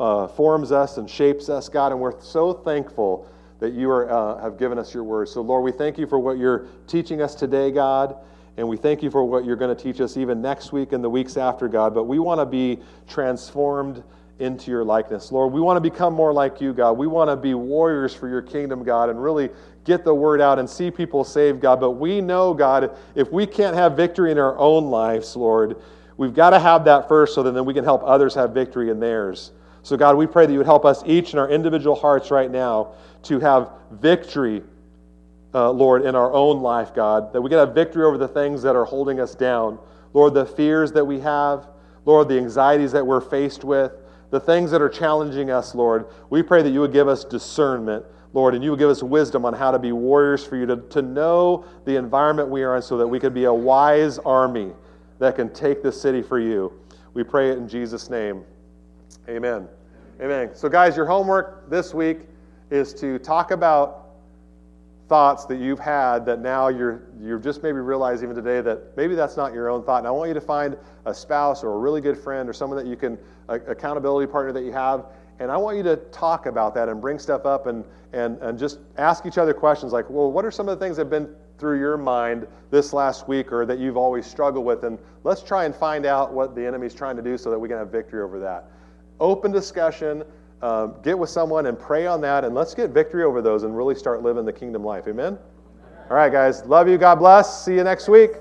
uh, 0.00 0.26
forms 0.28 0.72
us 0.72 0.96
and 0.96 1.08
shapes 1.08 1.48
us, 1.48 1.68
God. 1.68 1.92
And 1.92 2.00
we're 2.00 2.20
so 2.20 2.52
thankful 2.52 3.28
that 3.60 3.74
you 3.74 3.90
are, 3.90 4.10
uh, 4.10 4.42
have 4.42 4.58
given 4.58 4.78
us 4.78 4.92
your 4.92 5.04
word. 5.04 5.28
So, 5.28 5.42
Lord, 5.42 5.62
we 5.62 5.70
thank 5.70 5.98
you 5.98 6.06
for 6.06 6.18
what 6.18 6.38
you're 6.38 6.66
teaching 6.86 7.22
us 7.22 7.34
today, 7.34 7.70
God. 7.70 8.16
And 8.56 8.68
we 8.68 8.76
thank 8.76 9.02
you 9.02 9.10
for 9.10 9.24
what 9.24 9.44
you're 9.44 9.56
going 9.56 9.74
to 9.74 9.80
teach 9.80 10.00
us 10.00 10.16
even 10.16 10.42
next 10.42 10.72
week 10.72 10.92
and 10.92 11.02
the 11.02 11.08
weeks 11.08 11.36
after, 11.36 11.68
God. 11.68 11.94
But 11.94 12.04
we 12.04 12.18
want 12.18 12.40
to 12.40 12.46
be 12.46 12.80
transformed 13.08 14.02
into 14.42 14.70
your 14.70 14.84
likeness. 14.84 15.30
Lord, 15.30 15.52
we 15.52 15.60
want 15.60 15.76
to 15.76 15.80
become 15.80 16.12
more 16.12 16.32
like 16.32 16.60
you, 16.60 16.72
God. 16.72 16.92
We 16.92 17.06
want 17.06 17.30
to 17.30 17.36
be 17.36 17.54
warriors 17.54 18.12
for 18.12 18.28
your 18.28 18.42
kingdom, 18.42 18.82
God, 18.82 19.08
and 19.08 19.22
really 19.22 19.50
get 19.84 20.04
the 20.04 20.12
word 20.12 20.40
out 20.40 20.58
and 20.58 20.68
see 20.68 20.90
people 20.90 21.22
saved, 21.22 21.60
God. 21.60 21.80
But 21.80 21.92
we 21.92 22.20
know, 22.20 22.52
God, 22.52 22.90
if 23.14 23.30
we 23.30 23.46
can't 23.46 23.76
have 23.76 23.96
victory 23.96 24.32
in 24.32 24.38
our 24.38 24.58
own 24.58 24.86
lives, 24.90 25.36
Lord, 25.36 25.76
we've 26.16 26.34
got 26.34 26.50
to 26.50 26.58
have 26.58 26.84
that 26.86 27.08
first 27.08 27.34
so 27.34 27.42
that 27.44 27.52
then 27.52 27.64
we 27.64 27.72
can 27.72 27.84
help 27.84 28.02
others 28.04 28.34
have 28.34 28.50
victory 28.50 28.90
in 28.90 28.98
theirs. 28.98 29.52
So, 29.84 29.96
God, 29.96 30.16
we 30.16 30.26
pray 30.26 30.46
that 30.46 30.52
you 30.52 30.58
would 30.58 30.66
help 30.66 30.84
us 30.84 31.02
each 31.06 31.32
in 31.32 31.38
our 31.38 31.48
individual 31.48 31.94
hearts 31.94 32.30
right 32.30 32.50
now 32.50 32.94
to 33.24 33.38
have 33.38 33.70
victory, 33.92 34.62
uh, 35.54 35.70
Lord, 35.70 36.04
in 36.04 36.14
our 36.16 36.32
own 36.32 36.62
life, 36.62 36.94
God. 36.94 37.32
That 37.32 37.40
we 37.40 37.48
can 37.48 37.58
have 37.58 37.74
victory 37.74 38.04
over 38.04 38.18
the 38.18 38.28
things 38.28 38.62
that 38.62 38.74
are 38.74 38.84
holding 38.84 39.20
us 39.20 39.34
down. 39.34 39.78
Lord, 40.12 40.34
the 40.34 40.46
fears 40.46 40.92
that 40.92 41.04
we 41.04 41.20
have, 41.20 41.68
Lord, 42.04 42.28
the 42.28 42.38
anxieties 42.38 42.92
that 42.92 43.06
we're 43.06 43.20
faced 43.20 43.64
with, 43.64 43.92
the 44.32 44.40
things 44.40 44.70
that 44.70 44.80
are 44.80 44.88
challenging 44.88 45.50
us, 45.50 45.74
Lord. 45.74 46.06
We 46.30 46.42
pray 46.42 46.62
that 46.62 46.70
you 46.70 46.80
would 46.80 46.92
give 46.92 47.06
us 47.06 47.22
discernment, 47.22 48.02
Lord, 48.32 48.54
and 48.54 48.64
you 48.64 48.70
would 48.70 48.78
give 48.78 48.88
us 48.88 49.02
wisdom 49.02 49.44
on 49.44 49.52
how 49.52 49.70
to 49.70 49.78
be 49.78 49.92
warriors 49.92 50.42
for 50.42 50.56
you, 50.56 50.64
to, 50.64 50.78
to 50.78 51.02
know 51.02 51.66
the 51.84 51.96
environment 51.96 52.48
we 52.48 52.62
are 52.62 52.76
in 52.76 52.82
so 52.82 52.96
that 52.96 53.06
we 53.06 53.20
can 53.20 53.34
be 53.34 53.44
a 53.44 53.52
wise 53.52 54.18
army 54.20 54.72
that 55.18 55.36
can 55.36 55.52
take 55.52 55.82
the 55.82 55.92
city 55.92 56.22
for 56.22 56.40
you. 56.40 56.72
We 57.12 57.22
pray 57.22 57.50
it 57.50 57.58
in 57.58 57.68
Jesus' 57.68 58.08
name. 58.08 58.42
Amen. 59.28 59.68
Amen. 60.18 60.50
So, 60.54 60.66
guys, 60.66 60.96
your 60.96 61.04
homework 61.04 61.68
this 61.68 61.92
week 61.92 62.20
is 62.70 62.94
to 62.94 63.18
talk 63.18 63.50
about 63.50 64.01
thoughts 65.12 65.44
that 65.44 65.58
you've 65.58 65.78
had 65.78 66.24
that 66.24 66.40
now 66.40 66.68
you're 66.68 67.02
you're 67.20 67.38
just 67.38 67.62
maybe 67.62 67.78
realizing 67.80 68.30
even 68.30 68.34
today 68.34 68.62
that 68.62 68.96
maybe 68.96 69.14
that's 69.14 69.36
not 69.36 69.52
your 69.52 69.68
own 69.68 69.84
thought. 69.84 69.98
And 69.98 70.06
I 70.06 70.10
want 70.10 70.28
you 70.28 70.34
to 70.34 70.40
find 70.40 70.74
a 71.04 71.12
spouse 71.12 71.62
or 71.62 71.74
a 71.74 71.76
really 71.76 72.00
good 72.00 72.16
friend 72.16 72.48
or 72.48 72.54
someone 72.54 72.82
that 72.82 72.88
you 72.88 72.96
can 72.96 73.18
a, 73.50 73.56
accountability 73.56 74.32
partner 74.32 74.52
that 74.52 74.64
you 74.64 74.72
have, 74.72 75.04
and 75.38 75.50
I 75.50 75.58
want 75.58 75.76
you 75.76 75.82
to 75.82 75.96
talk 76.12 76.46
about 76.46 76.74
that 76.76 76.88
and 76.88 76.98
bring 76.98 77.18
stuff 77.18 77.44
up 77.44 77.66
and 77.66 77.84
and 78.14 78.38
and 78.38 78.58
just 78.58 78.78
ask 78.96 79.26
each 79.26 79.36
other 79.36 79.52
questions 79.52 79.92
like, 79.92 80.08
well, 80.08 80.32
what 80.32 80.46
are 80.46 80.50
some 80.50 80.66
of 80.66 80.78
the 80.78 80.82
things 80.82 80.96
that 80.96 81.02
have 81.02 81.10
been 81.10 81.28
through 81.58 81.78
your 81.78 81.98
mind 81.98 82.46
this 82.70 82.94
last 82.94 83.28
week 83.28 83.52
or 83.52 83.66
that 83.66 83.78
you've 83.78 83.98
always 83.98 84.24
struggled 84.24 84.64
with, 84.64 84.82
and 84.84 84.98
let's 85.24 85.42
try 85.42 85.66
and 85.66 85.76
find 85.76 86.06
out 86.06 86.32
what 86.32 86.54
the 86.54 86.66
enemy's 86.66 86.94
trying 86.94 87.16
to 87.16 87.22
do 87.22 87.36
so 87.36 87.50
that 87.50 87.58
we 87.58 87.68
can 87.68 87.76
have 87.76 87.90
victory 87.90 88.22
over 88.22 88.40
that 88.40 88.70
open 89.20 89.52
discussion. 89.52 90.24
Um, 90.62 90.94
get 91.02 91.18
with 91.18 91.28
someone 91.28 91.66
and 91.66 91.76
pray 91.76 92.06
on 92.06 92.20
that, 92.20 92.44
and 92.44 92.54
let's 92.54 92.72
get 92.72 92.90
victory 92.90 93.24
over 93.24 93.42
those 93.42 93.64
and 93.64 93.76
really 93.76 93.96
start 93.96 94.22
living 94.22 94.44
the 94.44 94.52
kingdom 94.52 94.84
life. 94.84 95.08
Amen? 95.08 95.36
All 96.08 96.16
right, 96.16 96.30
guys. 96.30 96.64
Love 96.66 96.88
you. 96.88 96.98
God 96.98 97.16
bless. 97.16 97.64
See 97.64 97.74
you 97.74 97.82
next 97.82 98.08
week. 98.08 98.32